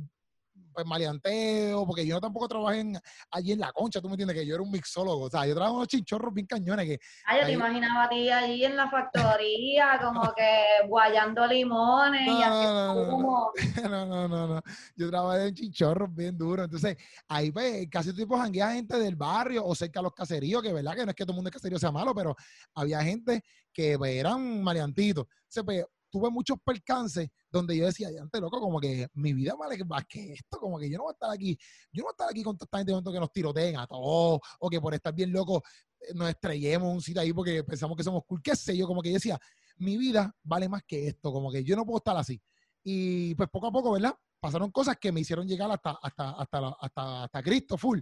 pues 0.73 0.87
maleanteo, 0.87 1.87
porque 1.87 2.07
yo 2.07 2.21
tampoco 2.21 2.49
trabajé 2.49 2.81
en- 2.81 2.99
allí 3.31 3.53
en 3.53 3.61
la 3.61 3.73
concha, 3.73 4.01
tú 4.01 4.09
me 4.09 4.15
entiendes, 4.15 4.37
que 4.37 4.47
yo 4.47 4.55
era 4.55 4.63
un 4.63 4.71
mixólogo, 4.71 5.25
o 5.25 5.31
sea, 5.31 5.47
yo 5.47 5.53
trabajaba 5.55 5.71
en 5.75 5.77
unos 5.77 5.89
chinchorros 5.89 6.33
bien 6.35 6.47
cañones 6.47 6.87
que 6.87 6.99
Ah, 7.27 7.39
yo 7.41 7.47
te 7.47 7.53
imaginaba 7.53 8.05
a 8.05 8.09
ti 8.09 8.31
allí 8.31 8.65
en 8.65 8.77
la 8.77 8.91
factoría, 8.91 9.99
como 10.03 10.33
que 10.35 10.87
guayando 10.89 11.47
limones 11.47 12.23
y 12.23 12.43
haciendo 12.43 12.95
no, 12.95 12.95
no, 12.95 13.07
no. 13.07 13.17
humo. 13.17 13.53
no, 13.91 14.07
no, 14.07 14.29
no, 14.29 14.47
no. 14.55 14.63
Yo 14.97 15.11
trabajé 15.11 15.49
en 15.49 15.55
chinchorros 15.55 16.15
bien 16.15 16.37
duro. 16.37 16.65
Entonces, 16.65 16.97
ahí 17.29 17.51
pues, 17.51 17.87
casi 17.91 18.15
tipo 18.15 18.37
janguea 18.39 18.73
gente 18.73 18.99
del 18.99 19.17
barrio 19.17 19.65
o 19.65 19.75
cerca 19.75 20.01
de 20.01 20.05
los 20.05 20.13
caseríos, 20.15 20.63
que 20.63 20.73
verdad 20.73 20.95
que 20.95 21.05
no 21.05 21.11
es 21.11 21.17
que 21.17 21.25
todo 21.25 21.33
el 21.33 21.37
mundo 21.37 21.49
de 21.49 21.53
caserío 21.55 21.79
sea 21.79 21.91
malo, 21.93 22.15
pero 22.15 22.35
había 22.75 23.03
gente 23.03 23.43
que 23.73 23.97
pues, 23.99 24.13
eran 24.17 24.63
maleantitos. 24.63 25.27
Entonces, 25.49 25.63
pues, 25.65 25.85
tuve 26.11 26.31
muchos 26.31 26.59
percances 26.65 27.29
donde 27.51 27.77
yo 27.77 27.87
decía, 27.87 28.09
antes 28.21 28.41
loco, 28.41 28.61
como 28.61 28.81
que 28.81 29.09
mi 29.15 29.33
vida 29.33 29.55
vale 29.55 29.83
más 29.85 30.05
que 30.09 30.33
esto, 30.33 30.59
como 30.59 30.79
que 30.79 30.91
yo 30.91 30.99
no 30.99 31.05
voy 31.05 31.13
a 31.13 31.15
estar 31.15 31.31
aquí, 31.31 31.57
yo 31.93 32.03
no 32.03 32.05
voy 32.05 32.11
a 32.11 32.15
estar 32.15 32.29
aquí 32.31 32.43
con 32.43 32.57
toda 32.57 32.67
esta 32.67 32.95
gente 32.95 33.13
que 33.13 33.21
nos 33.21 33.33
tiroteen 33.33 33.77
a 33.77 33.87
todos, 33.87 34.41
o 34.59 34.71
que 34.71 34.81
por 34.81 34.95
estar 34.95 35.15
bien 35.15 35.33
locos 35.33 35.63
eh, 36.01 36.15
nos 36.15 36.29
estrellemos 36.29 36.93
un 36.93 37.01
sitio 37.01 37.23
ahí 37.23 37.33
porque 37.33 37.65
pensamos 37.65 37.97
que 37.97 38.05
somos 38.05 38.25
cool, 38.27 38.41
qué 38.43 38.55
sé 38.57 38.77
yo, 38.77 38.87
como 38.87 39.03
que 39.03 39.11
yo 39.11 39.15
decía, 39.15 39.39
mi 39.77 39.97
vida 39.97 40.35
vale 40.43 40.69
más 40.69 40.83
que 40.87 41.09
esto, 41.09 41.33
como 41.33 41.51
que 41.51 41.65
yo 41.65 41.77
no 41.77 41.85
puedo 41.85 41.99
estar 41.99 42.17
así. 42.17 42.41
Y 42.83 43.35
pues 43.35 43.49
poco 43.51 43.69
a 43.69 43.73
poco, 43.73 43.93
¿verdad? 43.93 44.15
Pasaron 44.41 44.71
cosas 44.71 44.97
que 44.99 45.13
me 45.13 45.21
hicieron 45.21 45.47
llegar 45.47 45.71
hasta, 45.71 45.99
hasta, 46.03 46.31
hasta, 46.31 46.77
hasta, 46.81 47.25
hasta 47.25 47.43
Cristo 47.43 47.77
full, 47.77 48.01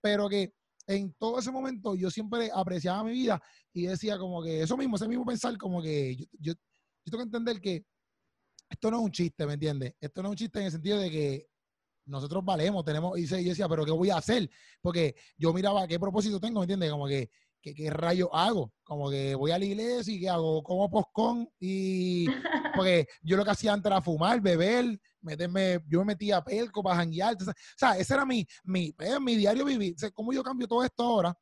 pero 0.00 0.28
que 0.28 0.54
en 0.86 1.14
todo 1.14 1.38
ese 1.38 1.50
momento 1.50 1.94
yo 1.94 2.10
siempre 2.10 2.50
apreciaba 2.52 3.04
mi 3.04 3.12
vida 3.12 3.40
y 3.72 3.86
decía 3.86 4.18
como 4.18 4.42
que 4.42 4.62
eso 4.62 4.76
mismo, 4.76 4.96
ese 4.96 5.08
mismo 5.08 5.24
pensar 5.24 5.56
como 5.56 5.82
que 5.82 6.16
yo, 6.38 6.52
yo 7.04 7.10
tengo 7.10 7.24
que 7.24 7.36
entender 7.36 7.60
que 7.60 7.84
esto 8.68 8.90
no 8.90 8.98
es 8.98 9.02
un 9.04 9.10
chiste, 9.10 9.46
¿me 9.46 9.54
entiendes? 9.54 9.94
Esto 10.00 10.22
no 10.22 10.28
es 10.28 10.30
un 10.30 10.36
chiste 10.36 10.58
en 10.60 10.66
el 10.66 10.72
sentido 10.72 10.98
de 10.98 11.10
que 11.10 11.46
nosotros 12.06 12.44
valemos, 12.44 12.84
tenemos, 12.84 13.18
y 13.18 13.26
yo 13.26 13.36
decía, 13.36 13.68
pero 13.68 13.84
¿qué 13.84 13.90
voy 13.90 14.10
a 14.10 14.16
hacer? 14.16 14.48
Porque 14.80 15.14
yo 15.36 15.52
miraba 15.52 15.86
qué 15.86 15.98
propósito 15.98 16.40
tengo, 16.40 16.60
¿me 16.60 16.64
entiendes? 16.64 16.90
Como 16.90 17.06
que 17.06 17.30
¿qué, 17.60 17.74
qué 17.74 17.90
rayo 17.90 18.34
hago? 18.34 18.72
Como 18.82 19.10
que 19.10 19.34
voy 19.34 19.50
a 19.50 19.58
la 19.58 19.64
iglesia 19.64 20.14
y 20.14 20.20
¿qué 20.20 20.28
hago? 20.28 20.62
Como 20.62 20.90
poscón 20.90 21.48
y... 21.58 22.26
Porque 22.74 23.08
yo 23.22 23.36
lo 23.36 23.44
que 23.44 23.50
hacía 23.50 23.72
antes 23.72 23.90
era 23.90 24.00
fumar, 24.00 24.40
beber, 24.40 24.98
meterme, 25.20 25.80
yo 25.88 25.98
me 26.00 26.06
metía 26.06 26.36
a 26.38 26.44
pelco 26.44 26.82
para 26.82 26.96
janguear. 26.96 27.34
O 27.34 27.52
sea, 27.76 27.98
ese 27.98 28.14
era 28.14 28.24
mi, 28.24 28.46
mi, 28.64 28.94
eh, 29.00 29.18
mi 29.20 29.34
diario 29.34 29.64
vivir. 29.64 29.94
O 29.96 29.98
sea, 29.98 30.10
¿Cómo 30.12 30.32
yo 30.32 30.42
cambio 30.42 30.68
todo 30.68 30.84
esto 30.84 31.02
ahora? 31.02 31.36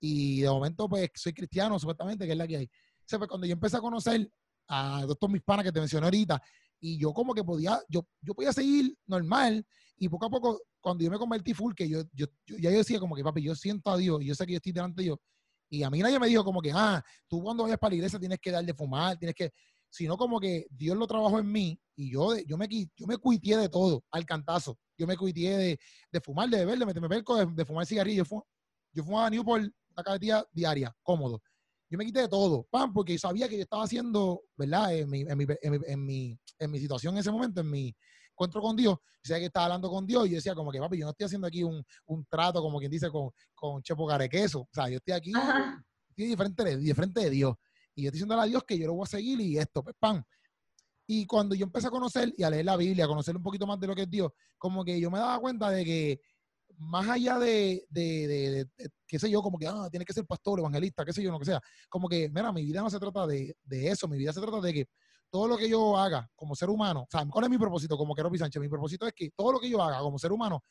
Y 0.00 0.40
de 0.40 0.48
momento, 0.48 0.88
pues, 0.88 1.10
soy 1.14 1.34
cristiano, 1.34 1.78
supuestamente, 1.78 2.24
que 2.24 2.32
es 2.32 2.38
la 2.38 2.48
que 2.48 2.56
hay. 2.56 2.64
O 2.64 3.04
sea, 3.06 3.18
pues, 3.18 3.28
cuando 3.28 3.46
yo 3.46 3.52
empecé 3.52 3.76
a 3.76 3.80
conocer 3.80 4.28
a 4.72 5.06
todos 5.18 5.30
mis 5.30 5.42
panas 5.42 5.64
que 5.64 5.72
te 5.72 5.80
mencioné 5.80 6.06
ahorita, 6.06 6.40
y 6.80 6.98
yo 6.98 7.12
como 7.12 7.34
que 7.34 7.44
podía, 7.44 7.80
yo, 7.88 8.06
yo 8.20 8.34
podía 8.34 8.52
seguir 8.52 8.96
normal, 9.06 9.64
y 9.96 10.08
poco 10.08 10.26
a 10.26 10.30
poco, 10.30 10.60
cuando 10.80 11.04
yo 11.04 11.10
me 11.10 11.18
convertí 11.18 11.54
full, 11.54 11.74
que 11.74 11.88
yo, 11.88 12.02
yo, 12.12 12.26
yo 12.46 12.56
ya 12.58 12.70
decía 12.70 12.98
como 12.98 13.14
que, 13.14 13.22
papi, 13.22 13.42
yo 13.42 13.54
siento 13.54 13.90
a 13.90 13.96
Dios, 13.96 14.22
y 14.22 14.26
yo 14.26 14.34
sé 14.34 14.46
que 14.46 14.52
yo 14.52 14.56
estoy 14.56 14.72
delante 14.72 15.02
de 15.02 15.04
Dios, 15.04 15.18
y 15.70 15.82
a 15.84 15.90
mí 15.90 16.00
nadie 16.00 16.18
me 16.18 16.26
dijo 16.26 16.44
como 16.44 16.60
que, 16.60 16.72
ah, 16.74 17.02
tú 17.28 17.42
cuando 17.42 17.62
vayas 17.62 17.78
para 17.78 17.90
la 17.90 17.96
iglesia 17.96 18.18
tienes 18.18 18.38
que 18.40 18.50
dar 18.50 18.64
de 18.64 18.74
fumar, 18.74 19.16
tienes 19.16 19.34
que, 19.34 19.52
sino 19.88 20.16
como 20.16 20.40
que 20.40 20.66
Dios 20.70 20.96
lo 20.96 21.06
trabajó 21.06 21.38
en 21.38 21.50
mí 21.50 21.78
y 21.96 22.10
yo, 22.12 22.36
yo 22.46 22.56
me, 22.58 22.66
yo 22.68 23.06
me 23.06 23.16
cuiteé 23.18 23.56
de 23.58 23.68
todo, 23.68 24.02
al 24.10 24.24
cantazo. 24.24 24.78
Yo 24.98 25.06
me 25.06 25.16
cuiteé 25.16 25.56
de, 25.56 25.80
de 26.10 26.20
fumar, 26.20 26.48
de 26.48 26.58
beber, 26.58 26.78
de 26.78 26.86
meterme 26.86 27.08
perco, 27.08 27.36
de, 27.36 27.46
de 27.46 27.64
fumar 27.64 27.86
cigarrillo. 27.86 28.18
Yo, 28.18 28.24
fu- 28.24 28.44
yo 28.92 29.04
fumaba 29.04 29.28
Newport 29.30 29.64
una 29.64 30.02
cajetilla 30.02 30.46
diaria, 30.52 30.94
cómodo. 31.02 31.42
Yo 31.92 31.98
me 31.98 32.06
quité 32.06 32.20
de 32.20 32.28
todo, 32.28 32.66
pam, 32.70 32.90
porque 32.90 33.18
sabía 33.18 33.46
que 33.46 33.56
yo 33.58 33.64
estaba 33.64 33.84
haciendo, 33.84 34.44
¿verdad? 34.56 34.96
En 34.96 35.10
mi, 35.10 35.20
en 35.20 35.36
mi, 35.36 35.44
en 35.60 35.72
mi, 35.72 35.78
en 35.86 36.06
mi, 36.06 36.38
en 36.58 36.70
mi 36.70 36.78
situación 36.80 37.12
en 37.12 37.20
ese 37.20 37.30
momento, 37.30 37.60
en 37.60 37.70
mi 37.70 37.94
encuentro 38.30 38.62
con 38.62 38.74
Dios, 38.74 38.96
yo 38.96 39.28
sabía 39.28 39.40
que 39.40 39.46
estaba 39.48 39.66
hablando 39.66 39.90
con 39.90 40.06
Dios 40.06 40.26
y 40.26 40.30
yo 40.30 40.36
decía 40.36 40.54
como 40.54 40.72
que, 40.72 40.78
papi, 40.78 40.96
yo 40.96 41.04
no 41.04 41.10
estoy 41.10 41.26
haciendo 41.26 41.46
aquí 41.46 41.62
un, 41.62 41.84
un 42.06 42.24
trato, 42.24 42.62
como 42.62 42.78
quien 42.78 42.90
dice, 42.90 43.10
con, 43.10 43.28
con 43.54 43.82
Chepo 43.82 44.06
Carequeso. 44.06 44.60
O 44.60 44.68
sea, 44.72 44.88
yo 44.88 44.96
estoy 44.96 45.12
aquí 45.12 45.32
Ajá. 45.34 45.84
estoy 46.08 46.28
diferente 46.28 46.64
de, 46.64 46.76
diferente 46.78 47.20
de 47.20 47.28
Dios. 47.28 47.56
Y 47.94 48.04
yo 48.04 48.08
estoy 48.08 48.20
diciendo 48.20 48.40
a 48.40 48.46
Dios 48.46 48.64
que 48.66 48.78
yo 48.78 48.86
lo 48.86 48.94
voy 48.94 49.04
a 49.04 49.06
seguir 49.08 49.38
y 49.42 49.58
esto, 49.58 49.84
pues, 49.84 49.94
pam. 49.98 50.24
Y 51.06 51.26
cuando 51.26 51.54
yo 51.54 51.66
empecé 51.66 51.88
a 51.88 51.90
conocer 51.90 52.32
y 52.38 52.42
a 52.42 52.48
leer 52.48 52.64
la 52.64 52.78
Biblia, 52.78 53.04
a 53.04 53.08
conocer 53.08 53.36
un 53.36 53.42
poquito 53.42 53.66
más 53.66 53.78
de 53.78 53.86
lo 53.86 53.94
que 53.94 54.02
es 54.02 54.10
Dios, 54.10 54.32
como 54.56 54.82
que 54.82 54.98
yo 54.98 55.10
me 55.10 55.18
daba 55.18 55.38
cuenta 55.40 55.68
de 55.68 55.84
que 55.84 56.20
más 56.82 57.08
allá 57.08 57.38
de, 57.38 57.84
de, 57.88 58.26
de- 58.26 58.64
de- 58.76 58.90
qué 59.06 59.18
sé 59.18 59.30
yo, 59.30 59.42
como 59.42 59.58
que, 59.58 59.66
ah, 59.66 59.88
tiene 59.90 60.04
que 60.04 60.12
ser 60.12 60.26
pastor, 60.26 60.58
evangelista, 60.58 61.04
qué 61.04 61.12
sé 61.12 61.22
yo, 61.22 61.30
lo 61.30 61.38
que 61.38 61.44
sea, 61.44 61.60
como 61.88 62.08
que, 62.08 62.28
mira, 62.28 62.52
mi 62.52 62.64
vida 62.64 62.82
no 62.82 62.90
se 62.90 62.98
trata 62.98 63.26
de, 63.26 63.56
de 63.62 63.88
eso, 63.88 64.08
mi 64.08 64.18
vida 64.18 64.32
se 64.32 64.40
trata 64.40 64.60
de 64.60 64.72
que 64.72 64.86
todo 65.30 65.48
lo 65.48 65.56
que 65.56 65.68
yo 65.68 65.96
haga 65.96 66.28
como 66.34 66.54
ser 66.54 66.68
humano, 66.68 67.02
o 67.02 67.08
sea, 67.10 67.24
¿cuál 67.26 67.44
es 67.44 67.50
mi 67.50 67.58
propósito 67.58 67.96
como 67.96 68.14
Keropi 68.14 68.38
Sánchez? 68.38 68.60
Mi 68.60 68.68
propósito 68.68 69.06
es 69.06 69.12
que 69.14 69.30
todo 69.36 69.52
lo 69.52 69.60
que 69.60 69.70
yo 69.70 69.82
haga 69.82 70.00
como 70.00 70.18
ser 70.18 70.32
humano, 70.32 70.62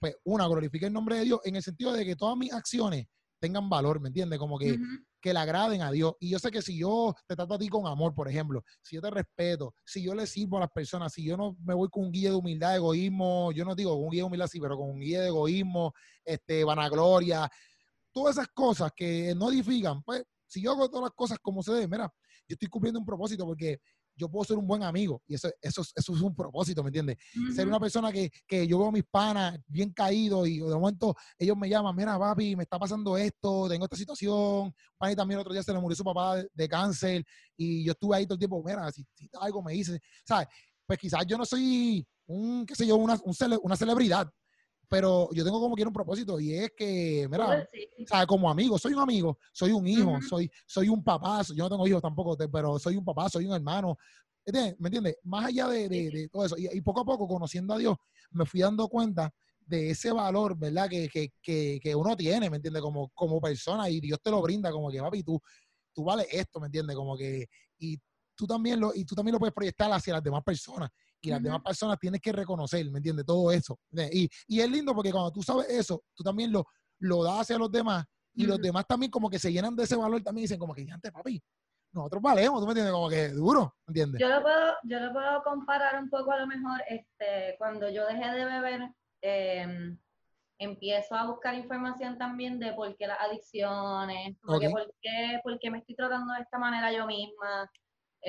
pues, 0.00 0.16
una, 0.24 0.46
glorifique 0.46 0.86
el 0.86 0.92
nombre 0.92 1.16
de 1.16 1.24
Dios 1.24 1.40
en 1.44 1.56
el 1.56 1.62
sentido 1.62 1.92
de 1.92 2.04
que 2.04 2.14
todas 2.14 2.36
mis 2.36 2.52
acciones 2.52 3.06
tengan 3.40 3.68
valor, 3.68 4.00
¿me 4.00 4.08
entiendes? 4.08 4.38
Como 4.38 4.58
que. 4.58 4.72
Que 5.20 5.32
le 5.32 5.38
agraden 5.38 5.82
a 5.82 5.90
Dios. 5.90 6.14
Y 6.20 6.30
yo 6.30 6.38
sé 6.38 6.50
que 6.50 6.62
si 6.62 6.78
yo 6.78 7.14
te 7.26 7.36
trato 7.36 7.54
a 7.54 7.58
ti 7.58 7.68
con 7.68 7.86
amor, 7.86 8.14
por 8.14 8.28
ejemplo, 8.28 8.62
si 8.82 8.96
yo 8.96 9.02
te 9.02 9.10
respeto, 9.10 9.74
si 9.84 10.02
yo 10.02 10.14
le 10.14 10.26
sirvo 10.26 10.58
a 10.58 10.60
las 10.60 10.70
personas, 10.70 11.12
si 11.12 11.24
yo 11.24 11.36
no 11.36 11.56
me 11.64 11.74
voy 11.74 11.88
con 11.88 12.04
un 12.04 12.12
guía 12.12 12.30
de 12.30 12.36
humildad, 12.36 12.76
egoísmo, 12.76 13.52
yo 13.52 13.64
no 13.64 13.74
digo 13.74 13.94
con 13.94 14.04
un 14.04 14.10
guía 14.10 14.22
de 14.22 14.26
humildad, 14.26 14.46
sí, 14.46 14.60
pero 14.60 14.76
con 14.76 14.90
un 14.90 15.00
guía 15.00 15.20
de 15.22 15.28
egoísmo, 15.28 15.92
este, 16.24 16.64
vanagloria, 16.64 17.48
todas 18.12 18.36
esas 18.36 18.48
cosas 18.48 18.92
que 18.94 19.34
no 19.36 19.50
edifican, 19.50 20.02
pues 20.02 20.24
si 20.46 20.62
yo 20.62 20.72
hago 20.72 20.88
todas 20.88 21.04
las 21.04 21.14
cosas 21.14 21.38
como 21.40 21.62
se 21.62 21.72
debe, 21.72 21.88
mira, 21.88 22.12
yo 22.48 22.54
estoy 22.54 22.68
cumpliendo 22.68 22.98
un 22.98 23.06
propósito 23.06 23.44
porque 23.44 23.80
yo 24.18 24.28
puedo 24.28 24.44
ser 24.44 24.58
un 24.58 24.66
buen 24.66 24.82
amigo 24.82 25.22
y 25.26 25.34
eso, 25.34 25.48
eso, 25.62 25.80
es- 25.82 25.92
eso 25.96 26.14
es 26.14 26.20
un 26.20 26.34
propósito, 26.34 26.82
¿me 26.82 26.88
entiendes? 26.88 27.16
ser 27.54 27.64
Ujú. 27.64 27.68
una 27.70 27.80
persona 27.80 28.12
que, 28.12 28.30
que 28.46 28.66
yo 28.66 28.78
veo 28.78 28.88
a 28.88 28.92
mis 28.92 29.04
panas 29.04 29.58
bien 29.66 29.92
caídos 29.92 30.46
y 30.48 30.58
de 30.58 30.74
momento 30.74 31.14
ellos 31.38 31.56
me 31.56 31.68
llaman, 31.68 31.94
mira 31.96 32.18
papi, 32.18 32.56
me 32.56 32.64
está 32.64 32.78
pasando 32.78 33.16
esto, 33.16 33.68
tengo 33.68 33.84
esta 33.84 33.96
situación, 33.96 34.74
pan 34.98 35.14
también 35.14 35.38
el 35.38 35.42
otro 35.42 35.52
día 35.52 35.62
se 35.62 35.72
le 35.72 35.78
murió 35.80 35.96
su 35.96 36.04
papá 36.04 36.36
de, 36.36 36.48
de 36.52 36.68
cáncer 36.68 37.24
y 37.56 37.84
yo 37.84 37.92
estuve 37.92 38.16
ahí 38.16 38.26
todo 38.26 38.34
el 38.34 38.38
tiempo, 38.40 38.62
mira, 38.64 38.90
si, 38.90 39.04
si 39.14 39.30
algo 39.40 39.62
me 39.62 39.72
dice, 39.72 40.00
¿sabes? 40.26 40.48
Pues 40.84 40.98
quizás 40.98 41.24
yo 41.26 41.38
no 41.38 41.44
soy 41.46 42.06
un, 42.26 42.66
qué 42.66 42.74
sé 42.74 42.86
yo, 42.86 42.96
una, 42.96 43.18
un 43.24 43.32
cele- 43.34 43.60
una 43.62 43.76
celebridad, 43.76 44.28
pero 44.88 45.28
yo 45.32 45.44
tengo 45.44 45.60
como 45.60 45.74
quiero 45.74 45.90
un 45.90 45.94
propósito 45.94 46.40
y 46.40 46.54
es 46.54 46.72
que, 46.76 47.28
mira, 47.30 47.62
sí. 47.72 47.88
o 48.04 48.06
sea, 48.06 48.26
como 48.26 48.50
amigo, 48.50 48.78
soy 48.78 48.94
un 48.94 49.00
amigo, 49.00 49.38
soy 49.52 49.72
un 49.72 49.86
hijo, 49.86 50.18
soy, 50.22 50.50
soy 50.66 50.88
un 50.88 51.02
papá, 51.04 51.42
yo 51.54 51.64
no 51.64 51.70
tengo 51.70 51.86
hijos 51.86 52.02
tampoco, 52.02 52.36
pero 52.50 52.78
soy 52.78 52.96
un 52.96 53.04
papá, 53.04 53.28
soy 53.28 53.46
un 53.46 53.54
hermano. 53.54 53.96
¿Me 54.50 54.74
entiendes? 54.88 55.16
Más 55.24 55.46
allá 55.46 55.68
de, 55.68 55.88
de- 55.90 56.10
de 56.10 56.28
todo 56.28 56.46
eso, 56.46 56.56
y, 56.56 56.68
y 56.72 56.80
poco 56.80 57.00
a 57.00 57.04
poco, 57.04 57.28
conociendo 57.28 57.74
a 57.74 57.78
Dios, 57.78 57.96
me 58.30 58.46
fui 58.46 58.60
dando 58.60 58.88
cuenta 58.88 59.30
de 59.66 59.90
ese 59.90 60.10
valor, 60.10 60.56
¿verdad? 60.56 60.88
Que, 60.88 61.08
que, 61.10 61.32
que, 61.42 61.78
que 61.82 61.94
uno 61.94 62.16
tiene, 62.16 62.48
¿me 62.48 62.56
entiendes? 62.56 62.80
Como, 62.80 63.10
como 63.10 63.40
persona, 63.42 63.90
y 63.90 64.00
Dios 64.00 64.18
te 64.22 64.30
lo 64.30 64.40
brinda, 64.40 64.70
como 64.72 64.90
que, 64.90 65.00
papi, 65.00 65.22
tú, 65.22 65.38
tú 65.92 66.04
vales 66.04 66.26
esto, 66.30 66.60
¿me 66.60 66.66
entiendes? 66.66 66.96
Como 66.96 67.14
que, 67.16 67.46
y 67.78 67.98
tú 68.34 68.46
también 68.46 68.80
lo, 68.80 68.94
y 68.94 69.04
tú 69.04 69.14
también 69.14 69.34
lo 69.34 69.38
puedes 69.38 69.54
proyectar 69.54 69.92
hacia 69.92 70.14
las 70.14 70.22
demás 70.22 70.42
personas. 70.42 70.88
Y 71.20 71.30
las 71.30 71.42
demás 71.42 71.60
personas 71.62 71.98
tienes 71.98 72.20
que 72.20 72.32
reconocer, 72.32 72.88
¿me 72.90 72.98
entiendes? 72.98 73.26
Todo 73.26 73.50
eso. 73.50 73.78
Y, 74.12 74.28
y 74.46 74.60
es 74.60 74.70
lindo 74.70 74.94
porque 74.94 75.10
cuando 75.10 75.32
tú 75.32 75.42
sabes 75.42 75.68
eso, 75.68 76.04
tú 76.14 76.22
también 76.22 76.52
lo, 76.52 76.64
lo 77.00 77.24
das 77.24 77.40
hacia 77.40 77.58
los 77.58 77.70
demás 77.70 78.04
y 78.34 78.46
los 78.46 78.60
demás 78.60 78.86
también 78.86 79.10
como 79.10 79.28
que 79.28 79.38
se 79.38 79.52
llenan 79.52 79.74
de 79.74 79.82
ese 79.82 79.96
valor 79.96 80.22
también 80.22 80.44
dicen 80.44 80.60
como 80.60 80.74
que, 80.74 80.86
antes 80.90 81.10
papi, 81.10 81.42
nosotros 81.92 82.22
valemos, 82.22 82.60
¿tú 82.60 82.66
me 82.66 82.72
entiendes? 82.72 82.92
Como 82.92 83.08
que 83.08 83.28
duro, 83.30 83.74
¿me 83.86 83.90
entiendes? 83.90 84.20
Yo 84.20 84.28
lo 84.28 84.42
puedo, 84.42 84.74
yo 84.84 85.00
lo 85.00 85.12
puedo 85.12 85.42
comparar 85.42 86.00
un 86.00 86.08
poco 86.08 86.30
a 86.30 86.38
lo 86.38 86.46
mejor, 86.46 86.80
este, 86.88 87.56
cuando 87.58 87.90
yo 87.90 88.06
dejé 88.06 88.30
de 88.30 88.44
beber, 88.44 88.90
eh, 89.22 89.96
empiezo 90.58 91.14
a 91.14 91.26
buscar 91.26 91.54
información 91.54 92.18
también 92.18 92.58
de 92.58 92.72
por 92.74 92.96
qué 92.96 93.06
las 93.06 93.20
adicciones, 93.20 94.36
como 94.40 94.60
que 94.60 94.66
Ok. 94.68 94.72
por, 94.72 94.94
qué, 95.00 95.40
por 95.42 95.58
qué 95.58 95.70
me 95.70 95.78
estoy 95.78 95.96
tratando 95.96 96.34
de 96.34 96.42
esta 96.42 96.58
manera 96.58 96.92
yo 96.92 97.06
misma, 97.06 97.70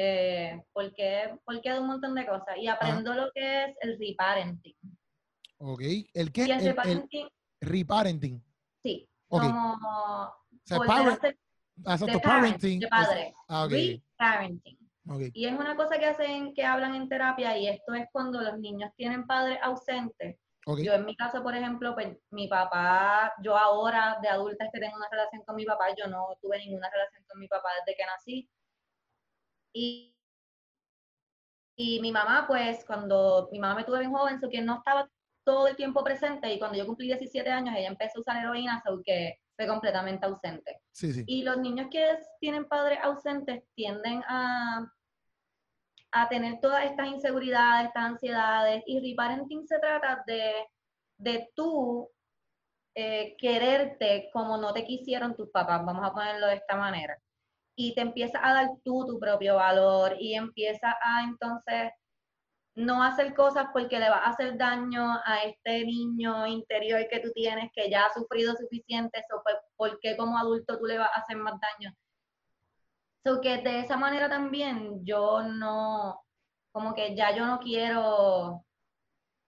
eh, 0.01 0.63
por, 0.71 0.93
qué, 0.93 1.37
por 1.45 1.59
qué 1.61 1.71
de 1.73 1.79
un 1.79 1.87
montón 1.87 2.15
de 2.15 2.25
cosas. 2.25 2.55
Y 2.57 2.67
aprendo 2.67 3.13
lo 3.13 3.31
que 3.33 3.65
es 3.65 3.75
el 3.81 3.97
reparenting. 3.99 4.75
Ok. 5.57 5.81
¿El 6.13 6.31
qué? 6.31 6.41
Y 6.47 6.51
el 6.51 6.59
El, 6.59 6.59
el 6.59 6.67
reparenting, 6.67 7.27
reparenting. 7.61 8.43
sí, 8.81 9.09
Ok. 9.27 9.41
como 9.43 9.73
O 9.73 10.33
sea, 10.63 10.79
parent, 10.79 11.21
ser 11.21 11.37
exacto, 11.77 12.05
de 12.05 12.19
parent, 12.19 12.23
parenting. 12.23 12.79
de 12.79 12.87
padre. 12.87 13.33
ah, 13.49 13.65
ok. 13.65 13.71
Reparenting. 13.71 14.77
ok. 15.09 15.21
Y 15.33 15.45
es 15.47 15.53
una 15.59 15.75
cosa 15.75 15.99
que 15.99 16.05
hacen, 16.05 16.53
que 16.53 16.63
hablan 16.65 16.95
en 16.95 17.09
terapia, 17.09 17.57
y 17.57 17.67
esto 17.67 17.93
es 17.93 18.07
cuando 18.11 18.41
los 18.41 18.57
niños 18.59 18.91
tienen 18.95 19.27
padres 19.27 19.59
ausentes. 19.61 20.37
Yo 20.83 20.93
en 20.93 21.03
mi 21.05 21.15
caso, 21.15 21.41
por 21.41 21.55
ejemplo, 21.55 21.95
pues 21.95 22.15
mi 22.29 22.47
papá, 22.47 23.33
yo 23.41 23.57
ahora 23.57 24.19
de 24.21 24.29
adulta 24.29 24.65
es 24.65 24.71
que 24.71 24.79
tengo 24.79 24.97
una 24.97 25.09
relación 25.09 25.41
con 25.43 25.55
mi 25.55 25.65
papá, 25.65 25.85
yo 25.97 26.05
no 26.07 26.27
tuve 26.41 26.59
ninguna 26.59 26.87
relación 26.91 27.23
con 27.27 27.39
mi 27.39 27.47
papá 27.47 27.69
desde 27.79 27.97
que 27.97 28.05
nací. 28.05 28.49
Y, 29.73 30.15
y 31.77 31.99
mi 32.01 32.11
mamá, 32.11 32.45
pues 32.47 32.83
cuando 32.85 33.49
mi 33.51 33.59
mamá 33.59 33.75
me 33.75 33.83
tuve 33.83 33.99
bien 33.99 34.11
joven, 34.11 34.39
so 34.39 34.49
que 34.49 34.61
no 34.61 34.77
estaba 34.77 35.09
todo 35.45 35.67
el 35.67 35.75
tiempo 35.75 36.03
presente, 36.03 36.53
y 36.53 36.59
cuando 36.59 36.77
yo 36.77 36.85
cumplí 36.85 37.07
17 37.07 37.49
años, 37.49 37.75
ella 37.77 37.87
empezó 37.87 38.19
a 38.19 38.21
usar 38.21 38.37
heroína, 38.37 38.81
so 38.85 39.01
que 39.03 39.39
fue 39.55 39.67
completamente 39.67 40.25
ausente. 40.25 40.81
Sí, 40.91 41.11
sí. 41.13 41.23
Y 41.27 41.43
los 41.43 41.57
niños 41.57 41.87
que 41.91 42.17
tienen 42.39 42.65
padres 42.65 42.99
ausentes 43.01 43.63
tienden 43.75 44.23
a, 44.27 44.89
a 46.11 46.29
tener 46.29 46.59
todas 46.59 46.85
estas 46.85 47.07
inseguridades, 47.07 47.87
estas 47.87 48.03
ansiedades. 48.03 48.83
Y 48.85 48.99
reparenting 48.99 49.67
se 49.67 49.79
trata 49.79 50.23
de, 50.25 50.53
de 51.17 51.49
tú 51.55 52.09
eh, 52.95 53.35
quererte 53.37 54.29
como 54.33 54.57
no 54.57 54.73
te 54.73 54.83
quisieron 54.83 55.35
tus 55.35 55.49
papás, 55.51 55.85
vamos 55.85 56.05
a 56.05 56.13
ponerlo 56.13 56.47
de 56.47 56.55
esta 56.55 56.75
manera. 56.75 57.17
Y 57.81 57.95
te 57.95 58.01
empiezas 58.01 58.41
a 58.43 58.53
dar 58.53 58.67
tú 58.83 59.05
tu 59.07 59.17
propio 59.19 59.55
valor 59.55 60.17
y 60.19 60.35
empiezas 60.35 60.93
a 61.01 61.23
entonces 61.23 61.93
no 62.75 63.01
hacer 63.01 63.33
cosas 63.33 63.67
porque 63.71 63.99
le 63.99 64.09
vas 64.09 64.21
a 64.25 64.31
hacer 64.31 64.57
daño 64.57 65.13
a 65.23 65.43
este 65.45 65.85
niño 65.85 66.45
interior 66.45 67.07
que 67.09 67.21
tú 67.21 67.31
tienes 67.33 67.71
que 67.73 67.89
ya 67.89 68.05
ha 68.05 68.13
sufrido 68.13 68.53
suficiente, 68.55 69.23
so, 69.29 69.41
pues, 69.43 69.55
¿por 69.77 69.97
qué 70.01 70.17
como 70.17 70.37
adulto 70.37 70.77
tú 70.77 70.87
le 70.87 70.97
vas 70.97 71.09
a 71.13 71.21
hacer 71.21 71.37
más 71.37 71.53
daño? 71.61 71.95
So 73.23 73.39
que 73.39 73.57
de 73.59 73.79
esa 73.79 73.95
manera 73.95 74.27
también 74.29 75.05
yo 75.05 75.41
no, 75.43 76.21
como 76.73 76.93
que 76.93 77.15
ya 77.15 77.33
yo 77.33 77.45
no 77.45 77.59
quiero, 77.59 78.65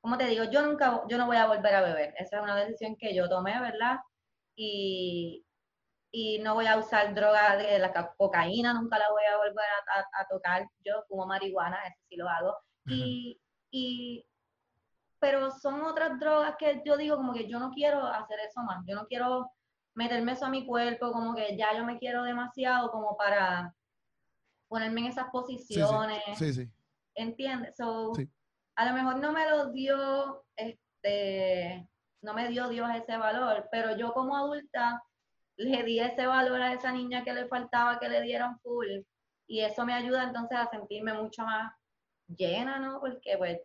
como 0.01 0.17
te 0.17 0.27
digo, 0.27 0.45
yo 0.45 0.61
nunca, 0.65 1.03
yo 1.09 1.17
no 1.17 1.25
voy 1.27 1.37
a 1.37 1.47
volver 1.47 1.75
a 1.75 1.81
beber. 1.81 2.13
Esa 2.17 2.37
es 2.37 2.43
una 2.43 2.55
decisión 2.55 2.95
que 2.97 3.13
yo 3.13 3.27
tomé, 3.29 3.59
¿verdad? 3.59 3.99
Y, 4.55 5.45
y 6.11 6.39
no 6.39 6.55
voy 6.55 6.67
a 6.67 6.77
usar 6.77 7.13
droga 7.15 7.55
de 7.55 7.79
la 7.79 7.91
ca- 7.93 8.13
cocaína, 8.17 8.73
nunca 8.73 8.99
la 8.99 9.09
voy 9.09 9.23
a 9.23 9.37
volver 9.37 9.65
a, 9.65 9.99
a- 9.99 10.21
a 10.21 10.27
tocar. 10.27 10.67
Yo 10.83 11.03
fumo 11.07 11.25
marihuana, 11.25 11.77
eso 11.87 12.01
sí 12.09 12.15
lo 12.17 12.27
hago. 12.27 12.57
Y, 12.87 13.39
y, 13.71 14.25
pero 15.19 15.51
son 15.51 15.81
otras 15.83 16.19
drogas 16.19 16.55
que 16.57 16.81
yo 16.85 16.97
digo 16.97 17.15
como 17.15 17.31
que 17.33 17.47
yo 17.47 17.59
no 17.59 17.71
quiero 17.71 18.05
hacer 18.05 18.39
eso 18.39 18.61
más. 18.61 18.83
Yo 18.85 18.95
no 18.95 19.05
quiero 19.07 19.49
meterme 19.93 20.33
eso 20.33 20.45
a 20.45 20.49
mi 20.49 20.65
cuerpo, 20.65 21.11
como 21.11 21.33
que 21.35 21.55
ya 21.55 21.75
yo 21.77 21.85
me 21.85 21.97
quiero 21.99 22.23
demasiado 22.23 22.91
como 22.91 23.15
para 23.15 23.73
ponerme 24.67 25.01
en 25.01 25.07
esas 25.07 25.25
Sí, 25.25 25.31
posiciones. 25.31 26.23
sí. 26.25 26.35
Sí, 26.35 26.53
sí. 26.65 26.71
¿Entiendes? 27.15 27.75
So, 27.77 28.13
Sí. 28.15 28.29
a 28.75 28.85
lo 28.85 28.93
mejor 28.93 29.17
no 29.17 29.31
me 29.31 29.49
lo 29.49 29.71
dio, 29.71 30.43
este, 30.55 31.87
no 32.21 32.33
me 32.33 32.47
dio 32.49 32.67
Dios 32.69 32.89
ese 32.95 33.17
valor, 33.17 33.67
pero 33.71 33.95
yo 33.97 34.13
como 34.13 34.35
adulta 34.35 35.01
le 35.63 35.83
di 35.83 35.99
ese 35.99 36.25
valor 36.25 36.61
a 36.61 36.73
esa 36.73 36.91
niña 36.91 37.23
que 37.23 37.33
le 37.33 37.47
faltaba 37.47 37.99
que 37.99 38.09
le 38.09 38.21
dieran 38.21 38.59
full. 38.61 38.87
Y 39.47 39.61
eso 39.61 39.85
me 39.85 39.93
ayuda 39.93 40.23
entonces 40.23 40.57
a 40.57 40.69
sentirme 40.69 41.13
mucho 41.13 41.43
más 41.43 41.73
llena, 42.27 42.79
¿no? 42.79 42.99
Porque 42.99 43.37
pues... 43.37 43.59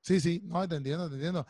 Sí, 0.00 0.20
sí, 0.20 0.40
no, 0.44 0.66
te 0.68 0.76
entiendo, 0.76 1.08
te 1.08 1.14
entiendo. 1.14 1.46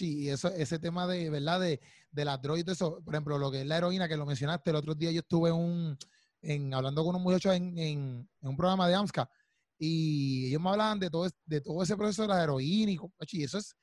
Y, 0.00 0.28
eso, 0.28 0.48
ese 0.48 0.78
tema 0.78 1.06
de, 1.06 1.28
¿verdad? 1.28 1.60
De, 1.60 1.80
de 2.10 2.24
la 2.24 2.38
droga 2.38 2.60
y 2.60 2.64
todo 2.64 2.72
eso, 2.72 3.02
por 3.04 3.14
ejemplo, 3.14 3.36
lo 3.36 3.50
que 3.50 3.60
es 3.60 3.66
la 3.66 3.76
heroína, 3.76 4.08
que 4.08 4.16
lo 4.16 4.24
mencionaste, 4.24 4.70
el 4.70 4.76
otro 4.76 4.94
día 4.94 5.10
yo 5.10 5.20
estuve 5.20 5.52
un, 5.52 5.98
en, 6.42 6.72
hablando 6.72 7.04
con 7.04 7.14
un 7.14 7.22
muchacho 7.22 7.52
en, 7.52 7.76
en, 7.78 8.28
un 8.40 8.56
programa 8.56 8.88
de 8.88 8.94
AMSCA 8.94 9.28
y 9.78 10.48
ellos 10.48 10.60
me 10.60 10.70
hablaban 10.70 10.98
de 10.98 11.10
todo, 11.10 11.28
de 11.44 11.60
todo 11.60 11.82
ese 11.82 11.96
proceso 11.96 12.22
de 12.22 12.28
la 12.28 12.42
heroína 12.42 12.92
y, 12.92 12.98
y 13.32 13.44
eso 13.44 13.58
es 13.58 13.76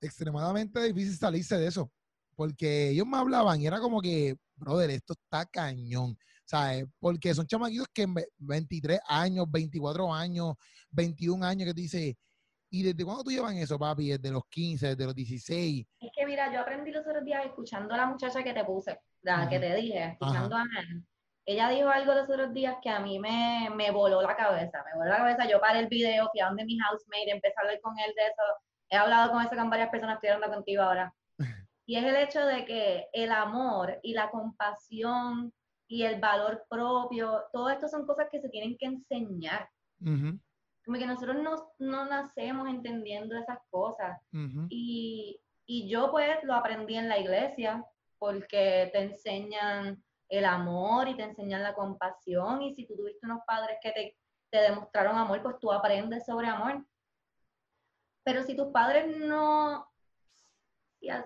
extremadamente 0.00 0.82
difícil 0.82 1.16
salirse 1.16 1.56
de 1.56 1.66
eso, 1.66 1.90
porque 2.36 2.90
ellos 2.90 3.06
me 3.06 3.16
hablaban 3.18 3.60
y 3.60 3.66
era 3.66 3.80
como 3.80 4.00
que, 4.00 4.36
brother, 4.56 4.90
esto 4.90 5.14
está 5.14 5.46
cañón. 5.46 6.16
¿sabes? 6.44 6.84
Porque 7.00 7.34
son 7.34 7.46
chamaquitos 7.46 7.88
que 7.92 8.02
en 8.02 8.14
23 8.38 9.00
años, 9.08 9.46
24 9.50 10.12
años, 10.12 10.54
21 10.90 11.44
años 11.44 11.68
que 11.68 11.74
te 11.74 11.80
dice, 11.80 12.16
¿y 12.70 12.82
desde 12.82 13.04
cuándo 13.04 13.24
tú 13.24 13.30
llevan 13.30 13.56
eso, 13.56 13.78
papi? 13.78 14.10
¿Desde 14.10 14.30
los 14.30 14.44
15, 14.48 14.88
desde 14.88 15.04
los 15.04 15.14
16? 15.14 15.86
Es 16.00 16.10
que 16.14 16.26
mira, 16.26 16.52
yo 16.52 16.60
aprendí 16.60 16.90
los 16.90 17.06
otros 17.06 17.24
días 17.24 17.44
escuchando 17.44 17.94
a 17.94 17.96
la 17.96 18.06
muchacha 18.06 18.42
que 18.42 18.52
te 18.52 18.64
puse, 18.64 18.98
la 19.22 19.48
que 19.48 19.58
te 19.58 19.74
dije, 19.74 20.04
escuchando 20.12 20.56
a 20.56 20.62
él. 20.62 21.04
Ella 21.46 21.68
dijo 21.68 21.88
algo 21.90 22.14
los 22.14 22.28
otros 22.28 22.54
días 22.54 22.76
que 22.82 22.88
a 22.88 23.00
mí 23.00 23.18
me, 23.18 23.68
me 23.74 23.90
voló 23.90 24.22
la 24.22 24.34
cabeza, 24.34 24.82
me 24.86 24.96
voló 24.98 25.10
la 25.10 25.18
cabeza. 25.18 25.46
Yo 25.46 25.60
paré 25.60 25.80
el 25.80 25.88
video, 25.88 26.28
fui 26.32 26.40
a 26.40 26.46
donde 26.46 26.64
mi 26.64 26.78
housemate, 26.78 27.30
empecé 27.30 27.54
a 27.58 27.60
hablar 27.60 27.80
con 27.82 27.98
él 27.98 28.12
de 28.16 28.22
eso. 28.22 28.42
He 28.88 28.96
hablado 28.96 29.30
con 29.30 29.42
eso 29.42 29.54
con 29.54 29.68
varias 29.68 29.90
personas, 29.90 30.14
estoy 30.16 30.30
hablando 30.30 30.56
contigo 30.56 30.82
ahora. 30.82 31.14
Y 31.86 31.96
es 31.96 32.04
el 32.04 32.16
hecho 32.16 32.44
de 32.46 32.64
que 32.64 33.08
el 33.12 33.30
amor 33.30 33.98
y 34.02 34.14
la 34.14 34.30
compasión 34.30 35.52
y 35.86 36.02
el 36.02 36.18
valor 36.20 36.64
propio, 36.68 37.44
todo 37.52 37.68
esto 37.68 37.88
son 37.88 38.06
cosas 38.06 38.28
que 38.30 38.40
se 38.40 38.48
tienen 38.48 38.76
que 38.78 38.86
enseñar. 38.86 39.68
Como 39.98 40.98
que 40.98 41.06
nosotros 41.06 41.36
no, 41.36 41.72
no, 41.78 42.06
nacemos 42.06 42.68
entendiendo 42.68 43.36
esas 43.36 43.58
cosas. 43.70 44.18
y, 44.68 45.40
y 45.66 45.88
yo 45.88 46.10
pues 46.10 46.42
lo 46.44 46.54
aprendí 46.54 46.96
en 46.96 47.08
la 47.08 47.18
iglesia 47.18 47.84
porque 48.18 48.90
te 48.92 49.02
enseñan 49.02 50.02
el 50.28 50.44
amor 50.44 51.08
y 51.08 51.16
te 51.16 51.22
enseñan 51.22 51.62
la 51.62 51.74
compasión 51.74 52.62
y 52.62 52.74
si 52.74 52.86
tú 52.86 52.96
tuviste 52.96 53.26
unos 53.26 53.40
padres 53.46 53.78
que 53.82 53.92
te, 53.92 54.16
te 54.50 54.58
demostraron 54.58 55.16
amor, 55.16 55.42
pues 55.42 55.58
tú 55.60 55.72
aprendes 55.72 56.24
sobre 56.24 56.48
amor. 56.48 56.84
Pero 58.24 58.42
si 58.42 58.56
tus 58.56 58.68
padres 58.68 59.16
no, 59.18 59.86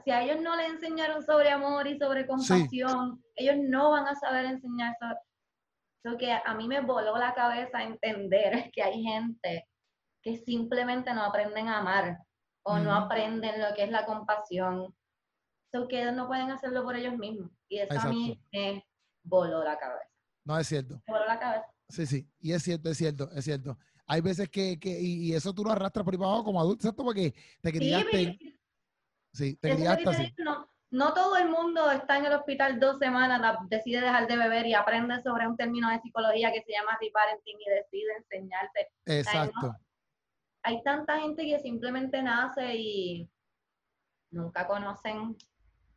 si 0.04 0.10
a, 0.10 0.22
ellos 0.22 0.40
no 0.40 0.56
le 0.56 0.66
enseñaron 0.66 1.22
sobre 1.22 1.50
amor 1.50 1.86
y 1.86 1.98
sobre 1.98 2.26
compasión, 2.26 3.22
ellos 3.34 3.56
no 3.58 3.90
van 3.90 4.06
a 4.06 4.14
saber 4.14 4.46
enseñar 4.46 4.96
eso. 5.00 5.18
Lo 6.04 6.16
que 6.16 6.32
a 6.32 6.54
mí 6.54 6.68
me 6.68 6.80
voló 6.80 7.16
la 7.18 7.34
cabeza 7.34 7.82
entender 7.82 8.70
que 8.72 8.82
hay 8.82 9.02
gente 9.02 9.68
que 10.22 10.36
simplemente 10.36 11.12
no 11.12 11.24
aprenden 11.24 11.68
a 11.68 11.78
amar 11.78 12.18
o 12.62 12.78
no 12.78 12.94
aprenden 12.94 13.60
lo 13.60 13.74
que 13.74 13.84
es 13.84 13.90
la 13.90 14.04
compasión. 14.04 14.94
So 15.72 15.86
que 15.86 16.10
no 16.12 16.26
pueden 16.26 16.50
hacerlo 16.50 16.82
por 16.82 16.96
ellos 16.96 17.16
mismos. 17.16 17.50
Y 17.68 17.78
eso 17.78 18.00
a 18.00 18.08
mí 18.08 18.40
me 18.52 18.84
voló 19.22 19.62
la 19.62 19.78
cabeza. 19.78 20.10
No, 20.44 20.58
es 20.58 20.66
cierto. 20.66 21.02
Me 21.06 21.12
voló 21.12 21.26
la 21.26 21.38
cabeza. 21.38 21.66
Sí, 21.88 22.06
sí. 22.06 22.26
Y 22.40 22.52
es 22.52 22.62
cierto, 22.62 22.90
es 22.90 22.96
cierto, 22.96 23.30
es 23.32 23.44
cierto. 23.44 23.78
Hay 24.06 24.22
veces 24.22 24.48
que, 24.48 24.78
que 24.78 24.98
y, 24.98 25.34
eso 25.34 25.52
tú 25.52 25.62
lo 25.62 25.70
arrastras 25.70 26.04
por 26.04 26.14
ahí 26.14 26.20
abajo 26.22 26.44
como 26.44 26.60
adulto, 26.60 26.82
¿cierto? 26.82 27.04
Porque 27.04 27.34
te 27.60 27.72
criaste... 27.72 28.38
Sí, 28.38 28.57
te 29.38 30.34
No, 30.90 31.12
todo 31.14 31.36
el 31.36 31.48
mundo 31.48 31.90
está 31.90 32.18
en 32.18 32.26
el 32.26 32.32
hospital 32.32 32.80
dos 32.80 32.98
semanas, 32.98 33.58
decide 33.68 34.00
dejar 34.00 34.26
de 34.26 34.36
beber 34.36 34.66
y 34.66 34.74
aprende 34.74 35.20
sobre 35.22 35.46
un 35.46 35.56
término 35.56 35.90
de 35.90 36.00
psicología 36.00 36.52
que 36.52 36.62
se 36.62 36.72
llama 36.72 36.98
reparenting 37.00 37.58
y 37.60 37.70
decide 37.70 38.16
enseñarte. 38.16 38.88
Exacto. 39.06 39.74
Hay, 40.62 40.82
tanta 40.82 41.20
gente 41.20 41.46
que 41.46 41.58
simplemente 41.60 42.22
nace 42.22 42.74
y 42.74 43.30
nunca 44.30 44.66
conocen 44.66 45.36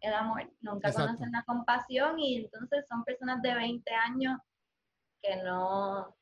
el 0.02 0.14
amor, 0.14 0.52
nunca 0.62 0.92
conocen 0.92 1.32
la 1.32 1.44
compasión 1.44 2.20
y 2.20 2.38
entonces 2.38 2.86
son 2.88 3.04
personas 3.04 3.42
de 3.42 3.54
20 3.54 3.92
años 3.94 4.40
que 5.22 5.36
no, 5.38 6.16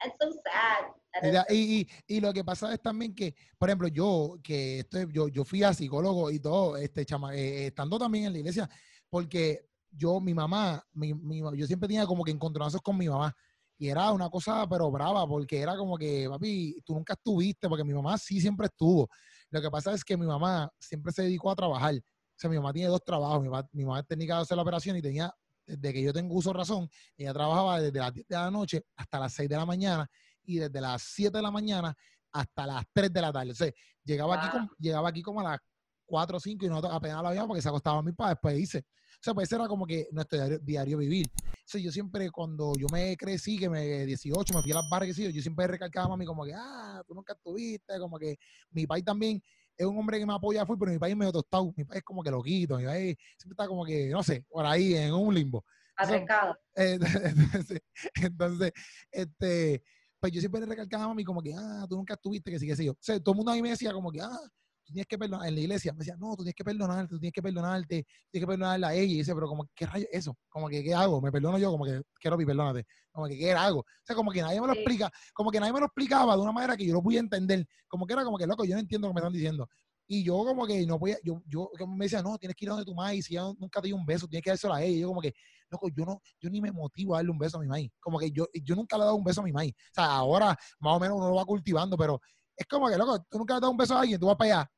es 0.00 0.12
so 0.18 0.30
sad. 0.32 1.46
Y, 1.48 1.88
y, 2.06 2.20
lo 2.20 2.32
que 2.32 2.44
pasa 2.44 2.72
es 2.74 2.80
también 2.80 3.14
que, 3.14 3.34
por 3.56 3.68
ejemplo, 3.68 3.88
yo 3.88 4.36
que 4.42 4.80
estoy, 4.80 5.06
yo, 5.12 5.28
yo 5.28 5.44
fui 5.44 5.62
a 5.62 5.72
psicólogo 5.72 6.30
y 6.30 6.40
todo, 6.40 6.76
este 6.76 7.06
chama, 7.06 7.34
eh, 7.34 7.68
estando 7.68 7.98
también 7.98 8.26
en 8.26 8.32
la 8.34 8.38
iglesia, 8.40 8.68
porque 9.08 9.66
yo, 9.90 10.20
mi 10.20 10.34
mamá, 10.34 10.84
mi, 10.92 11.14
mi, 11.14 11.38
yo 11.56 11.66
siempre 11.66 11.88
tenía 11.88 12.06
como 12.06 12.22
que 12.22 12.32
encontronazos 12.32 12.82
con 12.82 12.98
mi 12.98 13.08
mamá. 13.08 13.34
Y 13.78 13.88
era 13.88 14.10
una 14.10 14.30
cosa, 14.30 14.66
pero 14.68 14.90
brava, 14.90 15.26
porque 15.26 15.60
era 15.60 15.76
como 15.76 15.96
que, 15.98 16.26
papi, 16.28 16.80
tú 16.84 16.94
nunca 16.94 17.14
estuviste, 17.14 17.68
porque 17.68 17.84
mi 17.84 17.92
mamá 17.94 18.16
sí 18.16 18.40
siempre 18.40 18.66
estuvo. 18.66 19.08
Lo 19.50 19.60
que 19.60 19.70
pasa 19.70 19.92
es 19.92 20.02
que 20.04 20.16
mi 20.16 20.26
mamá 20.26 20.70
siempre 20.78 21.12
se 21.12 21.22
dedicó 21.22 21.50
a 21.50 21.56
trabajar. 21.56 21.94
O 21.94 22.38
sea, 22.38 22.50
mi 22.50 22.56
mamá 22.56 22.72
tiene 22.72 22.88
dos 22.88 23.02
trabajos. 23.04 23.42
Mi 23.42 23.48
mamá, 23.48 23.68
mi 23.72 23.84
mamá 23.84 24.00
es 24.00 24.06
técnica 24.06 24.36
de 24.36 24.42
hacer 24.42 24.56
la 24.56 24.62
operación 24.62 24.96
y 24.96 25.02
tenía 25.02 25.32
desde 25.66 25.92
que 25.92 26.02
yo 26.02 26.12
tengo 26.12 26.34
uso 26.34 26.52
razón, 26.52 26.88
ella 27.16 27.32
trabajaba 27.32 27.80
desde 27.80 27.98
las 27.98 28.12
10 28.12 28.28
de 28.28 28.36
la 28.36 28.50
noche 28.50 28.84
hasta 28.96 29.18
las 29.18 29.32
6 29.34 29.48
de 29.48 29.56
la 29.56 29.66
mañana 29.66 30.08
y 30.44 30.58
desde 30.58 30.80
las 30.80 31.02
7 31.02 31.36
de 31.36 31.42
la 31.42 31.50
mañana 31.50 31.96
hasta 32.32 32.66
las 32.66 32.84
3 32.92 33.12
de 33.12 33.20
la 33.20 33.32
tarde. 33.32 33.50
O 33.50 33.54
sea, 33.54 33.70
llegaba, 34.04 34.40
aquí, 34.40 34.50
como, 34.50 34.70
llegaba 34.78 35.08
aquí 35.08 35.22
como 35.22 35.40
a 35.40 35.44
las 35.44 35.60
4 36.06 36.36
o 36.36 36.40
5 36.40 36.64
y 36.64 36.68
nosotros 36.68 36.94
apenas 36.94 37.22
la 37.22 37.30
veíamos 37.30 37.48
porque 37.48 37.62
se 37.62 37.68
acostaba 37.68 38.02
mi 38.02 38.12
padre, 38.12 38.34
después 38.34 38.56
dice. 38.56 38.84
O 39.16 39.18
sea, 39.26 39.34
pues 39.34 39.48
ese 39.48 39.56
era 39.56 39.66
como 39.66 39.86
que 39.86 40.08
nuestro 40.12 40.58
diario, 40.58 40.98
vivir. 40.98 41.26
O 41.36 41.64
sea, 41.64 41.80
yo 41.80 41.90
siempre, 41.90 42.30
cuando 42.30 42.74
yo 42.78 42.86
me 42.92 43.16
crecí, 43.16 43.58
que 43.58 43.68
me 43.68 44.04
18, 44.04 44.54
me 44.54 44.62
fui 44.62 44.72
a 44.72 44.76
las 44.76 44.88
barras, 44.90 45.16
yo 45.16 45.42
siempre 45.42 45.66
recalcaba 45.66 46.14
a 46.14 46.16
mí 46.16 46.26
como 46.26 46.44
que, 46.44 46.52
ah, 46.54 47.02
tú 47.06 47.14
nunca 47.14 47.32
estuviste, 47.32 47.98
como 47.98 48.18
que 48.18 48.36
mi 48.70 48.86
país 48.86 49.04
también 49.04 49.42
es 49.76 49.86
un 49.86 49.98
hombre 49.98 50.18
que 50.18 50.26
me 50.26 50.34
apoya 50.34 50.64
full, 50.64 50.78
pero 50.78 50.92
mi 50.92 50.98
país 50.98 51.12
es 51.12 51.18
medio 51.18 51.32
tostado. 51.32 51.72
Mi 51.76 51.84
país 51.84 51.98
es 51.98 52.04
como 52.04 52.22
que 52.22 52.30
loquito. 52.30 52.78
Mi 52.78 52.84
país 52.84 53.16
siempre 53.38 53.52
está 53.52 53.68
como 53.68 53.84
que, 53.84 54.08
no 54.08 54.22
sé, 54.22 54.44
por 54.48 54.64
ahí 54.64 54.94
en 54.94 55.12
un 55.12 55.34
limbo. 55.34 55.64
Arrancado. 55.96 56.58
Entonces, 58.14 58.72
este, 59.10 59.82
pues 60.20 60.32
yo 60.32 60.40
siempre 60.40 60.60
le 60.60 60.66
recalcaba 60.66 61.04
a 61.04 61.14
mí 61.14 61.24
como 61.24 61.42
que, 61.42 61.54
ah, 61.56 61.86
tú 61.88 61.96
nunca 61.96 62.14
estuviste, 62.14 62.50
que 62.50 62.58
sí, 62.58 62.66
que 62.66 62.76
sí 62.76 62.84
yo. 62.84 62.92
O 62.92 62.98
sea, 63.00 63.18
todo 63.20 63.32
el 63.32 63.36
mundo 63.36 63.52
a 63.52 63.54
mí 63.54 63.62
me 63.62 63.70
decía 63.70 63.92
como 63.92 64.10
que, 64.10 64.20
ah, 64.20 64.38
tú 64.86 64.92
tienes 64.92 65.06
que 65.06 65.18
perdonar, 65.18 65.48
en 65.48 65.54
la 65.54 65.60
iglesia 65.60 65.92
me 65.92 65.98
decía, 65.98 66.16
no, 66.16 66.30
tú 66.36 66.44
tienes 66.44 66.54
que 66.54 66.64
perdonarte, 66.64 67.10
tú 67.10 67.18
tienes 67.18 67.32
que 67.32 67.42
perdonarte, 67.42 68.06
tienes 68.30 68.46
que 68.46 68.46
perdonarla 68.46 68.88
a 68.88 68.94
ella. 68.94 69.12
Y 69.12 69.16
dice, 69.18 69.34
pero 69.34 69.48
como, 69.48 69.68
¿qué 69.74 69.86
rayo 69.86 70.06
eso? 70.12 70.36
Como 70.48 70.68
que, 70.68 70.82
¿qué 70.82 70.94
hago? 70.94 71.20
Me 71.20 71.32
perdono 71.32 71.58
yo, 71.58 71.70
como 71.72 71.84
que, 71.84 72.00
quiero 72.20 72.36
perdónate. 72.36 72.86
Como 73.10 73.26
que, 73.26 73.36
¿qué 73.36 73.52
hago? 73.52 73.80
O 73.80 73.84
sea, 74.04 74.14
como 74.14 74.30
que 74.30 74.40
nadie 74.40 74.60
me 74.60 74.68
lo 74.68 74.74
explica, 74.74 75.10
como 75.34 75.50
que 75.50 75.58
nadie 75.58 75.72
me 75.72 75.80
lo 75.80 75.86
explicaba 75.86 76.36
de 76.36 76.42
una 76.42 76.52
manera 76.52 76.76
que 76.76 76.86
yo 76.86 76.94
lo 76.94 77.02
pude 77.02 77.18
entender. 77.18 77.66
Como 77.88 78.06
que 78.06 78.12
era 78.12 78.24
como 78.24 78.38
que, 78.38 78.46
loco, 78.46 78.64
yo 78.64 78.74
no 78.74 78.80
entiendo 78.80 79.08
lo 79.08 79.12
que 79.12 79.14
me 79.16 79.20
están 79.20 79.32
diciendo. 79.32 79.68
Y 80.08 80.22
yo 80.22 80.36
como 80.44 80.66
que 80.66 80.86
no 80.86 81.00
podía, 81.00 81.16
yo, 81.24 81.42
yo 81.46 81.68
me 81.88 82.04
decía, 82.04 82.22
no, 82.22 82.38
tienes 82.38 82.54
que 82.54 82.64
ir 82.64 82.70
a 82.70 82.74
donde 82.74 82.84
tu 82.84 82.94
maíz, 82.94 83.26
si 83.26 83.34
ya 83.34 83.42
nunca 83.58 83.80
te 83.80 83.88
di 83.88 83.92
un 83.92 84.06
beso, 84.06 84.28
tienes 84.28 84.44
que 84.44 84.50
dárselo 84.50 84.74
a 84.74 84.82
ella. 84.82 84.96
Y 84.96 85.00
yo 85.00 85.08
como 85.08 85.20
que, 85.20 85.34
loco, 85.68 85.88
yo 85.88 86.04
no, 86.04 86.22
yo 86.40 86.48
ni 86.48 86.60
me 86.60 86.70
motivo 86.70 87.14
a 87.14 87.18
darle 87.18 87.32
un 87.32 87.38
beso 87.38 87.56
a 87.56 87.60
mi 87.60 87.66
maíz. 87.66 87.90
Como 87.98 88.18
que 88.18 88.30
yo, 88.30 88.46
yo 88.62 88.76
nunca 88.76 88.96
le 88.96 89.02
he 89.02 89.06
dado 89.06 89.16
un 89.16 89.24
beso 89.24 89.40
a 89.40 89.44
mi 89.44 89.52
maíz. 89.52 89.74
O 89.74 89.94
sea, 89.94 90.04
ahora 90.06 90.56
más 90.78 90.96
o 90.96 91.00
menos 91.00 91.16
uno 91.16 91.30
lo 91.30 91.34
va 91.36 91.44
cultivando, 91.44 91.96
pero 91.96 92.20
es 92.56 92.66
como 92.66 92.88
que, 92.88 92.96
loco, 92.96 93.24
tú 93.28 93.38
nunca 93.38 93.54
le 93.54 93.60
dado 93.60 93.70
un 93.70 93.76
beso 93.76 93.94
a 93.96 94.00
alguien, 94.00 94.18
tú 94.18 94.26
vas 94.26 94.36
para 94.36 94.60
allá. 94.60 94.70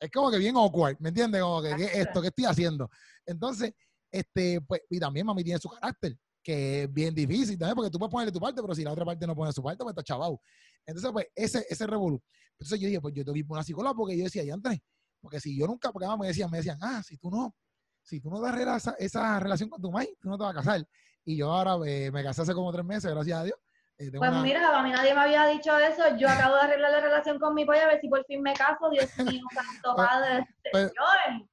Es 0.00 0.10
como 0.10 0.30
que 0.30 0.38
bien 0.38 0.56
awkward, 0.56 0.96
¿me 1.00 1.08
entiendes? 1.08 1.40
Como 1.40 1.62
que, 1.62 1.74
¿qué 1.76 2.00
esto? 2.00 2.20
¿Qué 2.20 2.28
estoy 2.28 2.44
haciendo? 2.44 2.90
Entonces, 3.24 3.72
este, 4.10 4.60
pues, 4.60 4.82
y 4.90 4.98
también 4.98 5.26
mami 5.26 5.42
tiene 5.44 5.58
su 5.58 5.68
carácter, 5.68 6.16
que 6.42 6.84
es 6.84 6.92
bien 6.92 7.14
difícil 7.14 7.58
también, 7.58 7.74
porque 7.74 7.90
tú 7.90 7.98
puedes 7.98 8.12
ponerle 8.12 8.32
tu 8.32 8.40
parte, 8.40 8.60
pero 8.62 8.74
si 8.74 8.84
la 8.84 8.92
otra 8.92 9.04
parte 9.04 9.26
no 9.26 9.34
pone 9.34 9.52
su 9.52 9.62
parte, 9.62 9.82
pues 9.82 9.92
está 9.92 10.02
chavado. 10.02 10.40
Entonces, 10.84 11.10
pues, 11.12 11.26
ese, 11.34 11.66
ese 11.68 11.86
revolú. 11.86 12.22
Entonces 12.58 12.80
yo 12.80 12.86
dije, 12.86 13.00
pues 13.00 13.14
yo 13.14 13.24
tengo 13.24 13.34
que 13.34 13.40
ir 13.40 13.46
por 13.46 13.56
una 13.56 13.64
psicóloga 13.64 13.94
porque 13.94 14.16
yo 14.16 14.24
decía, 14.24 14.44
ya 14.44 14.54
antes, 14.54 14.78
porque 15.20 15.40
si 15.40 15.58
yo 15.58 15.66
nunca, 15.66 15.92
porque 15.92 16.08
me 16.18 16.28
decían, 16.28 16.50
me 16.50 16.58
decían, 16.58 16.78
ah, 16.80 17.02
si 17.02 17.18
tú 17.18 17.30
no, 17.30 17.54
si 18.02 18.20
tú 18.20 18.30
no 18.30 18.40
das 18.40 18.58
esa, 18.58 18.96
esa 18.98 19.40
relación 19.40 19.68
con 19.68 19.82
tu 19.82 19.90
maíz, 19.90 20.10
tú 20.20 20.28
no 20.28 20.38
te 20.38 20.44
vas 20.44 20.52
a 20.52 20.58
casar. 20.58 20.88
Y 21.24 21.36
yo 21.36 21.50
ahora 21.50 21.76
eh, 21.90 22.10
me 22.12 22.22
casé 22.22 22.42
hace 22.42 22.54
como 22.54 22.72
tres 22.72 22.84
meses, 22.84 23.10
gracias 23.10 23.40
a 23.40 23.44
Dios. 23.44 23.58
Eh, 23.98 24.10
pues 24.14 24.30
mira, 24.42 24.78
a 24.78 24.82
mí 24.82 24.90
nadie 24.90 25.14
me 25.14 25.20
había 25.20 25.46
dicho 25.46 25.76
eso. 25.78 26.16
Yo 26.18 26.28
acabo 26.28 26.54
de 26.56 26.62
arreglar 26.62 26.92
la 26.92 27.00
relación 27.00 27.38
con 27.38 27.54
mi 27.54 27.64
pollo 27.64 27.80
a 27.80 27.86
ver 27.86 28.00
si 28.00 28.08
por 28.08 28.24
fin 28.26 28.42
me 28.42 28.52
caso. 28.52 28.90
Dios 28.90 29.08
mío, 29.40 29.42
santo 29.54 29.94
pues, 29.96 30.06
padre. 30.06 30.46
Pues, 30.70 30.92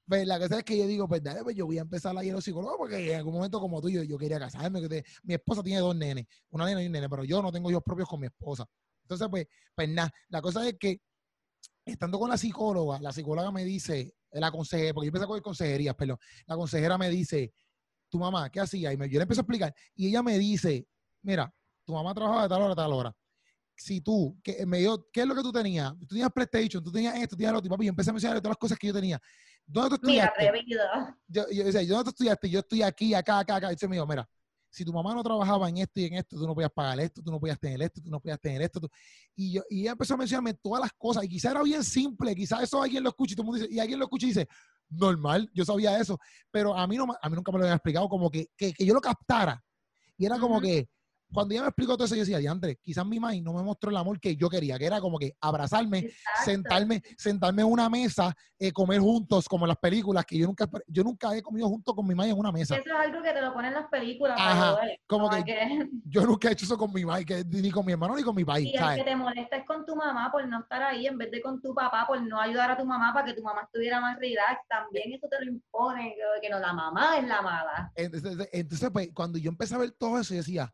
pues, 0.05 0.27
la 0.27 0.39
cosa 0.39 0.57
es 0.57 0.63
que 0.65 0.77
yo 0.77 0.85
digo, 0.85 1.07
pues 1.07 1.23
dale, 1.23 1.41
pues 1.41 1.55
yo 1.55 1.65
voy 1.65 1.77
a 1.77 1.81
empezar 1.81 2.17
a 2.17 2.23
ir 2.23 2.31
a 2.31 2.35
los 2.35 2.43
psicólogos 2.43 2.75
porque 2.77 3.11
en 3.11 3.17
algún 3.17 3.33
momento 3.33 3.61
como 3.61 3.81
tú, 3.81 3.89
yo, 3.89 4.03
yo 4.03 4.17
quería 4.17 4.39
casarme. 4.39 4.81
Que 4.87 5.03
mi 5.23 5.35
esposa 5.35 5.63
tiene 5.63 5.79
dos 5.79 5.95
nenes, 5.95 6.25
una 6.49 6.65
nena 6.65 6.83
y 6.83 6.87
un 6.87 6.91
nene, 6.91 7.07
pero 7.09 7.23
yo 7.23 7.41
no 7.41 7.51
tengo 7.51 7.71
hijos 7.71 7.83
propios 7.83 8.09
con 8.09 8.19
mi 8.19 8.27
esposa. 8.27 8.65
Entonces, 9.03 9.27
pues, 9.29 9.47
pues 9.73 9.89
nada, 9.89 10.11
la 10.27 10.41
cosa 10.41 10.67
es 10.67 10.75
que 10.77 11.01
estando 11.85 12.19
con 12.19 12.29
la 12.29 12.37
psicóloga, 12.37 12.99
la 12.99 13.13
psicóloga 13.13 13.51
me 13.51 13.63
dice, 13.63 14.15
la 14.31 14.51
consejera, 14.51 14.93
porque 14.93 15.05
yo 15.05 15.09
empecé 15.09 15.23
a 15.23 15.27
coger 15.27 15.43
consejerías, 15.43 15.95
pero 15.97 16.19
la 16.45 16.55
consejera 16.55 16.97
me 16.97 17.09
dice, 17.09 17.53
tu 18.09 18.19
mamá, 18.19 18.49
¿qué 18.49 18.59
hacía? 18.59 18.91
Y 18.91 18.97
me, 18.97 19.09
yo 19.09 19.17
le 19.17 19.23
empiezo 19.23 19.41
a 19.41 19.43
explicar. 19.43 19.73
Y 19.95 20.09
ella 20.09 20.21
me 20.21 20.37
dice, 20.37 20.87
mira, 21.21 21.53
tu 21.85 21.93
mamá 21.93 22.13
trabajaba 22.13 22.43
de 22.43 22.49
tal 22.49 22.61
hora 22.61 22.73
a 22.73 22.75
tal 22.75 22.93
hora. 22.93 23.15
Si 23.75 24.01
tú, 24.01 24.39
que 24.43 24.65
me 24.65 24.79
dio, 24.79 25.07
¿qué 25.11 25.21
es 25.21 25.27
lo 25.27 25.35
que 25.35 25.41
tú 25.41 25.51
tenías? 25.51 25.93
Tú 25.99 26.05
tenías 26.07 26.29
PlayStation, 26.31 26.83
tú 26.83 26.91
tenías 26.91 27.15
esto, 27.15 27.29
tú 27.29 27.37
tenías 27.37 27.53
lo 27.53 27.59
otro. 27.59 27.69
Papi, 27.71 27.85
yo 27.85 27.89
empecé 27.89 28.09
a 28.11 28.13
mencionar 28.13 28.37
todas 28.39 28.51
las 28.51 28.57
cosas 28.57 28.77
que 28.77 28.87
yo 28.87 28.93
tenía. 28.93 29.19
¿dónde 29.65 29.89
tú 29.91 29.95
estudiaste? 29.95 30.43
yo, 31.27 31.45
yo 31.49 31.63
decía, 31.63 31.81
¿dónde 31.87 32.03
tú 32.03 32.09
estudiaste? 32.09 32.49
Yo 32.49 32.59
estoy 32.59 32.81
aquí, 32.83 33.13
acá, 33.13 33.39
acá, 33.39 33.55
acá. 33.55 33.67
Y 33.71 33.75
dice, 33.75 33.87
me 33.87 33.95
dijo, 33.95 34.05
mira, 34.05 34.29
si 34.69 34.83
tu 34.85 34.91
mamá 34.93 35.13
no 35.15 35.23
trabajaba 35.23 35.69
en 35.69 35.77
esto 35.77 35.99
y 35.99 36.05
en 36.05 36.13
esto, 36.15 36.37
tú 36.37 36.45
no 36.45 36.53
podías 36.53 36.71
pagar 36.71 36.99
esto, 36.99 37.21
tú 37.23 37.31
no 37.31 37.39
podías 37.39 37.59
tener 37.59 37.81
esto, 37.81 38.01
tú 38.01 38.09
no 38.09 38.19
podías 38.19 38.39
tener 38.39 38.61
esto. 38.61 38.79
tú- 38.81 38.89
Y, 39.35 39.53
yo, 39.53 39.61
y 39.69 39.81
ella 39.81 39.91
empezó 39.91 40.13
a 40.13 40.17
mencionarme 40.17 40.53
todas 40.55 40.81
las 40.81 40.91
cosas. 40.93 41.23
Y 41.23 41.29
quizá 41.29 41.51
era 41.51 41.63
bien 41.63 41.83
simple, 41.83 42.35
quizás 42.35 42.61
eso 42.63 42.81
alguien 42.81 43.01
lo 43.03 43.09
escucha 43.09 43.33
y 43.33 43.35
todo 43.35 43.43
el 43.43 43.45
mundo 43.47 43.61
dice, 43.61 43.73
y 43.73 43.79
alguien 43.79 43.97
lo 43.99 44.05
escucha 44.05 44.25
y 44.25 44.29
dice, 44.29 44.47
normal, 44.89 45.49
yo 45.53 45.63
sabía 45.65 45.97
eso. 45.99 46.19
Pero 46.51 46.75
a 46.77 46.85
mí, 46.87 46.97
no, 46.97 47.05
a 47.21 47.29
mí 47.29 47.35
nunca 47.35 47.51
me 47.51 47.57
lo 47.59 47.63
habían 47.65 47.77
explicado 47.77 48.07
como 48.09 48.29
que, 48.29 48.47
que, 48.57 48.73
que 48.73 48.85
yo 48.85 48.93
lo 48.93 49.01
captara. 49.01 49.63
Y 50.17 50.25
era 50.25 50.37
como 50.39 50.59
que, 50.61 50.89
cuando 51.33 51.53
ella 51.53 51.63
me 51.63 51.67
explicó 51.69 51.95
todo 51.95 52.05
eso, 52.05 52.15
yo 52.15 52.21
decía, 52.21 52.37
diantre, 52.37 52.77
quizás 52.77 53.05
mi 53.05 53.19
mamá 53.19 53.33
no 53.41 53.53
me 53.53 53.63
mostró 53.63 53.89
el 53.89 53.97
amor 53.97 54.19
que 54.19 54.35
yo 54.35 54.49
quería, 54.49 54.77
que 54.77 54.85
era 54.85 55.01
como 55.01 55.17
que 55.17 55.35
abrazarme, 55.41 55.99
Exacto. 55.99 56.43
sentarme, 56.45 57.01
sentarme 57.17 57.61
en 57.63 57.67
una 57.71 57.89
mesa, 57.89 58.35
eh, 58.59 58.71
comer 58.71 58.99
juntos, 58.99 59.47
como 59.49 59.65
en 59.65 59.69
las 59.69 59.77
películas, 59.77 60.25
que 60.25 60.37
yo 60.37 60.45
nunca, 60.47 60.69
yo 60.87 61.03
nunca 61.03 61.35
he 61.35 61.41
comido 61.41 61.67
junto 61.67 61.93
con 61.95 62.05
mi 62.07 62.13
mamá 62.15 62.29
en 62.29 62.37
una 62.37 62.51
mesa. 62.51 62.75
Eso 62.75 62.85
es 62.85 62.93
algo 62.95 63.21
que 63.21 63.33
te 63.33 63.41
lo 63.41 63.53
ponen 63.53 63.69
en 63.73 63.79
las 63.79 63.87
películas 63.89 64.37
Ajá, 64.39 64.75
para 64.75 64.91
como 65.07 65.29
Como 65.29 65.43
que- 65.43 65.43
que- 65.53 65.89
Yo 66.05 66.25
nunca 66.25 66.49
he 66.49 66.51
hecho 66.53 66.65
eso 66.65 66.77
con 66.77 66.91
mi 66.93 67.03
mamá, 67.05 67.23
que- 67.23 67.43
ni 67.45 67.71
con 67.71 67.85
mi 67.85 67.93
hermano 67.93 68.15
ni 68.15 68.23
con 68.23 68.35
mi 68.35 68.45
país, 68.45 68.67
Y 68.67 68.73
el 68.73 68.79
¿sabes? 68.79 68.97
que 68.99 69.03
te 69.03 69.15
molesta 69.15 69.57
es 69.57 69.65
con 69.65 69.85
tu 69.85 69.95
mamá 69.95 70.31
por 70.31 70.47
no 70.47 70.59
estar 70.61 70.83
ahí 70.83 71.07
en 71.07 71.17
vez 71.17 71.31
de 71.31 71.41
con 71.41 71.61
tu 71.61 71.73
papá 71.73 72.05
por 72.07 72.21
no 72.21 72.39
ayudar 72.39 72.71
a 72.71 72.77
tu 72.77 72.85
mamá 72.85 73.11
para 73.13 73.25
que 73.25 73.33
tu 73.33 73.41
mamá 73.43 73.61
estuviera 73.63 73.99
más 73.99 74.17
relax. 74.19 74.61
También 74.67 75.13
eso 75.13 75.27
te 75.27 75.43
lo 75.43 75.51
impone, 75.51 76.15
que, 76.15 76.41
que 76.41 76.49
no, 76.49 76.59
la 76.59 76.73
mamá 76.73 77.17
es 77.17 77.27
la 77.27 77.41
mala. 77.41 77.91
Entonces, 77.95 78.49
entonces, 78.51 78.89
pues, 78.91 79.09
cuando 79.13 79.37
yo 79.39 79.49
empecé 79.49 79.75
a 79.75 79.79
ver 79.79 79.91
todo 79.91 80.19
eso, 80.19 80.33
yo 80.33 80.39
decía, 80.39 80.71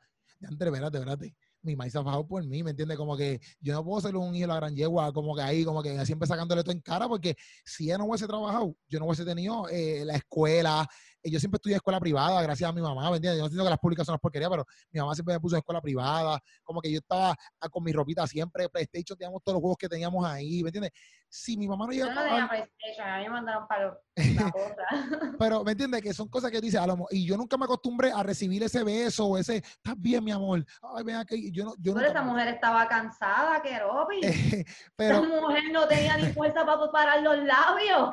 André, 0.47 0.69
espérate, 0.69 0.97
espérate. 0.97 1.35
Mi 1.61 1.75
maíz 1.75 1.95
ha 1.95 2.03
fajado 2.03 2.25
por 2.25 2.45
mí, 2.45 2.63
¿me 2.63 2.71
entiendes? 2.71 2.97
Como 2.97 3.17
que 3.17 3.41
yo 3.59 3.73
no 3.73 3.83
puedo 3.83 3.99
ser 3.99 4.15
un 4.15 4.33
hijo 4.33 4.43
de 4.43 4.47
la 4.47 4.55
gran 4.55 4.75
yegua, 4.75 5.11
como 5.11 5.35
que 5.35 5.41
ahí, 5.41 5.65
como 5.65 5.83
que 5.83 6.05
siempre 6.05 6.27
sacándole 6.27 6.63
todo 6.63 6.71
en 6.71 6.79
cara, 6.79 7.07
porque 7.07 7.35
si 7.65 7.85
ella 7.85 7.97
no 7.97 8.05
hubiese 8.05 8.27
trabajado, 8.27 8.75
yo 8.87 8.99
no 8.99 9.05
hubiese 9.05 9.25
tenido 9.25 9.67
eh, 9.69 10.03
la 10.05 10.15
escuela. 10.15 10.87
Eh, 11.23 11.29
Yo 11.31 11.39
siempre 11.39 11.57
estudié 11.57 11.75
en 11.75 11.77
escuela 11.77 11.99
privada, 11.99 12.41
gracias 12.41 12.69
a 12.69 12.73
mi 12.73 12.81
mamá, 12.81 13.09
¿me 13.09 13.17
entiendes? 13.17 13.37
Yo 13.37 13.41
no 13.43 13.45
entiendo 13.47 13.63
que 13.65 13.69
las 13.69 13.79
públicas 13.79 14.05
son 14.05 14.13
las 14.13 14.21
porquerías, 14.21 14.49
pero 14.49 14.65
mi 14.91 14.99
mamá 14.99 15.13
siempre 15.15 15.33
me 15.35 15.39
puso 15.39 15.55
en 15.55 15.59
escuela 15.59 15.81
privada, 15.81 16.39
como 16.63 16.81
que 16.81 16.91
yo 16.91 16.99
estaba 16.99 17.35
ah, 17.59 17.69
con 17.69 17.83
mi 17.83 17.91
ropita 17.91 18.25
siempre, 18.27 18.69
PlayStation, 18.69 19.17
teníamos 19.17 19.41
todos 19.43 19.55
los 19.55 19.61
juegos 19.61 19.77
que 19.77 19.89
teníamos 19.89 20.25
ahí, 20.25 20.63
¿me 20.63 20.69
entiendes? 20.69 20.91
Si 21.31 21.55
mi 21.57 21.67
mamá 21.67 21.85
no 21.85 21.91
Yo 21.93 22.05
llega 22.07 22.15
no 22.15 22.23
tenía 22.23 22.47
PlayStation, 22.47 23.07
a 23.07 23.17
mí 23.17 23.23
me 23.25 23.29
mandaron 23.29 23.67
para 23.67 23.99
la 24.15 24.51
cosa. 24.51 24.85
pero 25.39 25.63
¿me 25.63 25.71
entiendes? 25.73 26.01
Que 26.01 26.13
son 26.13 26.27
cosas 26.27 26.49
que 26.51 26.59
dice, 26.59 26.77
a 26.77 26.87
lo 26.87 26.97
mo- 26.97 27.07
y 27.11 27.25
yo 27.25 27.37
nunca 27.37 27.55
me 27.57 27.65
acostumbré 27.65 28.11
a 28.11 28.23
recibir 28.23 28.63
ese 28.63 28.83
beso 28.83 29.25
o 29.27 29.37
ese, 29.37 29.57
estás 29.57 29.95
bien, 29.97 30.23
mi 30.23 30.31
amor. 30.31 30.65
Ay, 30.81 31.03
ven 31.03 31.17
aquí. 31.17 31.51
Yo 31.51 31.65
no, 31.65 31.75
yo 31.79 31.93
Pero 31.93 32.07
esa 32.07 32.21
mujer 32.23 32.47
estaba 32.47 32.87
cansada, 32.87 33.61
que 33.61 33.77
ropi. 33.79 34.21
pero, 34.95 35.23
Esa 35.23 35.41
mujer 35.41 35.63
no 35.71 35.87
tenía 35.87 36.17
ni 36.17 36.33
fuerza 36.33 36.65
para 36.65 36.91
parar 36.91 37.21
los 37.21 37.37
labios. 37.37 38.09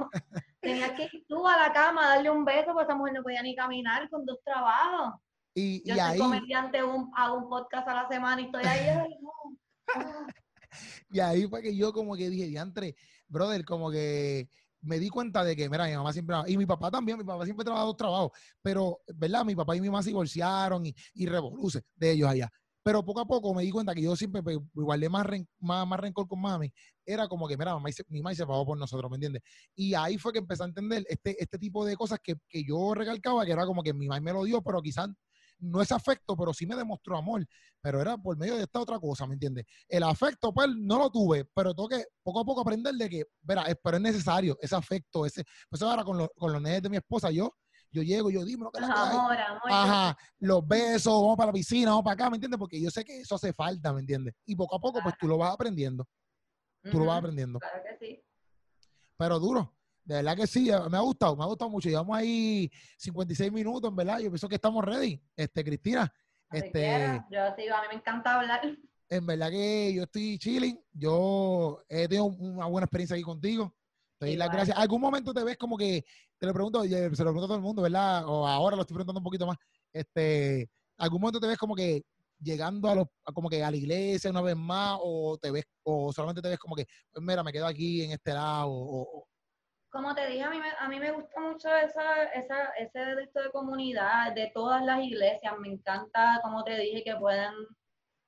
Tenías 0.61 0.93
que 0.93 1.05
ir 1.05 1.25
tú 1.29 1.47
a 1.47 1.57
la 1.57 1.73
cama 1.73 2.05
a 2.05 2.09
darle 2.17 2.31
un 2.31 2.45
beso, 2.45 2.73
porque 2.73 2.85
esa 2.85 2.95
mujer 2.95 3.15
no 3.15 3.23
podía 3.23 3.43
ni 3.43 3.55
caminar 3.55 4.09
con 4.09 4.25
dos 4.25 4.39
trabajos. 4.45 5.21
y, 5.55 5.87
Yo 5.87 5.95
y 5.95 5.99
soy 5.99 6.09
ahí, 6.09 6.19
comediante, 6.19 6.83
un, 6.83 7.11
hago 7.15 7.39
un 7.39 7.49
podcast 7.49 7.89
a 7.89 7.95
la 7.95 8.09
semana 8.09 8.41
y 8.41 8.47
estoy 8.47 8.65
ahí. 8.65 8.87
no. 9.21 9.31
Ah. 9.95 10.27
y 11.11 11.21
ahí 11.21 11.47
fue 11.47 11.63
que 11.63 11.77
yo 11.77 11.93
como 11.93 12.17
que 12.17 12.29
dije, 12.29 12.47
diantre, 12.47 12.97
brother, 13.29 13.65
como 13.65 13.91
que 13.91 14.49
me 14.81 14.99
di 14.99 15.09
cuenta 15.09 15.45
de 15.45 15.57
que, 15.57 15.69
mira, 15.69 15.87
mi 15.87 15.95
mamá 15.95 16.13
siempre, 16.13 16.37
y 16.47 16.57
mi 16.57 16.67
papá 16.67 16.91
también, 16.91 17.19
mi 17.19 17.25
papá 17.25 17.45
siempre 17.45 17.65
trabajó 17.65 17.87
dos 17.87 17.97
trabajos, 17.97 18.31
pero, 18.63 19.01
¿verdad? 19.15 19.45
Mi 19.45 19.55
papá 19.55 19.77
y 19.77 19.81
mi 19.81 19.89
mamá 19.89 20.03
se 20.03 20.11
divorciaron 20.11 20.87
y, 20.87 20.95
y 21.15 21.27
revoluce 21.27 21.83
de 21.95 22.13
ellos 22.13 22.29
allá. 22.29 22.51
Pero 22.87 23.05
poco 23.05 23.21
a 23.21 23.27
poco 23.27 23.53
me 23.53 23.65
di 23.65 23.71
cuenta 23.73 23.93
que 23.95 24.03
yo 24.03 24.15
siempre 24.15 24.43
pues, 24.45 24.59
guardé 24.73 25.09
más, 25.09 25.27
ren- 25.27 25.49
más, 25.59 25.85
más 25.89 25.99
rencor 25.99 26.29
con 26.29 26.41
mami. 26.41 26.73
Era 27.05 27.27
como 27.29 27.49
que, 27.49 27.57
mira, 27.57 27.75
mamá 27.75 27.89
mi 28.09 28.21
mamá 28.23 28.35
se 28.35 28.47
pagó 28.47 28.65
por 28.65 28.79
nosotros, 28.79 29.11
¿me 29.11 29.17
entiendes? 29.17 29.43
Y 29.75 29.95
ahí 29.95 30.19
fue 30.19 30.33
que 30.33 30.39
empecé 30.39 30.63
a 30.63 30.67
entender 30.67 31.05
este, 31.09 31.41
este 31.43 31.59
tipo 31.59 31.85
de 31.85 31.97
cosas 31.97 32.21
que, 32.23 32.37
que 32.49 32.63
yo 32.65 32.95
recalcaba, 32.95 33.45
que 33.45 33.53
era 33.53 33.67
como 33.67 33.83
que 33.83 33.93
mi 33.93 34.07
mamá 34.07 34.21
me 34.21 34.33
lo 34.33 34.45
dio, 34.45 34.63
pero 34.63 34.81
quizás 34.83 35.09
no 35.59 35.81
es 35.83 35.91
afecto, 35.91 36.37
pero 36.37 36.53
sí 36.55 36.67
me 36.67 36.77
demostró 36.77 37.17
amor. 37.17 37.45
Pero 37.81 38.01
era 38.01 38.17
por 38.19 38.37
medio 38.37 38.57
de 38.57 38.63
esta 38.65 38.81
otra 38.81 38.99
cosa, 39.01 39.27
¿me 39.27 39.35
entiendes? 39.35 39.65
El 39.89 40.03
afecto, 40.03 40.53
pues, 40.53 40.69
no 40.77 40.99
lo 40.99 41.11
tuve, 41.11 41.45
pero 41.55 41.75
tengo 41.75 41.89
que 41.89 42.05
poco 42.23 42.41
a 42.41 42.45
poco 42.45 42.61
aprender 42.61 42.95
de 42.95 43.09
que, 43.09 43.25
verá, 43.43 43.65
pero 43.83 43.97
es 43.97 44.03
necesario 44.03 44.57
ese 44.61 44.77
afecto, 44.77 45.27
ese, 45.27 45.45
pues 45.69 45.83
ahora 45.83 46.05
con, 46.05 46.19
los- 46.19 46.29
con 46.37 46.53
los 46.53 46.63
nenes 46.63 46.83
de 46.83 46.89
mi 46.91 46.97
esposa, 46.99 47.31
yo, 47.31 47.53
yo 47.91 48.03
llego, 48.03 48.31
yo 48.31 48.45
dime 48.45 48.65
lo 48.65 48.71
que 48.71 48.81
la 48.81 48.87
que. 48.89 48.93
Amor, 48.93 49.37
amor. 49.39 49.63
Ajá, 49.71 50.19
los 50.39 50.67
besos, 50.67 51.13
vamos 51.13 51.37
para 51.37 51.49
la 51.49 51.53
piscina, 51.53 51.91
vamos 51.91 52.05
para 52.05 52.15
acá, 52.15 52.31
¿me 52.31 52.37
entiendes? 52.37 52.59
Porque 52.59 52.81
yo 52.81 52.91
sé 52.91 53.05
que 53.05 53.21
eso 53.21 53.35
hace 53.35 53.53
falta, 53.53 53.93
¿me 53.93 54.01
entiendes? 54.01 54.35
Y 54.45 54.55
poco 54.55 54.77
a 54.77 54.81
poco, 54.81 55.01
pues 55.03 55.15
tú 55.19 55.27
lo 55.27 55.39
vas 55.39 55.55
aprendiendo, 55.55 56.07
tú 56.91 56.99
lo 56.99 57.07
vas 57.07 57.19
aprendiendo. 57.19 57.59
Claro 57.59 57.83
que 57.83 58.07
sí. 58.07 58.23
Pero 59.17 59.39
duro, 59.39 59.75
de 60.07 60.15
verdad 60.17 60.37
que 60.37 60.47
sí, 60.47 60.71
me 60.91 60.97
ha 60.97 61.01
gustado, 61.01 61.37
me 61.37 61.43
ha 61.43 61.47
gustado 61.47 61.71
mucho. 61.71 61.89
Llevamos 61.89 62.17
ahí 62.17 62.71
56 62.99 63.51
minutos, 63.51 63.91
en 63.91 63.97
verdad. 63.97 64.19
Yo 64.21 64.31
pienso 64.31 64.49
que 64.49 64.55
estamos 64.55 64.85
ready, 64.85 65.21
este, 65.35 65.65
Cristina. 65.65 66.13
Este, 66.53 66.71
quiera. 66.71 67.27
Yo 67.29 67.41
sí, 67.57 67.69
a 67.69 67.81
mí 67.83 67.89
me 67.91 67.95
encanta 67.97 68.37
hablar. 68.37 68.61
en 69.09 69.27
verdad 69.27 69.51
que 69.51 69.93
yo 69.95 70.05
estoy 70.05 70.39
chilling. 70.39 70.81
Yo 70.93 71.83
he 71.89 72.07
tenido 72.07 72.27
una 72.27 72.67
buena 72.67 72.85
experiencia 72.85 73.15
aquí 73.15 73.25
contigo. 73.25 73.75
Te 74.19 74.37
las 74.37 74.51
gracias. 74.51 74.77
¿Algún 74.79 75.01
momento 75.01 75.35
te 75.35 75.45
ves 75.45 75.57
como 75.59 75.77
que, 75.77 76.03
te 76.39 76.47
lo 76.47 76.53
pregunto, 76.55 76.83
eh, 76.85 76.89
se 76.89 77.25
lo 77.25 77.31
pregunto 77.33 77.45
a 77.45 77.49
todo 77.49 77.57
el 77.57 77.63
mundo, 77.63 77.83
¿verdad? 77.83 78.25
O 78.27 78.47
ahora 78.47 78.77
lo 78.77 78.83
estoy 78.83 78.95
preguntando 78.95 79.21
un 79.21 79.25
poquito 79.25 79.47
más. 79.47 79.57
Este, 79.93 80.69
¿algún 80.99 81.21
momento 81.21 81.41
te 81.41 81.47
ves 81.49 81.59
como 81.59 81.75
que 81.75 82.03
llegando 82.39 82.89
a 82.89 82.95
los, 82.95 83.07
como 83.35 83.49
que 83.49 83.63
a 83.63 83.71
la 83.71 83.77
iglesia 83.77 84.31
una 84.31 84.43
vez 84.43 84.57
más? 84.57 84.99
O 85.03 85.37
te 85.41 85.51
ves, 85.51 85.65
o 85.83 86.13
solamente 86.13 86.41
te 86.43 86.49
ves 86.49 86.59
como 86.59 86.75
que, 86.75 86.87
pues 87.13 87.25
mira, 87.25 87.43
me 87.43 87.53
quedo 87.53 87.67
aquí 87.67 88.03
en 88.05 88.13
este 88.13 88.33
lado, 88.33 88.71
o, 88.71 89.21
o- 89.21 89.29
Como 89.91 90.15
te 90.15 90.27
dije, 90.27 90.43
a 90.43 90.51
mí 90.51 90.59
me, 90.59 90.71
a 90.79 90.89
mí 90.89 90.99
me 91.01 91.13
gusta 91.13 91.41
mucho 91.41 91.69
esa, 91.75 92.25
esa, 92.25 92.71
ese 92.79 92.99
delito 92.99 93.43
de 93.43 93.51
comunidad, 93.51 94.33
de 94.35 94.51
todas 94.55 94.83
las 94.85 95.03
iglesias. 95.03 95.55
Me 95.59 95.69
encanta, 95.69 96.41
como 96.43 96.65
te 96.65 96.77
dije, 96.79 97.03
que 97.05 97.17
puedan 97.17 97.55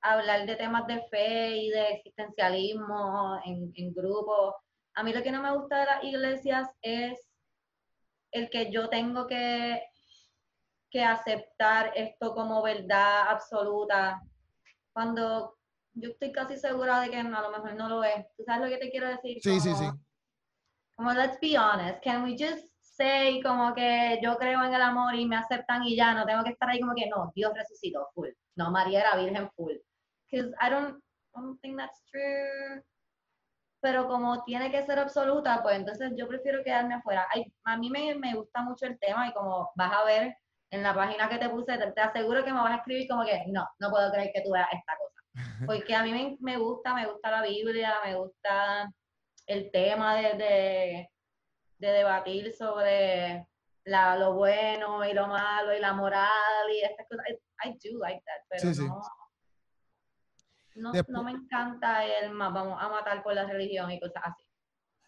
hablar 0.01 0.45
de 0.47 0.55
temas 0.55 0.87
de 0.87 1.01
fe 1.09 1.57
y 1.57 1.69
de 1.69 1.89
existencialismo 1.93 3.39
en, 3.45 3.71
en 3.75 3.93
grupos. 3.93 4.55
A 4.99 5.03
mí 5.03 5.13
lo 5.13 5.23
que 5.23 5.31
no 5.31 5.41
me 5.41 5.55
gusta 5.55 5.77
de 5.79 5.85
las 5.85 6.03
iglesias 6.03 6.69
es 6.81 7.17
el 8.33 8.49
que 8.49 8.69
yo 8.69 8.89
tengo 8.89 9.27
que, 9.27 9.81
que 10.91 11.05
aceptar 11.05 11.93
esto 11.95 12.35
como 12.35 12.61
verdad 12.61 13.29
absoluta, 13.29 14.21
cuando 14.91 15.55
yo 15.93 16.09
estoy 16.09 16.33
casi 16.33 16.57
segura 16.57 16.99
de 16.99 17.09
que 17.11 17.15
a 17.15 17.23
lo 17.23 17.49
mejor 17.49 17.75
no 17.75 17.87
lo 17.87 18.03
es. 18.03 18.25
¿Tú 18.35 18.43
sabes 18.43 18.63
lo 18.63 18.67
que 18.67 18.85
te 18.85 18.91
quiero 18.91 19.07
decir? 19.07 19.37
Sí, 19.41 19.57
sí, 19.61 19.69
Como- 19.71 19.81
sí. 19.93 19.99
como 20.95 21.13
let's 21.13 21.39
be 21.39 21.57
honest, 21.57 22.03
can 22.03 22.25
we 22.25 22.31
just 22.37 22.67
say 22.81 23.41
como 23.41 23.73
que 23.73 24.19
yo 24.21 24.35
creo 24.37 24.61
en 24.65 24.73
el 24.73 24.81
amor 24.81 25.15
y 25.15 25.25
me 25.25 25.37
aceptan 25.37 25.81
y 25.85 25.95
ya, 25.95 26.13
no 26.13 26.25
tengo 26.25 26.43
que 26.43 26.49
estar 26.51 26.67
ahí 26.67 26.81
como 26.81 26.93
que 26.93 27.07
no, 27.07 27.31
Dios 27.33 27.53
resucitó 27.55 28.09
full, 28.13 28.31
no, 28.57 28.69
María 28.69 28.99
era 28.99 29.15
virgen 29.15 29.49
full. 29.55 29.75
Because 30.29 30.53
I 30.59 30.69
don't, 30.69 30.97
I 31.33 31.39
don't 31.41 31.57
think 31.61 31.77
that's 31.77 32.03
true. 32.11 32.83
Pero 33.81 34.07
como 34.07 34.43
tiene 34.43 34.71
que 34.71 34.83
ser 34.85 34.99
absoluta, 34.99 35.61
pues 35.63 35.77
entonces 35.77 36.11
yo 36.17 36.27
prefiero 36.27 36.63
quedarme 36.63 36.95
afuera. 36.95 37.27
Ay, 37.33 37.45
a 37.63 37.77
mí 37.77 37.89
me, 37.89 38.15
me 38.15 38.33
gusta 38.35 38.61
mucho 38.61 38.85
el 38.85 38.99
tema 38.99 39.27
y 39.27 39.33
como 39.33 39.71
vas 39.75 39.93
a 39.93 40.03
ver 40.03 40.35
en 40.71 40.83
la 40.83 40.93
página 40.93 41.29
que 41.29 41.37
te 41.37 41.49
puse, 41.49 41.77
te, 41.77 41.91
te 41.91 42.01
aseguro 42.01 42.43
que 42.43 42.51
me 42.51 42.59
vas 42.59 42.73
a 42.73 42.77
escribir 42.77 43.07
como 43.07 43.23
que 43.23 43.43
no, 43.47 43.67
no 43.79 43.89
puedo 43.89 44.11
creer 44.11 44.31
que 44.33 44.41
tú 44.41 44.51
veas 44.51 44.67
esta 44.71 44.93
cosa. 44.97 45.19
Porque 45.65 45.95
a 45.95 46.03
mí 46.03 46.11
me, 46.11 46.37
me 46.41 46.57
gusta, 46.57 46.93
me 46.93 47.07
gusta 47.07 47.31
la 47.31 47.41
Biblia, 47.41 47.93
me 48.03 48.15
gusta 48.15 48.91
el 49.47 49.71
tema 49.71 50.15
de, 50.15 50.33
de, 50.33 51.09
de 51.77 51.91
debatir 51.91 52.53
sobre 52.53 53.47
la, 53.85 54.15
lo 54.17 54.33
bueno 54.33 55.03
y 55.05 55.13
lo 55.13 55.27
malo 55.27 55.73
y 55.75 55.79
la 55.79 55.93
moral 55.93 56.69
y 56.71 56.81
estas 56.81 57.07
cosas. 57.07 57.25
I, 57.29 57.69
I 57.69 57.71
do 57.83 57.97
like 57.97 58.21
that, 58.25 58.45
pero 58.49 58.61
Sí, 58.61 58.75
sí. 58.75 58.87
No, 60.75 60.93
no, 61.07 61.23
me 61.23 61.31
encanta 61.31 62.05
el 62.05 62.31
ma- 62.31 62.49
vamos 62.49 62.77
a 62.81 62.89
matar 62.89 63.23
por 63.23 63.33
la 63.33 63.45
religión 63.45 63.91
y 63.91 63.99
cosas 63.99 64.23
así. 64.25 64.43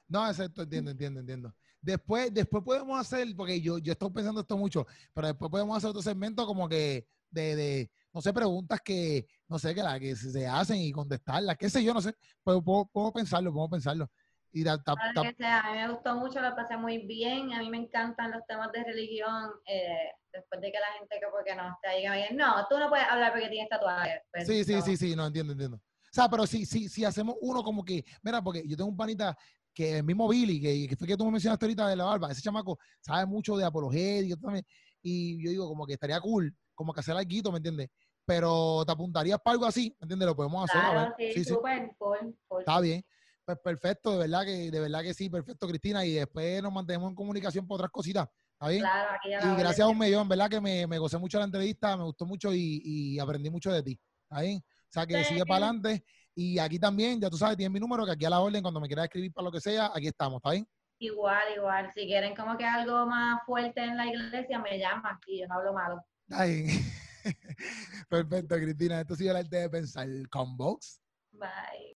No, 0.07 0.27
exacto, 0.27 0.63
entiendo, 0.63 0.91
entiendo, 0.91 1.19
entiendo. 1.21 1.55
Después, 1.81 2.33
después 2.33 2.63
podemos 2.63 2.99
hacer, 2.99 3.27
porque 3.35 3.59
yo, 3.61 3.77
yo 3.79 3.93
estoy 3.93 4.11
pensando 4.11 4.41
esto 4.41 4.57
mucho, 4.57 4.85
pero 5.13 5.27
después 5.27 5.49
podemos 5.49 5.77
hacer 5.77 5.89
otro 5.89 6.01
segmento 6.01 6.45
como 6.45 6.67
que 6.67 7.07
de, 7.29 7.55
de 7.55 7.91
no 8.13 8.21
sé, 8.21 8.33
preguntas 8.33 8.81
que, 8.81 9.25
no 9.47 9.57
sé, 9.57 9.73
que, 9.73 9.81
la, 9.81 9.99
que 9.99 10.15
se 10.15 10.45
hacen 10.45 10.77
y 10.77 10.91
contestarlas, 10.91 11.57
qué 11.57 11.69
sé 11.69 11.83
yo, 11.83 11.93
no 11.93 12.01
sé, 12.01 12.13
pero 12.43 12.61
puedo, 12.61 12.85
puedo 12.87 13.11
pensarlo, 13.13 13.53
puedo 13.53 13.69
pensarlo. 13.69 14.11
Y 14.51 14.63
da- 14.63 14.77
que 14.77 15.33
sea, 15.37 15.61
a 15.61 15.71
mí 15.71 15.77
me 15.79 15.89
gustó 15.91 16.15
mucho, 16.15 16.41
lo 16.41 16.53
pasé 16.55 16.75
muy 16.75 16.99
bien, 17.07 17.53
a 17.53 17.59
mí 17.59 17.69
me 17.69 17.77
encantan 17.77 18.31
los 18.31 18.45
temas 18.45 18.71
de 18.73 18.83
religión, 18.83 19.49
eh, 19.65 20.11
después 20.31 20.61
de 20.61 20.71
que 20.71 20.79
la 20.79 20.93
gente 20.97 21.15
que 21.19 21.25
porque 21.31 21.55
no 21.55 21.77
que 21.81 21.89
me 21.89 21.97
digan, 21.97 22.37
no, 22.37 22.67
tú 22.69 22.77
no 22.77 22.89
puedes 22.89 23.05
hablar 23.07 23.31
porque 23.31 23.49
tienes 23.49 23.69
tatuaje. 23.69 24.21
Pues, 24.31 24.47
sí, 24.47 24.63
sí, 24.63 24.73
no. 24.75 24.81
sí, 24.81 24.97
sí, 24.97 25.15
no, 25.15 25.27
entiendo, 25.27 25.53
entiendo. 25.53 25.77
O 25.77 26.13
sea, 26.13 26.27
pero 26.29 26.45
si, 26.45 26.65
si, 26.65 26.89
si 26.89 27.05
hacemos 27.05 27.35
uno 27.41 27.63
como 27.63 27.83
que, 27.85 28.03
mira, 28.21 28.41
porque 28.41 28.63
yo 28.67 28.75
tengo 28.75 28.89
un 28.89 28.97
panita 28.97 29.35
que 29.73 29.99
el 29.99 30.03
mismo 30.03 30.27
Billy, 30.27 30.61
que, 30.61 30.87
que 30.89 30.95
fue 30.95 31.07
que 31.07 31.15
tú 31.15 31.25
me 31.25 31.31
mencionaste 31.31 31.65
ahorita 31.65 31.87
de 31.87 31.95
la 31.95 32.03
barba, 32.05 32.31
ese 32.31 32.41
chamaco 32.41 32.77
sabe 32.99 33.25
mucho 33.25 33.55
de 33.55 33.63
apologética 33.63 34.35
también, 34.35 34.65
y 35.01 35.43
yo 35.43 35.49
digo 35.51 35.67
como 35.67 35.85
que 35.85 35.93
estaría 35.93 36.19
cool, 36.19 36.53
como 36.75 36.93
que 36.93 36.99
hacer 36.99 37.15
algo, 37.15 37.51
¿me 37.51 37.57
entiendes? 37.57 37.89
Pero 38.25 38.83
te 38.85 38.91
apuntarías 38.91 39.39
para 39.43 39.53
algo 39.53 39.65
así, 39.65 39.95
¿me 39.99 40.05
entiendes? 40.05 40.27
Lo 40.27 40.35
podemos 40.35 40.69
hacer, 40.69 40.81
a 40.81 40.91
Claro, 40.91 41.15
ver. 41.17 41.33
sí, 41.33 41.39
Sí, 41.39 41.45
sí, 41.45 41.53
full, 41.97 42.33
full. 42.47 42.59
está 42.59 42.79
bien. 42.81 43.03
Pues 43.43 43.57
perfecto, 43.63 44.11
de 44.11 44.17
verdad 44.19 44.45
que, 44.45 44.69
de 44.69 44.79
verdad 44.79 45.01
que 45.01 45.13
sí, 45.13 45.29
perfecto, 45.29 45.67
Cristina. 45.67 46.05
Y 46.05 46.13
después 46.13 46.61
nos 46.61 46.71
mantenemos 46.71 47.09
en 47.09 47.15
comunicación 47.15 47.67
por 47.67 47.75
otras 47.75 47.89
cositas. 47.91 48.27
¿Está 48.61 48.69
bien? 48.69 48.81
Claro, 48.81 49.09
aquí 49.15 49.29
ya 49.31 49.37
y 49.39 49.55
gracias 49.57 49.79
a 49.79 49.87
un 49.89 49.97
millón, 49.97 50.29
¿verdad? 50.29 50.47
Que 50.47 50.61
me, 50.61 50.85
me 50.85 50.99
gocé 50.99 51.17
mucho 51.17 51.39
la 51.39 51.45
entrevista, 51.45 51.97
me 51.97 52.03
gustó 52.03 52.27
mucho 52.27 52.53
y, 52.53 52.81
y 52.85 53.19
aprendí 53.19 53.49
mucho 53.49 53.71
de 53.71 53.81
ti. 53.81 53.99
¿Está 54.29 54.41
bien? 54.43 54.59
O 54.59 54.87
sea, 54.93 55.07
que 55.07 55.17
Sí. 55.23 55.29
sigue 55.33 55.45
para 55.47 55.65
adelante. 55.65 56.03
Y 56.35 56.59
aquí 56.59 56.77
también, 56.77 57.19
ya 57.19 57.29
tú 57.31 57.37
sabes, 57.37 57.57
tienes 57.57 57.73
mi 57.73 57.79
número, 57.79 58.05
que 58.05 58.11
aquí 58.11 58.23
a 58.25 58.29
la 58.29 58.39
orden, 58.39 58.61
cuando 58.61 58.79
me 58.79 58.85
quieras 58.87 59.05
escribir 59.05 59.33
para 59.33 59.45
lo 59.45 59.51
que 59.51 59.59
sea, 59.59 59.89
aquí 59.95 60.07
estamos, 60.07 60.37
¿está 60.37 60.51
bien? 60.51 60.67
Igual, 60.99 61.41
igual. 61.57 61.91
Si 61.95 62.05
quieren 62.05 62.35
como 62.35 62.55
que 62.55 62.63
algo 62.65 63.07
más 63.07 63.41
fuerte 63.47 63.83
en 63.83 63.97
la 63.97 64.05
iglesia, 64.05 64.59
me 64.59 64.77
llaman 64.77 65.17
y 65.25 65.39
yo 65.41 65.47
no 65.47 65.55
hablo 65.55 65.73
malo. 65.73 66.05
Está 66.29 66.45
bien. 66.45 66.67
Perfecto, 68.09 68.55
Cristina. 68.57 69.01
Esto 69.01 69.15
sido 69.15 69.31
el 69.31 69.37
arte 69.37 69.57
de 69.57 69.69
pensar 69.71 70.07
con 70.29 70.55
Vox. 70.55 71.01
Bye. 71.31 71.97